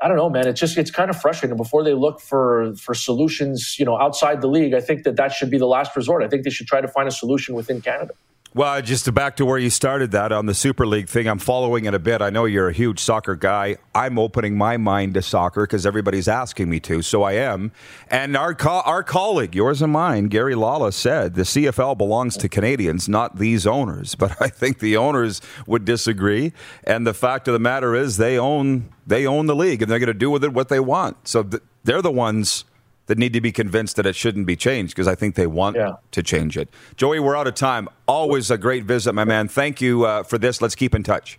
I 0.01 0.09
don't 0.09 0.16
know, 0.16 0.30
man. 0.30 0.49
It's 0.49 0.59
just 0.59 0.78
it's 0.78 0.90
kind 0.90 1.11
of 1.11 1.20
frustrating. 1.20 1.59
Before 1.59 1.84
they 1.84 1.92
look 1.92 2.18
for 2.18 2.74
for 2.76 2.94
solutions, 2.94 3.76
you 3.78 3.84
know, 3.84 4.01
outside 4.01 4.40
the 4.40 4.49
league, 4.49 4.72
I 4.72 4.80
think 4.80 5.03
that 5.05 5.16
that 5.16 5.32
should 5.32 5.51
be 5.51 5.59
the 5.59 5.66
last 5.66 5.94
resort. 5.94 6.22
I 6.22 6.28
think 6.28 6.44
they 6.44 6.51
should 6.51 6.66
try 6.66 6.80
to 6.80 6.88
find 6.88 7.07
a 7.07 7.12
solution 7.12 7.55
within 7.55 7.82
Canada. 7.82 8.14
Well, 8.57 8.80
just 8.82 9.12
back 9.12 9.34
to 9.38 9.44
where 9.44 9.59
you 9.59 9.68
started 9.68 10.12
that 10.12 10.30
on 10.30 10.46
the 10.46 10.55
Super 10.55 10.86
League 10.86 11.09
thing, 11.09 11.26
I'm 11.26 11.40
following 11.40 11.86
it 11.86 11.94
a 11.94 11.98
bit. 11.98 12.22
I 12.22 12.30
know 12.30 12.44
you're 12.44 12.68
a 12.68 12.72
huge 12.72 13.00
soccer 13.00 13.34
guy. 13.34 13.78
I'm 13.96 14.16
opening 14.16 14.57
my 14.57 14.76
mind 14.76 15.14
to 15.14 15.22
soccer 15.22 15.62
because 15.62 15.84
everybody's 15.84 16.28
asking 16.28 16.70
me 16.70 16.78
to, 16.80 17.02
so 17.02 17.24
I 17.24 17.32
am. 17.32 17.72
And 18.09 18.36
our 18.36 18.55
co- 18.55 18.82
our 18.84 19.02
colleague, 19.02 19.57
yours 19.57 19.82
and 19.82 19.92
mine, 19.92 20.28
Gary 20.28 20.55
Lawless, 20.55 20.94
said 20.94 21.34
the 21.34 21.42
CFL 21.42 21.98
belongs 21.98 22.36
to 22.36 22.48
Canadians, 22.48 23.09
not 23.09 23.40
these 23.40 23.66
owners. 23.66 24.14
But 24.24 24.40
I 24.40 24.46
think 24.46 24.78
the 24.78 24.96
owners 24.96 25.40
would 25.66 25.84
disagree. 25.84 26.52
And 26.84 27.05
the 27.05 27.12
fact 27.12 27.48
of 27.48 27.55
the 27.55 27.59
matter 27.59 27.96
is, 27.96 28.18
they 28.18 28.38
own 28.38 28.88
they 29.05 29.26
own 29.26 29.46
the 29.46 29.57
league, 29.57 29.82
and 29.82 29.90
they're 29.90 29.98
going 29.98 30.07
to 30.07 30.14
do 30.14 30.30
with 30.30 30.44
it 30.44 30.52
what 30.52 30.68
they 30.68 30.78
want. 30.78 31.26
So 31.26 31.42
th- 31.42 31.62
they're 31.82 32.02
the 32.02 32.12
ones 32.12 32.64
that 33.07 33.18
need 33.18 33.32
to 33.34 33.40
be 33.40 33.52
convinced 33.52 33.96
that 33.96 34.07
it 34.07 34.16
shouldn't 34.16 34.46
be 34.46 34.57
changed 34.57 34.94
because 34.94 35.07
I 35.09 35.14
think 35.14 35.34
they 35.34 35.46
want 35.46 35.76
Yeah. 35.76 35.92
to 36.12 36.22
change 36.22 36.57
it. 36.57 36.68
Joey, 36.96 37.20
we're 37.20 37.36
out 37.36 37.46
of 37.46 37.55
time. 37.55 37.88
Always 38.09 38.50
a 38.50 38.57
great 38.59 38.84
visit, 38.84 39.12
my 39.12 39.24
man. 39.24 39.48
Thank 39.48 39.80
you 39.80 40.05
uh, 40.05 40.22
for 40.22 40.38
this. 40.38 40.62
Let's 40.62 40.74
keep 40.74 40.94
in 40.94 41.02
touch. 41.02 41.38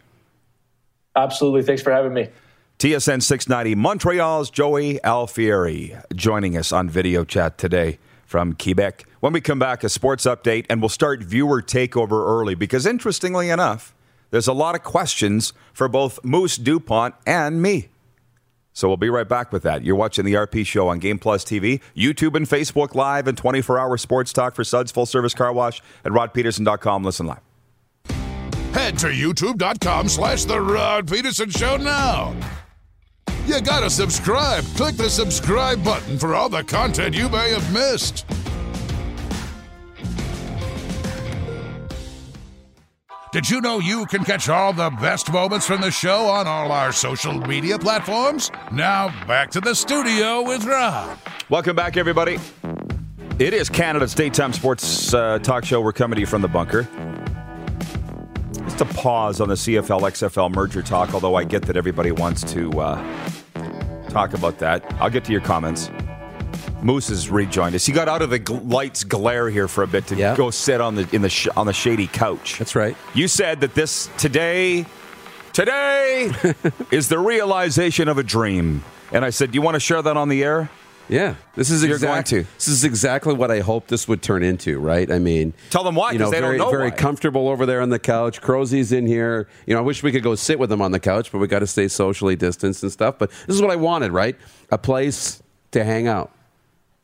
Absolutely. 1.15 1.63
Thanks 1.63 1.81
for 1.81 1.91
having 1.91 2.13
me. 2.13 2.29
TSN 2.79 3.23
690 3.23 3.73
Montreal's 3.75 4.49
Joey 4.49 4.99
Alfieri 5.03 5.95
joining 6.13 6.57
us 6.57 6.71
on 6.73 6.89
video 6.89 7.23
chat 7.23 7.57
today 7.57 7.99
from 8.25 8.53
Quebec. 8.53 9.05
When 9.21 9.31
we 9.31 9.39
come 9.39 9.59
back, 9.59 9.83
a 9.83 9.89
sports 9.89 10.25
update, 10.25 10.65
and 10.69 10.81
we'll 10.81 10.89
start 10.89 11.23
viewer 11.23 11.61
takeover 11.61 12.27
early 12.27 12.53
because, 12.53 12.85
interestingly 12.85 13.49
enough, 13.49 13.93
there's 14.31 14.47
a 14.47 14.53
lot 14.53 14.75
of 14.75 14.83
questions 14.83 15.53
for 15.73 15.87
both 15.87 16.23
Moose 16.25 16.57
DuPont 16.57 17.15
and 17.25 17.61
me. 17.61 17.87
So 18.75 18.87
we'll 18.89 18.97
be 18.97 19.09
right 19.09 19.27
back 19.27 19.51
with 19.51 19.63
that. 19.63 19.83
You're 19.83 19.95
watching 19.95 20.25
the 20.25 20.33
RP 20.33 20.67
Show 20.67 20.89
on 20.89 20.99
Game 20.99 21.17
Plus 21.17 21.43
TV, 21.43 21.81
YouTube 21.95 22.35
and 22.35 22.45
Facebook 22.45 22.93
Live, 22.93 23.27
and 23.27 23.37
24 23.37 23.79
hour 23.79 23.97
sports 23.97 24.31
talk 24.31 24.53
for 24.53 24.63
Suds 24.63 24.91
Full 24.91 25.05
Service 25.07 25.33
Car 25.33 25.51
Wash 25.53 25.81
at 26.03 26.11
rodpedersen.com. 26.11 27.03
Listen 27.03 27.25
live. 27.25 27.39
Head 28.73 28.99
to 28.99 29.07
youtube.com 29.07 30.09
slash 30.09 30.43
The 30.43 30.59
Rod 30.59 31.07
Pedersen 31.07 31.49
Show 31.49 31.77
now. 31.77 32.35
You 33.45 33.61
gotta 33.61 33.89
subscribe. 33.89 34.65
Click 34.75 34.95
the 34.95 35.09
subscribe 35.09 35.81
button 35.83 36.19
for 36.19 36.35
all 36.35 36.49
the 36.49 36.63
content 36.63 37.15
you 37.15 37.29
may 37.29 37.51
have 37.51 37.73
missed. 37.73 38.25
Did 43.35 43.49
you 43.49 43.59
know 43.59 43.79
you 43.79 44.05
can 44.05 44.23
catch 44.23 44.47
all 44.47 44.71
the 44.71 44.89
best 44.89 45.29
moments 45.29 45.67
from 45.67 45.81
the 45.81 45.91
show 45.91 46.27
on 46.27 46.47
all 46.47 46.71
our 46.71 46.93
social 46.93 47.33
media 47.33 47.77
platforms? 47.77 48.49
Now, 48.71 49.09
back 49.27 49.51
to 49.51 49.59
the 49.59 49.75
studio 49.75 50.41
with 50.41 50.63
Rob. 50.63 51.19
Welcome 51.49 51.75
back, 51.75 51.97
everybody. 51.97 52.39
It 53.37 53.53
is 53.53 53.67
Canada's 53.67 54.13
daytime 54.13 54.53
sports 54.53 55.13
uh, 55.13 55.39
talk 55.39 55.65
show. 55.65 55.81
We're 55.81 55.91
coming 55.91 56.15
to 56.15 56.21
you 56.21 56.25
from 56.25 56.43
the 56.43 56.47
bunker. 56.47 56.87
Just 58.53 58.79
a 58.79 58.85
pause 58.85 59.41
on 59.41 59.49
the 59.49 59.55
CFL 59.55 59.99
XFL 59.99 60.55
merger 60.55 60.81
talk, 60.81 61.13
although 61.13 61.35
I 61.35 61.43
get 61.43 61.63
that 61.63 61.75
everybody 61.75 62.13
wants 62.13 62.41
to 62.53 62.71
uh, 62.79 63.29
talk 64.07 64.33
about 64.33 64.59
that. 64.59 64.81
I'll 65.01 65.09
get 65.09 65.25
to 65.25 65.33
your 65.33 65.41
comments. 65.41 65.89
Moose 66.85 67.07
has 67.09 67.29
rejoined 67.31 67.73
us. 67.73 67.85
He 67.85 67.91
got 67.91 68.07
out 68.07 68.21
of 68.21 68.29
the 68.29 68.39
gl- 68.39 68.71
lights 68.71 69.03
glare 69.03 69.49
here 69.49 69.67
for 69.67 69.83
a 69.83 69.87
bit 69.87 70.05
to 70.07 70.15
Yeah. 70.15 70.35
go 70.35 70.51
sit 70.51 70.79
on 70.79 70.93
the 70.95 71.07
in 71.11 71.23
the 71.23 71.29
sh- 71.29 71.47
on 71.57 71.65
the 71.65 71.73
shady 71.73 72.05
couch. 72.05 72.57
That's 72.59 72.75
right. 72.75 72.95
You 73.15 73.27
said 73.27 73.61
that 73.61 73.73
this 73.73 74.07
today, 74.17 74.85
today 75.51 76.31
is 76.91 77.09
the 77.09 77.17
realization 77.19 78.07
of 78.07 78.17
a 78.19 78.23
dream, 78.23 78.83
and 79.11 79.25
I 79.25 79.31
said, 79.31 79.51
"Do 79.51 79.55
you 79.55 79.63
want 79.63 79.73
to 79.75 79.79
share 79.79 80.01
that 80.03 80.15
on 80.15 80.29
the 80.29 80.43
air?" 80.43 80.69
Yeah, 81.07 81.35
this 81.55 81.69
is 81.69 81.83
You're 81.83 81.99
going 81.99 82.23
to. 82.25 82.45
This 82.55 82.67
is 82.67 82.83
exactly 82.83 83.33
what 83.35 83.51
I 83.51 83.59
hoped 83.59 83.89
this 83.89 84.07
would 84.07 84.23
turn 84.23 84.41
into, 84.41 84.79
right? 84.79 85.11
I 85.11 85.19
mean, 85.19 85.53
Tell 85.69 85.83
them 85.83 85.93
why, 85.93 86.11
You 86.11 86.17
'cause 86.17 86.27
know, 86.27 86.31
they 86.31 86.39
don't 86.41 86.49
very, 86.49 86.57
know 86.57 86.71
very 86.71 86.89
why. 86.89 86.95
comfortable 86.95 87.47
over 87.47 87.65
there 87.67 87.81
on 87.81 87.89
the 87.89 87.99
couch. 87.99 88.41
Crozie's 88.41 88.91
in 88.91 89.05
here. 89.05 89.47
You 89.67 89.75
know, 89.75 89.79
I 89.81 89.83
wish 89.83 90.01
we 90.01 90.11
could 90.11 90.23
go 90.23 90.33
sit 90.33 90.57
with 90.57 90.71
him 90.71 90.81
on 90.81 90.91
the 90.91 90.99
couch, 90.99 91.31
but 91.31 91.37
we 91.37 91.45
got 91.47 91.59
to 91.59 91.67
stay 91.67 91.87
socially 91.89 92.35
distanced 92.35 92.81
and 92.81 92.91
stuff. 92.91 93.19
But 93.19 93.29
this 93.45 93.55
is 93.55 93.61
what 93.61 93.69
I 93.69 93.75
wanted, 93.75 94.13
right? 94.13 94.35
A 94.71 94.79
place 94.79 95.43
to 95.73 95.83
hang 95.83 96.07
out. 96.07 96.31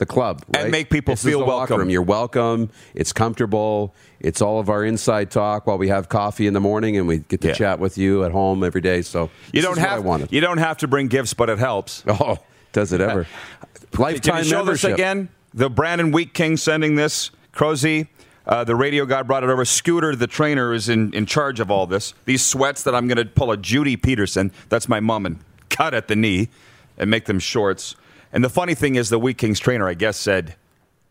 The 0.02 0.08
club 0.08 0.41
And 0.56 0.72
make 0.72 0.89
people 0.89 1.14
This 1.14 1.24
feel 1.24 1.45
welcome. 1.45 1.88
You're 1.91 2.02
welcome. 2.02 2.72
It's 2.95 3.14
comfortable. 3.14 3.93
It's 4.20 4.41
all 4.41 4.60
of 4.60 4.68
our 4.68 4.84
inside 4.84 5.30
talk 5.30 5.68
while 5.68 5.78
we 5.78 5.89
have 5.89 6.10
coffee 6.10 6.47
in 6.47 6.56
the 6.56 6.60
morning, 6.60 6.97
and 6.97 7.08
we 7.08 7.20
get 7.20 7.39
to 7.41 7.49
Yeah. 7.49 7.54
chat 7.54 7.80
with 7.80 7.99
you 7.99 8.24
at 8.26 8.32
home 8.32 8.64
every 8.64 8.82
day. 8.82 9.04
So 9.04 9.30
You 9.54 9.62
don't 9.62 9.78
have 9.78 10.04
you 10.34 10.41
don't 10.41 10.58
have 10.58 10.78
to 10.80 10.88
bring 10.88 11.08
gifts, 11.08 11.36
but 11.36 11.49
it 11.52 11.60
helps. 11.60 12.04
Oh, 12.08 12.39
does 12.74 12.93
it 12.93 12.99
ever? 12.99 13.28
Can 13.91 14.02
Lifetime 14.02 14.38
you 14.39 14.43
show 14.45 14.56
membership. 14.58 14.89
this 14.89 14.93
again? 14.95 15.30
The 15.54 15.70
Brandon 15.70 16.12
Wheat 16.12 16.34
King 16.34 16.58
sending 16.58 16.95
this. 16.95 17.30
Crozy, 17.52 18.08
uh, 18.47 18.64
the 18.64 18.76
radio 18.76 19.06
guy 19.06 19.22
brought 19.22 19.43
it 19.43 19.52
over. 19.52 19.64
Scooter, 19.66 20.16
the 20.16 20.26
trainer, 20.26 20.74
is 20.74 20.89
in, 20.89 21.14
in 21.14 21.28
charge 21.28 21.60
of 21.60 21.70
all 21.70 21.86
this. 21.86 22.16
These 22.26 22.43
sweats 22.43 22.82
that 22.84 22.95
I'm 22.95 23.08
going 23.08 23.18
to 23.20 23.26
pull 23.26 23.52
a 23.52 23.58
Judy 23.58 23.97
Pedersen. 23.97 24.52
That's 24.70 24.89
my 24.89 24.99
mom 24.99 25.28
and 25.28 25.38
cut 25.70 25.93
at 25.93 26.08
the 26.08 26.16
knee 26.16 26.49
and 26.97 27.12
make 27.12 27.26
them 27.26 27.38
shorts. 27.38 27.95
And 28.34 28.44
the 28.44 28.50
funny 28.50 28.76
thing 28.76 28.96
is, 28.96 29.10
the 29.10 29.20
Wheat 29.20 29.38
King's 29.38 29.60
trainer, 29.60 29.88
I 29.88 29.94
guess, 29.94 30.18
said 30.18 30.56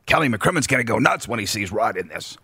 Kelly 0.06 0.28
McCrimmon's 0.28 0.66
going 0.66 0.80
to 0.80 0.90
go 0.90 0.98
nuts 0.98 1.28
when 1.28 1.38
he 1.38 1.46
sees 1.46 1.70
Rod 1.72 1.96
in 1.96 2.08
this. 2.08 2.36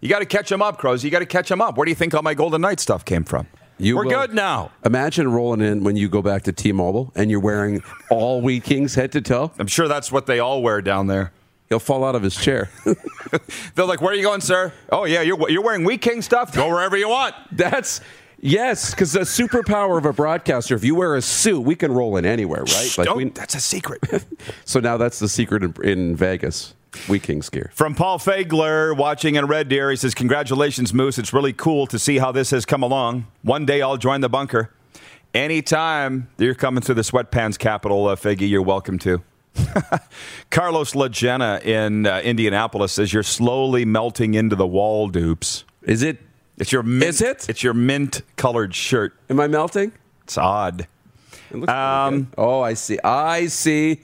You 0.00 0.08
got 0.08 0.18
to 0.20 0.26
catch 0.26 0.50
him 0.50 0.62
up, 0.62 0.78
Crozy. 0.78 1.08
You 1.08 1.12
got 1.12 1.20
to 1.20 1.26
catch 1.26 1.50
him 1.50 1.60
up. 1.60 1.76
Where 1.76 1.84
do 1.84 1.90
you 1.90 1.94
think 1.94 2.14
all 2.14 2.22
my 2.22 2.34
Golden 2.34 2.60
Knight 2.60 2.80
stuff 2.80 3.04
came 3.04 3.24
from? 3.24 3.46
You 3.78 3.96
We're 3.96 4.04
will- 4.04 4.10
good 4.12 4.34
now. 4.34 4.70
Imagine 4.84 5.30
rolling 5.32 5.60
in 5.60 5.82
when 5.82 5.96
you 5.96 6.08
go 6.08 6.22
back 6.22 6.42
to 6.44 6.52
T-Mobile 6.52 7.12
and 7.14 7.30
you're 7.30 7.40
wearing 7.40 7.82
all 8.10 8.40
Wheat 8.40 8.64
Kings 8.64 8.94
head 8.94 9.12
to 9.12 9.20
toe. 9.20 9.50
I'm 9.58 9.66
sure 9.66 9.88
that's 9.88 10.12
what 10.12 10.26
they 10.26 10.38
all 10.38 10.62
wear 10.62 10.80
down 10.80 11.06
there. 11.08 11.32
He'll 11.68 11.80
fall 11.80 12.04
out 12.04 12.14
of 12.14 12.22
his 12.22 12.36
chair. 12.36 12.70
They're 13.74 13.86
like, 13.86 14.00
"Where 14.00 14.12
are 14.12 14.14
you 14.14 14.22
going, 14.22 14.42
sir?" 14.42 14.72
Oh 14.92 15.06
yeah, 15.06 15.22
you're 15.22 15.50
you're 15.50 15.62
wearing 15.62 15.82
Wheat 15.84 16.02
King 16.02 16.22
stuff. 16.22 16.54
Go 16.54 16.68
wherever 16.68 16.96
you 16.96 17.08
want. 17.08 17.34
That's 17.50 18.00
yes, 18.44 18.90
because 18.90 19.12
the 19.12 19.20
superpower 19.20 19.98
of 19.98 20.04
a 20.06 20.12
broadcaster. 20.12 20.74
If 20.74 20.84
you 20.84 20.94
wear 20.94 21.16
a 21.16 21.22
suit, 21.22 21.62
we 21.62 21.74
can 21.74 21.90
roll 21.90 22.16
in 22.16 22.24
anywhere, 22.24 22.60
right? 22.60 22.68
Shh, 22.68 22.96
don't- 22.96 23.16
we, 23.16 23.24
that's 23.30 23.54
a 23.54 23.60
secret. 23.60 24.00
so 24.64 24.78
now 24.80 24.96
that's 24.96 25.18
the 25.18 25.28
secret 25.28 25.62
in, 25.62 25.74
in 25.82 26.16
Vegas. 26.16 26.74
We 27.08 27.18
Kings 27.18 27.50
gear. 27.50 27.72
From 27.74 27.96
Paul 27.96 28.20
Fagler, 28.20 28.96
watching 28.96 29.34
in 29.34 29.46
Red 29.46 29.68
Deer, 29.68 29.90
he 29.90 29.96
says, 29.96 30.14
"Congratulations, 30.14 30.94
Moose. 30.94 31.18
It's 31.18 31.32
really 31.32 31.52
cool 31.52 31.88
to 31.88 31.98
see 31.98 32.18
how 32.18 32.30
this 32.30 32.50
has 32.50 32.64
come 32.64 32.84
along. 32.84 33.26
One 33.42 33.66
day 33.66 33.82
I'll 33.82 33.96
join 33.96 34.20
the 34.20 34.28
bunker. 34.28 34.70
Anytime 35.34 36.28
you're 36.38 36.54
coming 36.54 36.82
to 36.82 36.94
the 36.94 37.02
sweatpants 37.02 37.58
capital, 37.58 38.06
uh, 38.06 38.14
Figgy, 38.14 38.48
you're 38.48 38.62
welcome 38.62 39.00
to." 39.00 39.22
Carlos 40.50 40.92
Lagena 40.94 41.64
in 41.64 42.06
uh, 42.06 42.20
Indianapolis 42.20 42.92
says 42.92 43.12
you're 43.12 43.22
slowly 43.22 43.84
melting 43.84 44.34
into 44.34 44.54
the 44.56 44.66
wall 44.66 45.08
dupes. 45.08 45.64
Is 45.82 46.02
it? 46.02 46.18
It's 46.58 46.70
your 46.72 46.82
mint, 46.82 47.04
Is 47.04 47.20
it? 47.20 47.48
It's 47.48 47.62
your 47.62 47.74
mint 47.74 48.22
colored 48.36 48.74
shirt. 48.74 49.14
Am 49.28 49.40
I 49.40 49.46
melting? 49.48 49.92
It's 50.22 50.38
odd. 50.38 50.86
It 51.50 51.56
looks 51.56 51.72
Um, 51.72 52.30
oh, 52.38 52.60
I 52.60 52.74
see. 52.74 52.98
I 53.02 53.46
see. 53.46 54.00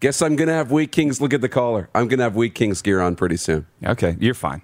Guess 0.00 0.22
I'm 0.22 0.36
gonna 0.36 0.52
have 0.54 0.70
Wheat 0.70 0.92
Kings. 0.92 1.20
Look 1.20 1.34
at 1.34 1.40
the 1.40 1.48
collar. 1.48 1.88
I'm 1.94 2.06
gonna 2.06 2.22
have 2.22 2.36
Wheat 2.36 2.54
Kings 2.54 2.82
gear 2.82 3.00
on 3.00 3.16
pretty 3.16 3.36
soon. 3.36 3.66
Okay, 3.84 4.16
you're 4.20 4.34
fine. 4.34 4.62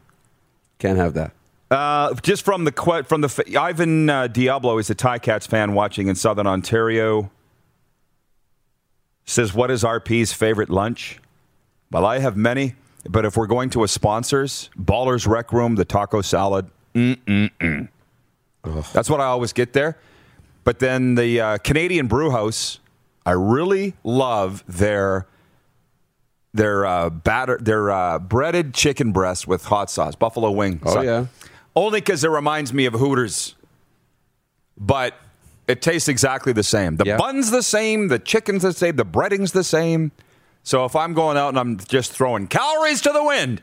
Can't 0.79 0.97
have 0.99 1.15
that. 1.15 1.33
Uh, 1.71 2.15
just 2.23 2.45
from 2.45 2.65
the 2.65 3.05
from 3.09 3.21
the 3.21 3.27
f- 3.27 3.57
Ivan 3.57 4.09
uh, 4.09 4.27
Diablo 4.29 4.79
is 4.79 4.91
a 4.91 4.95
Ticats 4.95 5.49
fan 5.49 5.75
watching 5.75 6.07
in 6.07 6.15
Southern 6.15 6.47
Ontario. 6.47 7.31
Says, 9.25 9.53
"What 9.55 9.71
is 9.73 9.83
RP's 9.83 10.33
favorite 10.33 10.71
lunch?" 10.71 11.21
Well, 11.91 12.05
I 12.07 12.19
have 12.19 12.37
many, 12.37 12.75
but 13.09 13.25
if 13.25 13.37
we're 13.37 13.47
going 13.47 13.71
to 13.71 13.83
a 13.83 13.89
sponsors, 13.89 14.71
Ballers 14.79 15.27
Rec 15.27 15.53
Room, 15.53 15.75
the 15.77 15.85
taco 15.85 16.21
salad, 16.21 16.69
mm-mm-mm. 16.95 17.89
that's 18.93 19.11
what 19.11 19.21
I 19.21 19.25
always 19.25 19.53
get 19.53 19.73
there. 19.73 19.99
But 20.65 20.79
then 20.79 21.15
the 21.15 21.41
uh, 21.41 21.59
Canadian 21.59 22.07
Brew 22.07 22.31
House, 22.31 22.81
I 23.27 23.33
really 23.33 23.95
love 24.03 24.65
their 24.67 25.27
their 26.55 26.87
uh, 26.87 27.11
batter, 27.11 27.59
their 27.61 27.91
uh, 27.91 28.19
breaded 28.21 28.73
chicken 28.75 29.11
breast 29.13 29.49
with 29.49 29.65
hot 29.65 29.91
sauce, 29.91 30.15
buffalo 30.15 30.51
wing. 30.53 30.81
Oh, 30.85 30.95
So- 30.95 31.01
yeah. 31.01 31.27
only 31.75 32.01
because 32.01 32.23
it 32.23 32.31
reminds 32.31 32.73
me 32.73 32.87
of 32.87 32.95
Hooters, 32.95 33.57
but 34.79 35.15
it 35.67 35.83
tastes 35.83 36.09
exactly 36.09 36.53
the 36.53 36.63
same. 36.63 36.97
The 36.97 37.07
Yeah. 37.07 37.17
bun's 37.17 37.51
the 37.51 37.63
same, 37.63 38.07
the 38.09 38.21
chicken's 38.21 38.63
the 38.63 38.73
same, 38.73 38.95
the 38.97 39.05
breading's 39.05 39.51
the 39.53 39.65
same. 39.65 40.13
So 40.63 40.85
if 40.85 40.95
I'm 40.95 41.13
going 41.13 41.37
out 41.37 41.49
and 41.49 41.59
I'm 41.59 41.77
just 41.79 42.13
throwing 42.13 42.47
calories 42.47 43.01
to 43.03 43.11
the 43.11 43.25
wind, 43.25 43.61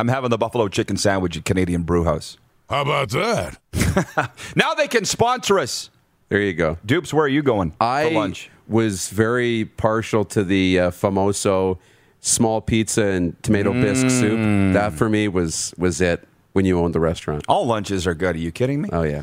I'm 0.00 0.08
having 0.08 0.30
the 0.30 0.38
buffalo 0.38 0.68
chicken 0.68 0.96
sandwich 0.96 1.36
at 1.36 1.44
Canadian 1.44 1.82
Brew 1.82 2.04
House. 2.04 2.38
How 2.70 2.82
about 2.82 3.10
that? 3.10 3.58
Now 4.56 4.74
they 4.74 4.88
can 4.88 5.04
sponsor 5.04 5.58
us. 5.58 5.90
There 6.28 6.40
you 6.40 6.52
go. 6.54 6.78
Dupes, 6.86 7.12
where 7.12 7.24
are 7.24 7.28
you 7.28 7.42
going 7.42 7.74
I 7.80 8.04
for 8.04 8.10
lunch? 8.14 8.50
was 8.68 9.08
very 9.10 9.64
partial 9.64 10.24
to 10.26 10.44
the 10.44 10.78
uh, 10.80 10.90
famoso 10.90 11.78
small 12.20 12.60
pizza 12.60 13.04
and 13.04 13.40
tomato 13.42 13.72
bisque 13.72 14.06
Mm. 14.06 14.10
soup. 14.20 14.74
That 14.74 14.92
for 14.94 15.08
me 15.08 15.26
was 15.28 15.74
was 15.76 16.00
it 16.00 16.26
when 16.52 16.64
you 16.64 16.78
owned 16.78 16.94
the 16.94 17.00
restaurant. 17.00 17.44
All 17.48 17.66
lunches 17.66 18.06
are 18.06 18.14
good. 18.14 18.36
Are 18.36 18.38
you 18.38 18.52
kidding 18.52 18.80
me? 18.80 18.88
Oh 18.92 19.02
yeah. 19.02 19.22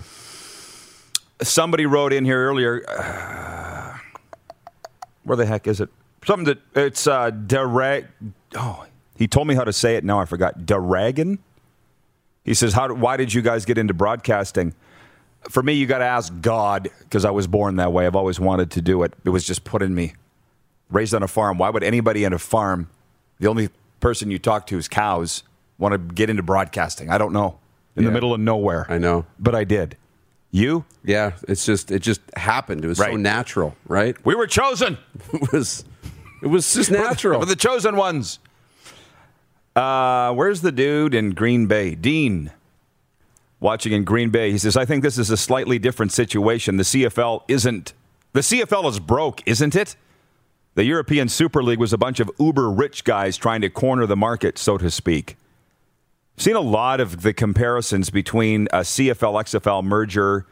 somebody 1.41 1.85
wrote 1.85 2.11
in 2.13 2.25
here 2.25 2.45
earlier. 2.49 2.83
Uh, 2.89 3.97
where 5.23 5.37
the 5.37 5.45
heck 5.45 5.65
is 5.67 5.79
it? 5.79 5.89
Something 6.25 6.45
that 6.45 6.59
it's 6.75 7.07
uh, 7.07 7.31
Derag. 7.31 8.07
Oh, 8.55 8.85
he 9.17 9.27
told 9.27 9.47
me 9.47 9.55
how 9.55 9.63
to 9.63 9.73
say 9.73 9.95
it. 9.95 10.03
Now 10.03 10.19
I 10.19 10.25
forgot. 10.25 10.59
Daragon. 10.65 11.39
He 12.43 12.53
says, 12.53 12.73
"How? 12.73 12.93
Why 12.93 13.17
did 13.17 13.33
you 13.33 13.41
guys 13.41 13.65
get 13.65 13.77
into 13.77 13.93
broadcasting?" 13.93 14.73
For 15.49 15.61
me, 15.63 15.73
you 15.73 15.85
got 15.85 15.99
to 15.99 16.05
ask 16.05 16.33
God 16.41 16.89
because 16.99 17.23
I 17.23 17.31
was 17.31 17.47
born 17.47 17.75
that 17.77 17.93
way. 17.93 18.05
I've 18.05 18.15
always 18.15 18.39
wanted 18.39 18.71
to 18.71 18.81
do 18.81 19.03
it. 19.03 19.13
It 19.23 19.29
was 19.29 19.45
just 19.45 19.63
put 19.63 19.81
in 19.81 19.93
me. 19.95 20.13
Raised 20.89 21.13
on 21.13 21.23
a 21.23 21.27
farm. 21.27 21.57
Why 21.57 21.69
would 21.69 21.83
anybody 21.83 22.23
in 22.23 22.33
a 22.33 22.39
farm, 22.39 22.89
the 23.39 23.47
only 23.47 23.69
person 23.99 24.31
you 24.31 24.39
talk 24.39 24.67
to 24.67 24.77
is 24.77 24.87
cows, 24.87 25.43
want 25.77 25.93
to 25.93 25.97
get 25.97 26.29
into 26.29 26.43
broadcasting? 26.43 27.09
I 27.09 27.17
don't 27.17 27.33
know. 27.33 27.59
In 27.95 28.03
the 28.05 28.11
middle 28.11 28.33
of 28.33 28.39
nowhere. 28.39 28.85
I 28.89 28.97
know. 28.99 29.25
but 29.39 29.55
I 29.55 29.63
did. 29.63 29.97
You? 30.51 30.85
Yeah, 31.03 31.31
it's 31.47 31.65
just 31.65 31.91
it 31.91 31.99
just 31.99 32.21
happened. 32.35 32.83
It 32.85 32.87
was 32.87 32.97
so 32.99 33.15
natural, 33.15 33.75
right? 33.87 34.15
We 34.25 34.33
were 34.35 34.47
chosen. 34.47 34.97
It 35.33 35.51
was 35.51 35.83
it 36.41 36.47
was 36.47 36.73
just 36.73 36.89
natural. 37.05 37.39
We're 37.39 37.45
the 37.47 37.55
chosen 37.55 37.95
ones. 37.95 38.39
Uh, 39.77 40.33
where's 40.33 40.61
the 40.61 40.71
dude 40.71 41.13
in 41.13 41.29
Green 41.31 41.67
Bay? 41.67 41.93
Dean. 41.93 42.51
Watching 43.59 43.93
in 43.93 44.05
Green 44.05 44.31
Bay. 44.31 44.51
He 44.51 44.57
says, 44.57 44.75
I 44.75 44.85
think 44.85 45.03
this 45.03 45.19
is 45.19 45.29
a 45.29 45.37
slightly 45.37 45.77
different 45.77 46.11
situation. 46.11 46.77
The 46.77 46.83
CFL 46.83 47.43
isn't. 47.47 47.93
The 48.33 48.39
CFL 48.39 48.89
is 48.89 48.99
broke, 48.99 49.43
isn't 49.45 49.75
it? 49.75 49.95
The 50.73 50.83
European 50.83 51.29
Super 51.29 51.61
League 51.61 51.77
was 51.77 51.93
a 51.93 51.97
bunch 51.97 52.19
of 52.19 52.31
uber 52.39 52.71
rich 52.71 53.03
guys 53.03 53.37
trying 53.37 53.61
to 53.61 53.69
corner 53.69 54.07
the 54.07 54.15
market, 54.15 54.57
so 54.57 54.79
to 54.79 54.89
speak. 54.89 55.37
Seen 56.37 56.55
a 56.55 56.59
lot 56.59 56.99
of 56.99 57.21
the 57.21 57.33
comparisons 57.33 58.09
between 58.09 58.67
a 58.73 58.79
CFL 58.79 59.43
XFL 59.43 59.83
merger, 59.83 60.47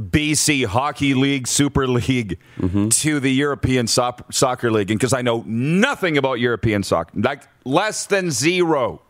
BC 0.00 0.64
Hockey 0.66 1.14
League, 1.14 1.46
Super 1.46 1.86
League, 1.86 2.38
mm-hmm. 2.58 2.88
to 2.88 3.20
the 3.20 3.30
European 3.30 3.86
soc- 3.86 4.32
Soccer 4.32 4.70
League. 4.70 4.90
And 4.90 4.98
because 4.98 5.12
I 5.12 5.22
know 5.22 5.44
nothing 5.46 6.16
about 6.16 6.34
European 6.40 6.82
soccer, 6.82 7.12
like 7.20 7.42
less 7.64 8.06
than 8.06 8.30
zero, 8.30 9.02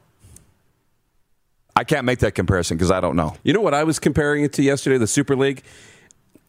I 1.77 1.85
can't 1.85 2.05
make 2.05 2.19
that 2.21 2.35
comparison 2.35 2.77
because 2.77 2.91
I 2.91 3.01
don't 3.01 3.17
know. 3.17 3.37
You 3.43 3.53
know 3.53 3.61
what 3.61 3.75
I 3.75 3.85
was 3.85 3.99
comparing 3.99 4.45
it 4.45 4.53
to 4.55 4.63
yesterday, 4.63 4.99
the 4.99 5.07
Super 5.07 5.37
League? 5.37 5.63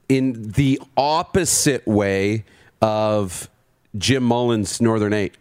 In 0.09 0.51
the 0.51 0.81
opposite 0.97 1.87
way 1.87 2.43
of 2.81 3.49
Jim 3.97 4.23
Mullen's 4.23 4.81
Northern 4.81 5.13
Eight. 5.13 5.35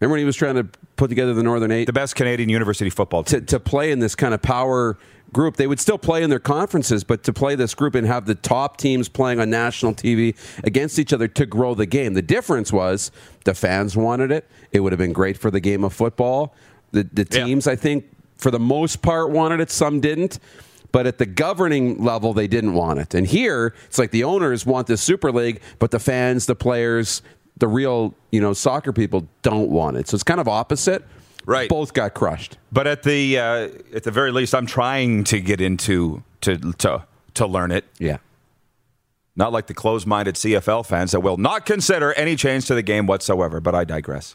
Remember 0.00 0.12
when 0.12 0.18
he 0.18 0.26
was 0.26 0.36
trying 0.36 0.56
to 0.56 0.64
put 0.96 1.08
together 1.08 1.32
the 1.32 1.42
Northern 1.42 1.70
Eight? 1.70 1.86
The 1.86 1.92
best 1.92 2.14
Canadian 2.16 2.48
university 2.48 2.90
football 2.90 3.24
to, 3.24 3.40
to 3.40 3.58
play 3.58 3.90
in 3.90 3.98
this 3.98 4.14
kind 4.14 4.34
of 4.34 4.42
power 4.42 4.98
group. 5.32 5.56
They 5.56 5.66
would 5.66 5.80
still 5.80 5.98
play 5.98 6.22
in 6.22 6.30
their 6.30 6.38
conferences, 6.38 7.04
but 7.04 7.22
to 7.24 7.32
play 7.32 7.54
this 7.54 7.74
group 7.74 7.94
and 7.94 8.06
have 8.06 8.26
the 8.26 8.34
top 8.34 8.76
teams 8.76 9.08
playing 9.08 9.40
on 9.40 9.50
national 9.50 9.94
TV 9.94 10.36
against 10.64 10.98
each 10.98 11.12
other 11.12 11.28
to 11.28 11.46
grow 11.46 11.74
the 11.74 11.86
game. 11.86 12.14
The 12.14 12.22
difference 12.22 12.72
was 12.72 13.10
the 13.44 13.54
fans 13.54 13.96
wanted 13.96 14.30
it. 14.30 14.48
It 14.72 14.80
would 14.80 14.92
have 14.92 14.98
been 14.98 15.12
great 15.12 15.36
for 15.36 15.50
the 15.50 15.60
game 15.60 15.84
of 15.84 15.92
football. 15.92 16.54
The, 16.92 17.02
the 17.12 17.26
Yeah. 17.30 17.44
teams, 17.44 17.66
I 17.66 17.76
think, 17.76 18.04
for 18.38 18.50
the 18.50 18.60
most 18.60 19.02
part, 19.02 19.30
wanted 19.30 19.60
it. 19.60 19.70
Some 19.70 20.00
didn't. 20.00 20.38
But 20.92 21.06
at 21.06 21.18
the 21.18 21.26
governing 21.26 22.02
level, 22.02 22.32
they 22.32 22.46
didn't 22.46 22.72
want 22.72 23.00
it. 23.00 23.12
And 23.14 23.26
here, 23.26 23.74
it's 23.86 23.98
like 23.98 24.12
the 24.12 24.24
owners 24.24 24.64
want 24.64 24.86
this 24.86 25.02
Super 25.02 25.30
League, 25.32 25.60
but 25.78 25.90
the 25.90 25.98
fans, 25.98 26.46
the 26.46 26.54
players, 26.54 27.20
the 27.58 27.68
real, 27.68 28.14
you 28.30 28.40
know, 28.40 28.52
soccer 28.52 28.92
people 28.92 29.26
don't 29.42 29.68
want 29.68 29.96
it. 29.96 30.08
So 30.08 30.14
it's 30.14 30.22
kind 30.24 30.40
of 30.40 30.48
opposite. 30.48 31.04
Right. 31.46 31.68
Both 31.68 31.94
got 31.94 32.12
crushed. 32.12 32.58
But 32.72 32.88
at 32.88 33.04
the 33.04 33.38
uh, 33.38 33.68
at 33.94 34.02
the 34.02 34.10
very 34.10 34.32
least, 34.32 34.54
I'm 34.54 34.66
trying 34.66 35.22
to 35.24 35.40
get 35.40 35.60
into 35.60 36.24
to 36.42 36.72
to 36.72 37.06
to 37.34 37.46
learn 37.46 37.70
it. 37.70 37.84
Yeah. 37.98 38.18
Not 39.36 39.52
like 39.52 39.66
the 39.66 39.74
closed-minded 39.74 40.34
CFL 40.34 40.84
fans 40.86 41.12
that 41.12 41.20
will 41.20 41.36
not 41.36 41.66
consider 41.66 42.14
any 42.14 42.36
change 42.36 42.66
to 42.66 42.74
the 42.74 42.82
game 42.82 43.06
whatsoever. 43.06 43.60
But 43.60 43.74
I 43.74 43.84
digress. 43.84 44.34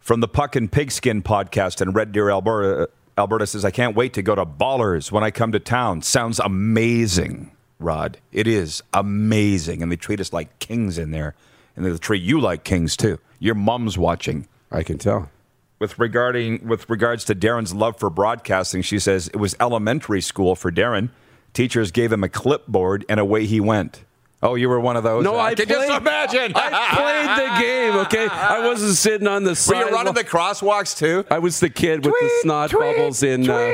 From 0.00 0.20
the 0.20 0.28
Puck 0.28 0.56
and 0.56 0.70
Pigskin 0.70 1.22
podcast 1.22 1.80
in 1.80 1.92
Red 1.92 2.12
Deer, 2.12 2.30
Alberta, 2.30 2.90
Alberta 3.16 3.46
says, 3.46 3.64
"I 3.64 3.70
can't 3.70 3.96
wait 3.96 4.12
to 4.14 4.22
go 4.22 4.34
to 4.34 4.44
Ballers 4.44 5.10
when 5.10 5.24
I 5.24 5.30
come 5.30 5.52
to 5.52 5.60
town. 5.60 6.02
Sounds 6.02 6.40
amazing, 6.40 7.52
Rod. 7.78 8.18
It 8.32 8.46
is 8.46 8.82
amazing, 8.92 9.82
and 9.82 9.90
they 9.90 9.96
treat 9.96 10.20
us 10.20 10.32
like 10.32 10.58
kings 10.58 10.98
in 10.98 11.10
there, 11.10 11.34
and 11.74 11.86
they 11.86 11.96
treat 11.96 12.22
you 12.22 12.38
like 12.38 12.64
kings 12.64 12.98
too. 12.98 13.18
Your 13.38 13.54
mom's 13.54 13.96
watching." 13.96 14.46
I 14.70 14.82
can 14.82 14.98
tell. 14.98 15.30
with 15.78 15.98
regarding 15.98 16.66
with 16.66 16.88
regards 16.90 17.24
to 17.26 17.34
Darren's 17.34 17.74
love 17.74 17.98
for 17.98 18.10
broadcasting, 18.10 18.82
she 18.82 18.98
says 18.98 19.28
it 19.28 19.36
was 19.36 19.56
elementary 19.60 20.20
school 20.20 20.54
for 20.54 20.70
Darren. 20.70 21.10
Teachers 21.52 21.90
gave 21.90 22.12
him 22.12 22.22
a 22.22 22.28
clipboard 22.28 23.04
and 23.08 23.18
away 23.18 23.46
he 23.46 23.60
went. 23.60 24.04
Oh, 24.42 24.54
you 24.54 24.68
were 24.70 24.80
one 24.80 24.96
of 24.96 25.02
those. 25.02 25.22
No, 25.22 25.38
I 25.38 25.54
can 25.54 25.66
played, 25.66 25.88
just 25.88 26.00
imagine. 26.00 26.52
I 26.54 26.88
played 26.96 27.46
the 27.46 27.60
game. 27.60 27.96
Okay, 28.06 28.26
I 28.32 28.66
wasn't 28.66 28.94
sitting 28.96 29.26
on 29.26 29.44
the 29.44 29.50
Were 29.50 29.54
side. 29.56 29.86
you 29.86 29.90
running 29.90 30.14
the 30.14 30.24
crosswalks 30.24 30.96
too? 30.96 31.26
I 31.30 31.38
was 31.40 31.60
the 31.60 31.68
kid 31.68 32.04
with 32.06 32.14
the 32.14 32.20
Tweet, 32.20 32.42
snot 32.42 32.70
tweet, 32.70 32.96
bubbles 32.96 33.22
in 33.22 33.50
uh. 33.50 33.72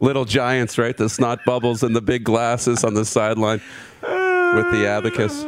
Little 0.00 0.24
Giants, 0.24 0.78
right? 0.78 0.96
The 0.96 1.08
snot 1.08 1.40
bubbles 1.44 1.82
and 1.82 1.94
the 1.96 2.00
big 2.02 2.22
glasses 2.24 2.84
on 2.84 2.94
the 2.94 3.04
sideline 3.04 3.60
with 4.02 4.70
the 4.70 4.86
abacus. 4.86 5.44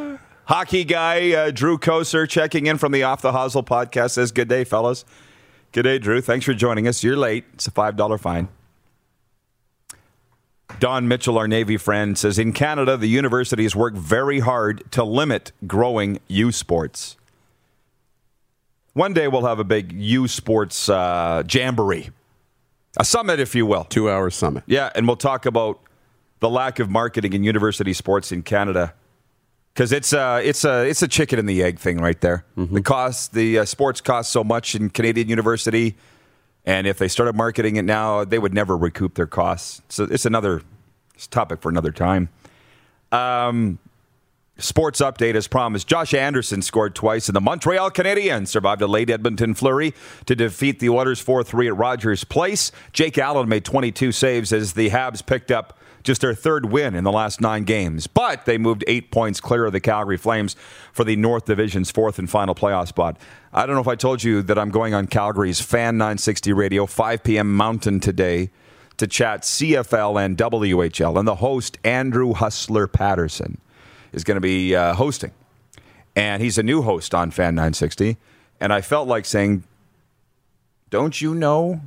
Hockey 0.48 0.84
guy 0.84 1.32
uh, 1.32 1.50
Drew 1.50 1.76
Koser 1.76 2.26
checking 2.26 2.68
in 2.68 2.78
from 2.78 2.90
the 2.90 3.02
Off 3.02 3.20
the 3.20 3.32
Hosel 3.32 3.62
podcast 3.62 4.12
says, 4.12 4.32
"Good 4.32 4.48
day, 4.48 4.64
fellas. 4.64 5.04
Good 5.72 5.82
day, 5.82 5.98
Drew. 5.98 6.22
Thanks 6.22 6.46
for 6.46 6.54
joining 6.54 6.88
us. 6.88 7.04
You're 7.04 7.18
late. 7.18 7.44
It's 7.52 7.66
a 7.66 7.70
five 7.70 7.96
dollar 7.96 8.16
fine." 8.16 8.48
Don 10.80 11.06
Mitchell, 11.06 11.36
our 11.36 11.46
Navy 11.46 11.76
friend, 11.76 12.16
says 12.16 12.38
in 12.38 12.54
Canada, 12.54 12.96
the 12.96 13.08
universities 13.08 13.76
work 13.76 13.92
very 13.92 14.40
hard 14.40 14.90
to 14.92 15.04
limit 15.04 15.52
growing 15.66 16.18
U 16.28 16.50
sports. 16.50 17.18
One 18.94 19.12
day 19.12 19.28
we'll 19.28 19.44
have 19.44 19.58
a 19.58 19.64
big 19.64 19.92
U 19.92 20.26
sports 20.28 20.88
uh, 20.88 21.42
jamboree, 21.46 22.08
a 22.96 23.04
summit, 23.04 23.38
if 23.38 23.54
you 23.54 23.66
will. 23.66 23.84
Two 23.84 24.08
hour 24.08 24.30
summit. 24.30 24.64
Yeah, 24.66 24.88
and 24.94 25.06
we'll 25.06 25.16
talk 25.16 25.44
about 25.44 25.78
the 26.40 26.48
lack 26.48 26.78
of 26.78 26.88
marketing 26.88 27.34
in 27.34 27.44
university 27.44 27.92
sports 27.92 28.32
in 28.32 28.42
Canada 28.42 28.94
because 29.78 29.92
it's 29.92 30.12
a 30.12 30.40
it's 30.42 30.64
a 30.64 30.88
it's 30.88 31.02
a 31.02 31.06
chicken 31.08 31.38
and 31.38 31.48
the 31.48 31.62
egg 31.62 31.78
thing 31.78 31.98
right 31.98 32.20
there. 32.20 32.44
The 32.74 32.82
cost, 32.82 33.32
the 33.32 33.60
uh, 33.60 33.64
sports 33.64 34.00
cost 34.00 34.32
so 34.32 34.42
much 34.42 34.74
in 34.74 34.90
Canadian 34.90 35.28
university, 35.28 35.96
and 36.66 36.84
if 36.88 36.98
they 36.98 37.06
started 37.06 37.36
marketing 37.36 37.76
it 37.76 37.84
now, 37.84 38.24
they 38.24 38.40
would 38.40 38.52
never 38.52 38.76
recoup 38.76 39.14
their 39.14 39.28
costs. 39.28 39.80
So 39.88 40.02
it's 40.10 40.26
another 40.26 40.62
it's 41.14 41.28
topic 41.28 41.62
for 41.62 41.68
another 41.68 41.92
time. 41.92 42.28
Um, 43.12 43.78
sports 44.56 45.00
update 45.00 45.36
as 45.36 45.46
promised. 45.46 45.86
Josh 45.86 46.12
Anderson 46.12 46.60
scored 46.60 46.96
twice, 46.96 47.28
and 47.28 47.36
the 47.36 47.40
Montreal 47.40 47.92
Canadiens 47.92 48.48
survived 48.48 48.82
a 48.82 48.88
late 48.88 49.10
Edmonton 49.10 49.54
flurry 49.54 49.94
to 50.26 50.34
defeat 50.34 50.80
the 50.80 50.88
Oilers 50.88 51.20
4 51.20 51.44
3 51.44 51.68
at 51.68 51.76
Rogers 51.76 52.24
Place. 52.24 52.72
Jake 52.92 53.16
Allen 53.16 53.48
made 53.48 53.64
22 53.64 54.10
saves 54.10 54.52
as 54.52 54.72
the 54.72 54.90
Habs 54.90 55.24
picked 55.24 55.52
up 55.52 55.78
just 56.08 56.22
their 56.22 56.34
third 56.34 56.72
win 56.72 56.94
in 56.94 57.04
the 57.04 57.12
last 57.12 57.38
nine 57.38 57.64
games, 57.64 58.06
but 58.06 58.46
they 58.46 58.56
moved 58.56 58.82
eight 58.86 59.10
points 59.10 59.42
clear 59.42 59.66
of 59.66 59.72
the 59.74 59.78
Calgary 59.80 60.16
Flames 60.16 60.56
for 60.90 61.04
the 61.04 61.14
North 61.16 61.44
Division's 61.44 61.90
fourth 61.90 62.18
and 62.18 62.30
final 62.30 62.54
playoff 62.54 62.88
spot. 62.88 63.18
I 63.52 63.66
don't 63.66 63.74
know 63.74 63.82
if 63.82 63.88
I 63.88 63.94
told 63.94 64.24
you 64.24 64.40
that 64.40 64.58
I'm 64.58 64.70
going 64.70 64.94
on 64.94 65.06
Calgary's 65.06 65.60
Fan 65.60 65.98
960 65.98 66.54
radio, 66.54 66.86
5 66.86 67.22
p.m. 67.22 67.54
Mountain 67.54 68.00
today 68.00 68.48
to 68.96 69.06
chat 69.06 69.42
CFL 69.42 70.24
and 70.24 70.38
WHL, 70.38 71.18
and 71.18 71.28
the 71.28 71.34
host, 71.34 71.76
Andrew 71.84 72.32
Hustler 72.32 72.86
Patterson 72.86 73.58
is 74.12 74.24
going 74.24 74.36
to 74.36 74.40
be 74.40 74.74
uh, 74.74 74.94
hosting. 74.94 75.32
And 76.16 76.42
he's 76.42 76.56
a 76.56 76.62
new 76.62 76.80
host 76.80 77.14
on 77.14 77.30
Fan 77.30 77.54
960. 77.54 78.16
And 78.62 78.72
I 78.72 78.80
felt 78.80 79.08
like 79.08 79.26
saying, 79.26 79.62
Don't 80.88 81.20
you 81.20 81.34
know 81.34 81.82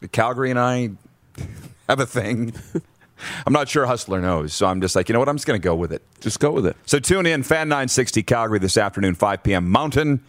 that 0.00 0.10
Calgary 0.10 0.50
and 0.50 0.58
I 0.58 0.90
have 1.88 2.00
a 2.00 2.06
thing? 2.06 2.52
I'm 3.46 3.52
not 3.52 3.68
sure 3.68 3.86
Hustler 3.86 4.20
knows. 4.20 4.52
So 4.52 4.66
I'm 4.66 4.80
just 4.80 4.96
like, 4.96 5.08
you 5.08 5.12
know 5.12 5.18
what? 5.18 5.28
I'm 5.28 5.36
just 5.36 5.46
going 5.46 5.60
to 5.60 5.64
go 5.64 5.74
with 5.74 5.92
it. 5.92 6.02
Just 6.20 6.40
go 6.40 6.50
with 6.52 6.66
it. 6.66 6.76
So 6.86 6.98
tune 6.98 7.26
in, 7.26 7.42
Fan 7.42 7.68
960 7.68 8.22
Calgary 8.22 8.58
this 8.58 8.76
afternoon, 8.76 9.14
5 9.14 9.42
p.m. 9.42 9.70
Mountain 9.70 10.22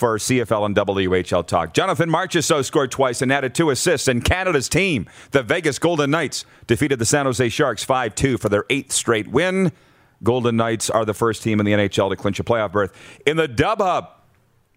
for 0.00 0.16
CFL 0.16 0.64
and 0.64 0.74
WHL 0.74 1.46
talk. 1.46 1.74
Jonathan 1.74 2.08
Marchessault 2.08 2.64
scored 2.64 2.90
twice 2.90 3.20
and 3.20 3.30
added 3.30 3.54
two 3.54 3.68
assists, 3.68 4.08
and 4.08 4.24
Canada's 4.24 4.66
team, 4.68 5.06
the 5.32 5.42
Vegas 5.42 5.78
Golden 5.78 6.10
Knights, 6.10 6.46
defeated 6.66 6.98
the 6.98 7.04
San 7.04 7.26
Jose 7.26 7.50
Sharks 7.50 7.84
5 7.84 8.14
2 8.14 8.38
for 8.38 8.48
their 8.48 8.64
eighth 8.70 8.92
straight 8.92 9.28
win. 9.28 9.72
Golden 10.22 10.56
Knights 10.56 10.88
are 10.88 11.04
the 11.04 11.12
first 11.12 11.42
team 11.42 11.60
in 11.60 11.66
the 11.66 11.72
NHL 11.72 12.08
to 12.08 12.16
clinch 12.16 12.40
a 12.40 12.44
playoff 12.44 12.72
berth. 12.72 12.94
In 13.26 13.36
the 13.36 13.46
Dub 13.46 13.80
Hub, 13.80 14.10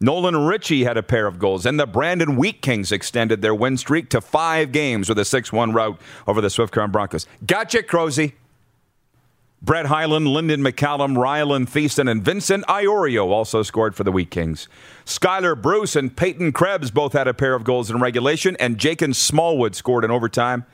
Nolan 0.04 0.36
Ritchie 0.36 0.84
had 0.84 0.98
a 0.98 1.02
pair 1.02 1.28
of 1.28 1.40
goals, 1.40 1.66
and 1.66 1.80
the 1.80 1.88
Brandon 1.88 2.36
Wheat 2.36 2.62
Kings 2.62 2.92
extended 2.92 3.42
their 3.42 3.56
win 3.56 3.78
streak 3.78 4.10
to 4.10 4.20
five 4.20 4.74
games 4.74 5.08
with 5.08 5.18
a 5.18 5.24
6 5.24 5.54
1 5.54 5.72
rout 5.72 5.98
over 6.28 6.42
the 6.42 6.50
Swift 6.50 6.74
Current 6.74 6.92
Broncos. 6.92 7.26
Gotcha, 7.48 7.82
Crozy. 7.84 8.36
Brett 9.62 9.86
Hyland, 9.86 10.28
Lyndon 10.28 10.60
McCallum, 10.60 11.16
Rylan 11.16 11.70
Thiessen, 11.70 12.12
and 12.12 12.22
Vincent 12.22 12.66
Iorio 12.68 13.28
also 13.28 13.64
scored 13.64 13.96
for 13.96 14.04
the 14.04 14.12
Wheat 14.12 14.30
Kings. 14.30 14.68
Skylar 15.06 15.60
Bruce 15.60 15.96
and 15.96 16.14
Peyton 16.14 16.52
Krebs 16.52 16.92
both 16.92 17.14
had 17.14 17.30
a 17.30 17.34
pair 17.34 17.54
of 17.54 17.64
goals 17.64 17.90
in 17.90 18.02
regulation, 18.02 18.58
and 18.60 18.78
Jakin 18.78 19.14
Smallwood 19.14 19.74
scored 19.74 20.04
in 20.04 20.12
overtime 20.12 20.66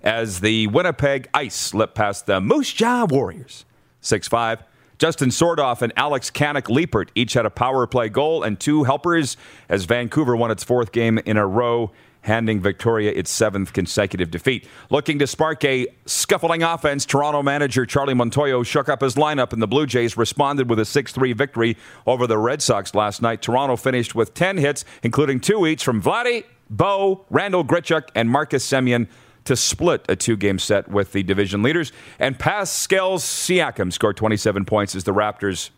as 0.00 0.40
the 0.40 0.66
Winnipeg 0.68 1.28
Ice 1.34 1.54
slipped 1.54 1.94
past 1.94 2.24
the 2.24 2.40
Moose 2.40 2.72
Jaw 2.72 3.04
Warriors. 3.04 3.66
6 4.00 4.28
5. 4.28 4.62
Justin 4.98 5.30
Sourdif 5.30 5.80
and 5.80 5.92
Alex 5.96 6.30
Kannok 6.30 6.64
Leipert 6.64 7.08
each 7.14 7.34
had 7.34 7.46
a 7.46 7.50
power 7.50 7.86
play 7.86 8.08
goal 8.08 8.42
and 8.42 8.58
two 8.58 8.84
helpers 8.84 9.36
as 9.68 9.84
Vancouver 9.84 10.34
won 10.34 10.50
its 10.50 10.64
fourth 10.64 10.90
game 10.90 11.18
in 11.18 11.36
a 11.36 11.46
row 11.46 11.92
handing 12.22 12.60
Victoria 12.60 13.12
its 13.12 13.30
seventh 13.30 13.72
consecutive 13.72 14.30
defeat. 14.30 14.66
Looking 14.90 15.20
to 15.20 15.26
spark 15.26 15.64
a 15.64 15.86
scuffling 16.04 16.64
offense, 16.64 17.06
Toronto 17.06 17.42
manager 17.42 17.86
Charlie 17.86 18.12
Montoyo 18.12 18.66
shook 18.66 18.88
up 18.88 19.00
his 19.00 19.14
lineup, 19.14 19.52
and 19.52 19.62
the 19.62 19.68
Blue 19.68 19.86
Jays 19.86 20.16
responded 20.16 20.68
with 20.68 20.80
a 20.80 20.84
6 20.84 21.12
3 21.12 21.32
victory 21.32 21.76
over 22.06 22.26
the 22.26 22.36
Red 22.36 22.60
Sox 22.60 22.94
last 22.94 23.22
night. 23.22 23.40
Toronto 23.40 23.76
finished 23.76 24.16
with 24.16 24.34
10 24.34 24.58
hits, 24.58 24.84
including 25.02 25.38
two 25.38 25.64
each 25.66 25.84
from 25.84 26.02
Vladdy, 26.02 26.44
Bo, 26.68 27.24
Randall 27.30 27.64
Grichuk, 27.64 28.08
and 28.14 28.28
Marcus 28.28 28.68
Semien 28.68 29.06
to 29.44 29.56
split 29.56 30.04
a 30.08 30.16
two 30.16 30.36
game 30.36 30.58
set 30.58 30.88
with 30.88 31.12
the 31.12 31.22
division 31.22 31.62
leaders. 31.62 31.92
And 32.18 32.38
Pascal 32.38 33.18
Siakam 33.18 33.92
scored 33.92 34.16
27 34.16 34.64
points 34.64 34.94
as 34.94 35.04
the 35.04 35.12
Raptors 35.12 35.70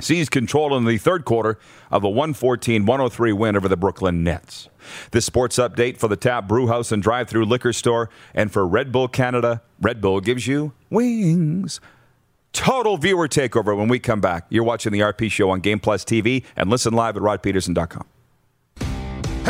seized 0.00 0.30
control 0.30 0.76
in 0.76 0.84
the 0.84 0.98
third 0.98 1.24
quarter 1.24 1.58
of 1.90 2.04
a 2.04 2.08
114 2.08 2.86
103 2.86 3.32
win 3.32 3.56
over 3.56 3.68
the 3.68 3.76
Brooklyn 3.76 4.24
Nets. 4.24 4.68
This 5.10 5.26
sports 5.26 5.56
update 5.58 5.98
for 5.98 6.08
the 6.08 6.16
Tap 6.16 6.48
Brewhouse 6.48 6.90
and 6.90 7.02
Drive 7.02 7.28
Through 7.28 7.44
Liquor 7.44 7.72
Store 7.72 8.08
and 8.34 8.52
for 8.52 8.66
Red 8.66 8.92
Bull 8.92 9.08
Canada. 9.08 9.62
Red 9.80 10.00
Bull 10.00 10.20
gives 10.20 10.46
you 10.46 10.72
wings. 10.88 11.80
Total 12.52 12.96
viewer 12.96 13.28
takeover 13.28 13.76
when 13.76 13.88
we 13.88 13.98
come 13.98 14.20
back. 14.20 14.46
You're 14.48 14.64
watching 14.64 14.92
the 14.92 15.00
RP 15.00 15.30
show 15.30 15.50
on 15.50 15.60
Game 15.60 15.78
Plus 15.78 16.04
TV 16.04 16.44
and 16.56 16.68
listen 16.68 16.92
live 16.94 17.16
at 17.16 17.22
rodpedersen.com. 17.22 18.06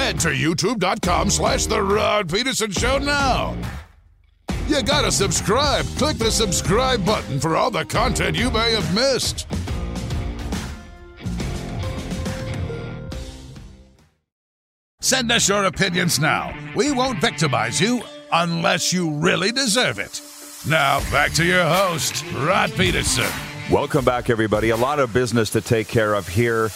Head 0.00 0.18
to 0.20 0.28
youtube.com 0.28 1.28
slash 1.28 1.66
The 1.66 1.80
Rod 1.82 2.26
Pedersen 2.26 2.70
Show 2.70 2.96
now. 2.96 3.54
You 4.66 4.82
gotta 4.82 5.12
subscribe. 5.12 5.84
Click 5.98 6.16
the 6.16 6.30
subscribe 6.30 7.04
button 7.04 7.38
for 7.38 7.54
all 7.54 7.70
the 7.70 7.84
content 7.84 8.34
you 8.34 8.50
may 8.50 8.72
have 8.72 8.94
missed. 8.94 9.46
Send 15.02 15.30
us 15.30 15.46
your 15.46 15.64
opinions 15.64 16.18
now. 16.18 16.54
We 16.74 16.92
won't 16.92 17.20
victimize 17.20 17.78
you 17.78 18.02
unless 18.32 18.94
you 18.94 19.10
really 19.10 19.52
deserve 19.52 19.98
it. 19.98 20.22
Now, 20.66 21.00
back 21.10 21.32
to 21.32 21.44
your 21.44 21.64
host, 21.64 22.24
Rod 22.36 22.72
Pedersen. 22.72 23.30
Welcome 23.70 24.06
back, 24.06 24.30
everybody. 24.30 24.70
A 24.70 24.76
lot 24.76 24.98
of 24.98 25.12
business 25.12 25.50
to 25.50 25.60
take 25.60 25.88
care 25.88 26.14
of 26.14 26.26
here. 26.26 26.70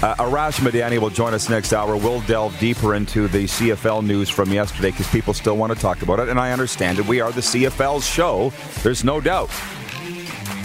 Uh, 0.00 0.14
Arash 0.14 0.60
Madani 0.60 1.00
will 1.00 1.10
join 1.10 1.34
us 1.34 1.48
next 1.48 1.72
hour. 1.72 1.96
We'll 1.96 2.20
delve 2.20 2.56
deeper 2.60 2.94
into 2.94 3.26
the 3.26 3.46
CFL 3.46 4.06
news 4.06 4.28
from 4.28 4.52
yesterday 4.52 4.92
because 4.92 5.08
people 5.08 5.34
still 5.34 5.56
want 5.56 5.72
to 5.72 5.78
talk 5.78 6.02
about 6.02 6.20
it, 6.20 6.28
and 6.28 6.38
I 6.38 6.52
understand 6.52 7.00
it. 7.00 7.06
We 7.06 7.20
are 7.20 7.32
the 7.32 7.40
CFL's 7.40 8.06
show, 8.06 8.52
there's 8.84 9.02
no 9.02 9.20
doubt. 9.20 9.50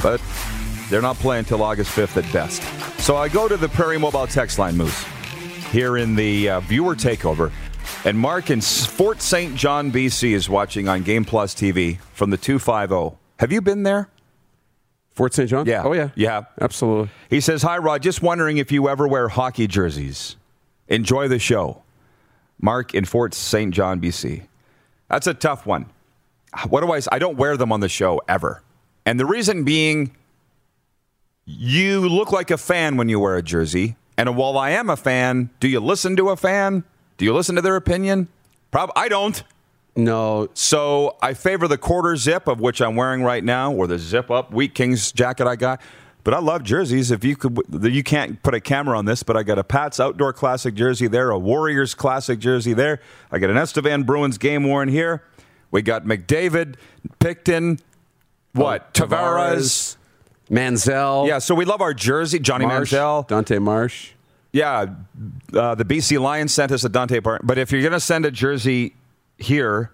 But 0.03 0.21
they're 0.87 1.01
not 1.01 1.15
playing 1.15 1.39
until 1.39 1.63
August 1.63 1.95
5th 1.95 2.23
at 2.23 2.31
best. 2.31 2.61
So 3.01 3.15
I 3.15 3.27
go 3.27 3.47
to 3.47 3.57
the 3.57 3.69
Prairie 3.69 3.97
Mobile 3.97 4.27
text 4.27 4.59
line, 4.59 4.77
Moose, 4.77 5.03
here 5.71 5.97
in 5.97 6.13
the 6.13 6.49
uh, 6.49 6.59
viewer 6.59 6.95
takeover. 6.95 7.51
And 8.05 8.19
Mark 8.19 8.51
in 8.51 8.61
Fort 8.61 9.19
St. 9.19 9.55
John, 9.55 9.91
BC, 9.91 10.33
is 10.33 10.47
watching 10.47 10.87
on 10.87 11.01
Game 11.01 11.25
Plus 11.25 11.55
TV 11.55 11.99
from 12.13 12.29
the 12.29 12.37
250. 12.37 13.17
Have 13.39 13.51
you 13.51 13.61
been 13.61 13.81
there? 13.81 14.12
Fort 15.13 15.33
St. 15.33 15.49
John? 15.49 15.65
Yeah. 15.65 15.83
Oh, 15.83 15.93
yeah. 15.93 16.09
Yeah. 16.15 16.43
Absolutely. 16.59 17.09
He 17.29 17.39
says, 17.39 17.61
Hi, 17.61 17.77
Rod. 17.77 18.01
Just 18.01 18.21
wondering 18.21 18.57
if 18.57 18.71
you 18.71 18.89
ever 18.89 19.07
wear 19.07 19.27
hockey 19.29 19.67
jerseys. 19.67 20.35
Enjoy 20.87 21.27
the 21.27 21.39
show. 21.39 21.83
Mark 22.59 22.93
in 22.93 23.05
Fort 23.05 23.33
St. 23.33 23.73
John, 23.73 24.01
BC. 24.01 24.47
That's 25.09 25.27
a 25.27 25.33
tough 25.33 25.65
one. 25.65 25.87
What 26.69 26.81
do 26.81 26.91
I 26.91 27.01
I 27.11 27.19
don't 27.19 27.37
wear 27.37 27.57
them 27.57 27.71
on 27.71 27.79
the 27.79 27.89
show 27.89 28.21
ever. 28.27 28.61
And 29.05 29.19
the 29.19 29.25
reason 29.25 29.63
being, 29.63 30.15
you 31.45 32.07
look 32.07 32.31
like 32.31 32.51
a 32.51 32.57
fan 32.57 32.95
when 32.97 33.09
you 33.09 33.19
wear 33.19 33.35
a 33.35 33.43
jersey. 33.43 33.95
And 34.17 34.35
while 34.37 34.57
I 34.57 34.71
am 34.71 34.89
a 34.89 34.95
fan, 34.95 35.49
do 35.59 35.67
you 35.67 35.79
listen 35.79 36.15
to 36.17 36.29
a 36.29 36.37
fan? 36.37 36.83
Do 37.17 37.25
you 37.25 37.33
listen 37.33 37.55
to 37.55 37.61
their 37.61 37.75
opinion? 37.75 38.27
Prob- 38.71 38.91
I 38.95 39.09
don't. 39.09 39.43
No. 39.95 40.49
So 40.53 41.17
I 41.21 41.33
favor 41.33 41.67
the 41.67 41.77
quarter 41.77 42.15
zip, 42.15 42.47
of 42.47 42.59
which 42.59 42.81
I'm 42.81 42.95
wearing 42.95 43.23
right 43.23 43.43
now, 43.43 43.71
or 43.71 43.87
the 43.87 43.99
zip 43.99 44.31
up 44.31 44.51
Wheat 44.51 44.73
Kings 44.73 45.11
jacket 45.11 45.47
I 45.47 45.55
got. 45.55 45.81
But 46.23 46.33
I 46.33 46.39
love 46.39 46.63
jerseys. 46.63 47.11
If 47.11 47.23
you 47.25 47.35
could, 47.35 47.59
you 47.83 48.01
can't 48.01 48.41
put 48.43 48.53
a 48.53 48.61
camera 48.61 48.97
on 48.97 49.05
this, 49.05 49.23
but 49.23 49.35
I 49.35 49.43
got 49.43 49.59
a 49.59 49.63
Pat's 49.63 49.99
Outdoor 49.99 50.31
Classic 50.31 50.73
jersey 50.73 51.07
there, 51.07 51.29
a 51.31 51.37
Warriors 51.37 51.93
Classic 51.93 52.39
jersey 52.39 52.73
there. 52.73 53.01
I 53.29 53.39
got 53.39 53.49
an 53.49 53.57
Estevan 53.57 54.03
Bruins 54.03 54.37
game 54.37 54.63
worn 54.63 54.87
here. 54.87 55.23
We 55.69 55.81
got 55.81 56.05
McDavid, 56.05 56.75
Picton, 57.19 57.79
what 58.53 58.93
Tavares. 58.93 59.97
Manziel. 60.49 61.27
Yeah, 61.27 61.39
so 61.39 61.55
we 61.55 61.65
love 61.65 61.81
our 61.81 61.93
jersey. 61.93 62.39
Johnny 62.39 62.65
Marsh, 62.65 62.93
Manziel. 62.93 63.27
Dante 63.27 63.59
Marsh. 63.59 64.11
Yeah, 64.51 64.85
uh, 65.53 65.75
the 65.75 65.83
BC 65.83 66.21
Lions 66.21 66.53
sent 66.53 66.71
us 66.71 66.83
a 66.83 66.89
Dante 66.89 67.19
Bar. 67.19 67.39
But 67.43 67.57
if 67.57 67.71
you're 67.71 67.81
going 67.81 67.93
to 67.93 67.99
send 67.99 68.25
a 68.25 68.31
jersey 68.31 68.93
here, 69.37 69.91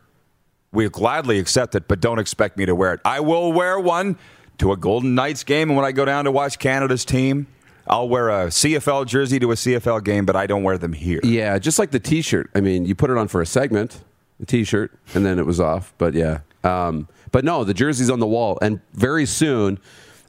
we'll 0.71 0.89
gladly 0.89 1.39
accept 1.39 1.75
it, 1.75 1.87
but 1.87 1.99
don't 1.99 2.19
expect 2.19 2.57
me 2.57 2.65
to 2.65 2.75
wear 2.75 2.93
it. 2.93 3.01
I 3.05 3.19
will 3.19 3.51
wear 3.51 3.79
one 3.79 4.17
to 4.59 4.71
a 4.71 4.77
Golden 4.77 5.15
Knights 5.15 5.43
game, 5.43 5.69
and 5.69 5.77
when 5.77 5.85
I 5.85 5.91
go 5.91 6.05
down 6.05 6.25
to 6.25 6.31
watch 6.31 6.59
Canada's 6.59 7.05
team, 7.05 7.47
I'll 7.87 8.07
wear 8.09 8.29
a 8.29 8.47
CFL 8.47 9.07
jersey 9.07 9.39
to 9.39 9.51
a 9.51 9.55
CFL 9.55 10.03
game, 10.03 10.25
but 10.25 10.35
I 10.35 10.45
don't 10.45 10.63
wear 10.63 10.77
them 10.77 10.93
here. 10.93 11.19
Yeah, 11.23 11.57
just 11.57 11.79
like 11.79 11.91
the 11.91 11.99
T-shirt. 11.99 12.51
I 12.53 12.61
mean, 12.61 12.85
you 12.85 12.93
put 12.93 13.09
it 13.09 13.17
on 13.17 13.27
for 13.27 13.41
a 13.41 13.45
segment, 13.45 14.03
the 14.39 14.45
T-shirt, 14.45 14.91
and 15.15 15.25
then 15.25 15.39
it 15.39 15.45
was 15.45 15.59
off. 15.59 15.93
But 15.97 16.13
yeah, 16.13 16.41
um, 16.63 17.07
but 17.31 17.43
no, 17.43 17.63
the 17.63 17.73
jersey's 17.73 18.09
on 18.09 18.19
the 18.19 18.27
wall, 18.27 18.59
and 18.61 18.79
very 18.93 19.25
soon 19.25 19.79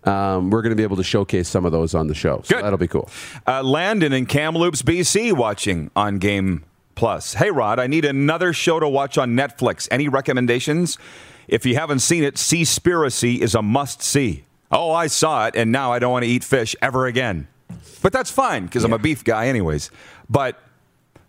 um, 0.05 0.51
we're 0.51 0.63
going 0.63 0.71
to 0.71 0.77
be 0.77 0.83
able 0.83 0.97
to 0.97 1.05
showcase 1.05 1.49
some 1.49 1.67
of 1.67 1.73
those 1.73 1.95
on 1.95 2.07
the 2.07 2.15
show. 2.15 2.41
So 2.45 2.55
Good. 2.55 2.65
that'll 2.65 2.79
be 2.79 2.89
cool. 2.89 3.11
Uh, 3.47 3.63
Landon 3.63 4.13
in 4.13 4.27
Kamloops, 4.27 4.83
BC, 4.83 5.33
watching 5.35 5.91
on 5.95 6.19
Game 6.19 6.65
Plus. 7.01 7.33
Hey, 7.33 7.51
Rod, 7.51 7.79
I 7.79 7.87
need 7.87 8.05
another 8.05 8.53
show 8.53 8.79
to 8.79 8.87
watch 8.87 9.17
on 9.17 9.31
Netflix. 9.31 9.89
Any 9.91 10.07
recommendations? 10.07 10.99
If 11.49 11.65
you 11.65 11.75
haven't 11.75 12.01
seen 12.01 12.23
it, 12.23 12.35
Seaspiracy 12.35 13.39
is 13.39 13.55
a 13.55 13.63
must 13.63 14.03
see. 14.03 14.45
Oh, 14.71 14.93
I 14.93 15.07
saw 15.07 15.47
it, 15.47 15.57
and 15.57 15.73
now 15.73 15.95
I 15.95 15.99
don't 15.99 16.13
want 16.13 16.25
to 16.25 16.31
eat 16.31 16.45
fish 16.45 16.77
ever 16.83 17.07
again. 17.07 17.49
But 18.03 18.13
that's 18.13 18.31
fine 18.31 18.67
because 18.67 18.85
I'm 18.85 18.93
a 18.93 18.99
beef 18.99 19.25
guy, 19.25 19.47
anyways. 19.47 19.91
But 20.29 20.61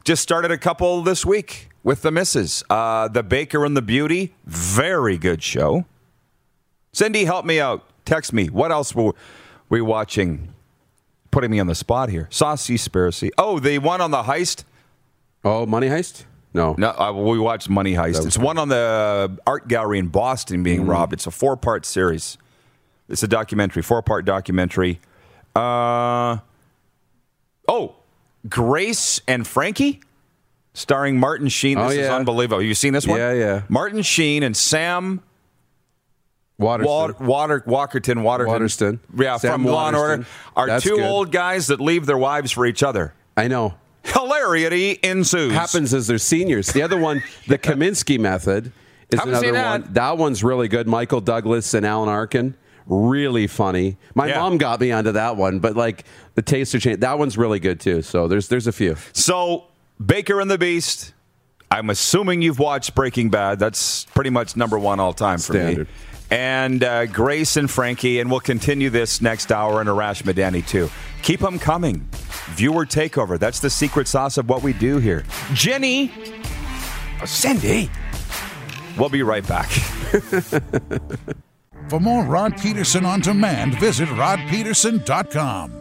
just 0.03 0.21
started 0.21 0.51
a 0.51 0.57
couple 0.57 1.03
this 1.03 1.25
week 1.25 1.69
with 1.83 2.01
the 2.01 2.11
misses. 2.11 2.65
Uh, 2.69 3.07
the 3.07 3.23
Baker 3.23 3.63
and 3.63 3.77
the 3.77 3.81
Beauty, 3.81 4.35
very 4.45 5.17
good 5.17 5.41
show. 5.41 5.85
Cindy, 6.91 7.23
help 7.23 7.45
me 7.45 7.61
out. 7.61 7.85
Text 8.03 8.33
me. 8.33 8.47
What 8.47 8.73
else 8.73 8.93
were 8.93 9.13
we 9.69 9.79
watching? 9.79 10.53
Putting 11.31 11.49
me 11.49 11.61
on 11.61 11.67
the 11.67 11.75
spot 11.75 12.09
here. 12.09 12.27
Saw 12.29 12.55
Seaspiracy. 12.55 13.29
Oh, 13.37 13.57
the 13.59 13.77
one 13.77 14.01
on 14.01 14.11
the 14.11 14.23
heist. 14.23 14.65
Oh, 15.43 15.65
Money 15.65 15.87
Heist? 15.87 16.25
No. 16.53 16.75
No, 16.77 16.89
uh, 16.89 17.13
we 17.13 17.39
watched 17.39 17.69
Money 17.69 17.93
Heist. 17.93 18.25
It's 18.25 18.37
one 18.37 18.57
on 18.57 18.67
the 18.69 19.37
art 19.47 19.67
gallery 19.67 19.99
in 19.99 20.07
Boston 20.07 20.63
being 20.63 20.85
robbed. 20.85 21.13
It's 21.13 21.25
a 21.27 21.31
four 21.31 21.55
part 21.57 21.85
series. 21.85 22.37
It's 23.09 23.23
a 23.23 23.27
documentary, 23.27 23.81
four 23.81 24.01
part 24.01 24.25
documentary. 24.25 24.99
Uh, 25.55 26.37
oh, 27.67 27.95
Grace 28.47 29.21
and 29.27 29.45
Frankie, 29.47 30.01
starring 30.73 31.19
Martin 31.19 31.47
Sheen. 31.47 31.77
Oh, 31.77 31.87
This 31.89 31.97
is 31.99 32.05
yeah. 32.07 32.15
unbelievable. 32.15 32.61
You 32.61 32.73
seen 32.73 32.93
this 32.93 33.07
one? 33.07 33.17
Yeah, 33.19 33.33
yeah. 33.33 33.61
Martin 33.69 34.01
Sheen 34.01 34.43
and 34.43 34.55
Sam 34.55 35.21
Waterston. 36.57 36.91
Water, 36.91 37.15
Water, 37.19 37.61
Walkerton, 37.67 38.23
Waterton. 38.23 38.51
Waterston. 38.53 38.99
Yeah, 39.17 39.37
Sam 39.37 39.51
from 39.63 39.65
Law 39.65 39.87
and 39.87 39.95
Order 39.95 40.09
Waterston. 40.17 40.33
are 40.55 40.67
That's 40.67 40.83
two 40.83 40.95
good. 40.97 41.05
old 41.05 41.31
guys 41.31 41.67
that 41.67 41.79
leave 41.81 42.05
their 42.05 42.17
wives 42.17 42.51
for 42.51 42.65
each 42.65 42.83
other. 42.83 43.13
I 43.35 43.47
know. 43.47 43.73
Hilarity 44.03 44.99
ensues. 45.03 45.53
Happens 45.53 45.93
as 45.93 46.07
they're 46.07 46.17
seniors. 46.17 46.67
The 46.71 46.81
other 46.81 46.97
one, 46.97 47.21
the 47.47 47.57
Kominsky 47.57 48.19
method, 48.19 48.71
is 49.09 49.19
Haven't 49.19 49.35
another 49.35 49.51
that. 49.53 49.81
one. 49.81 49.93
That 49.93 50.17
one's 50.17 50.43
really 50.43 50.67
good. 50.67 50.87
Michael 50.87 51.21
Douglas 51.21 51.73
and 51.73 51.85
Alan 51.85 52.09
Arkin. 52.09 52.55
Really 52.87 53.47
funny. 53.47 53.97
My 54.15 54.27
Yeah. 54.27 54.39
mom 54.39 54.57
got 54.57 54.81
me 54.81 54.91
onto 54.91 55.11
that 55.13 55.37
one, 55.37 55.59
but 55.59 55.75
like 55.75 56.03
the 56.35 56.41
taster 56.41 56.79
change, 56.79 57.01
that 57.01 57.19
one's 57.19 57.37
really 57.37 57.59
good 57.59 57.79
too. 57.79 58.01
So 58.01 58.27
there's 58.27 58.47
there's 58.47 58.67
a 58.67 58.71
few. 58.71 58.95
So, 59.13 59.65
Baker 60.03 60.41
and 60.41 60.49
the 60.49 60.57
Beast. 60.57 61.13
I'm 61.69 61.89
assuming 61.89 62.41
you've 62.41 62.59
watched 62.59 62.95
Breaking 62.95 63.29
Bad. 63.29 63.59
That's 63.59 64.03
pretty 64.13 64.29
much 64.29 64.57
number 64.57 64.77
one 64.77 64.99
all 64.99 65.13
time 65.13 65.37
for 65.37 65.53
Standard. 65.53 65.87
me. 65.87 65.93
And 66.31 66.83
uh, 66.83 67.05
Grace 67.07 67.57
and 67.57 67.69
Frankie, 67.69 68.19
and 68.21 68.31
we'll 68.31 68.39
continue 68.39 68.89
this 68.89 69.21
next 69.21 69.51
hour 69.51 69.81
and 69.81 69.89
Arash 69.89 70.23
Madani 70.23 70.65
too. 70.65 70.89
Keep 71.21 71.41
them 71.41 71.59
coming. 71.59 72.07
Viewer 72.51 72.85
takeover. 72.85 73.37
That's 73.37 73.59
the 73.59 73.69
secret 73.69 74.07
sauce 74.07 74.37
of 74.37 74.49
what 74.49 74.63
we 74.63 74.71
do 74.73 74.97
here. 74.97 75.25
Jenny, 75.53 76.11
oh, 77.21 77.25
Cindy. 77.25 77.91
We'll 78.97 79.09
be 79.09 79.23
right 79.23 79.45
back. 79.47 79.69
For 81.89 81.99
more 81.99 82.23
Rod 82.23 82.55
Pedersen 82.57 83.05
on 83.05 83.19
demand, 83.19 83.77
visit 83.79 84.07
rodpedersen.com. 84.09 85.80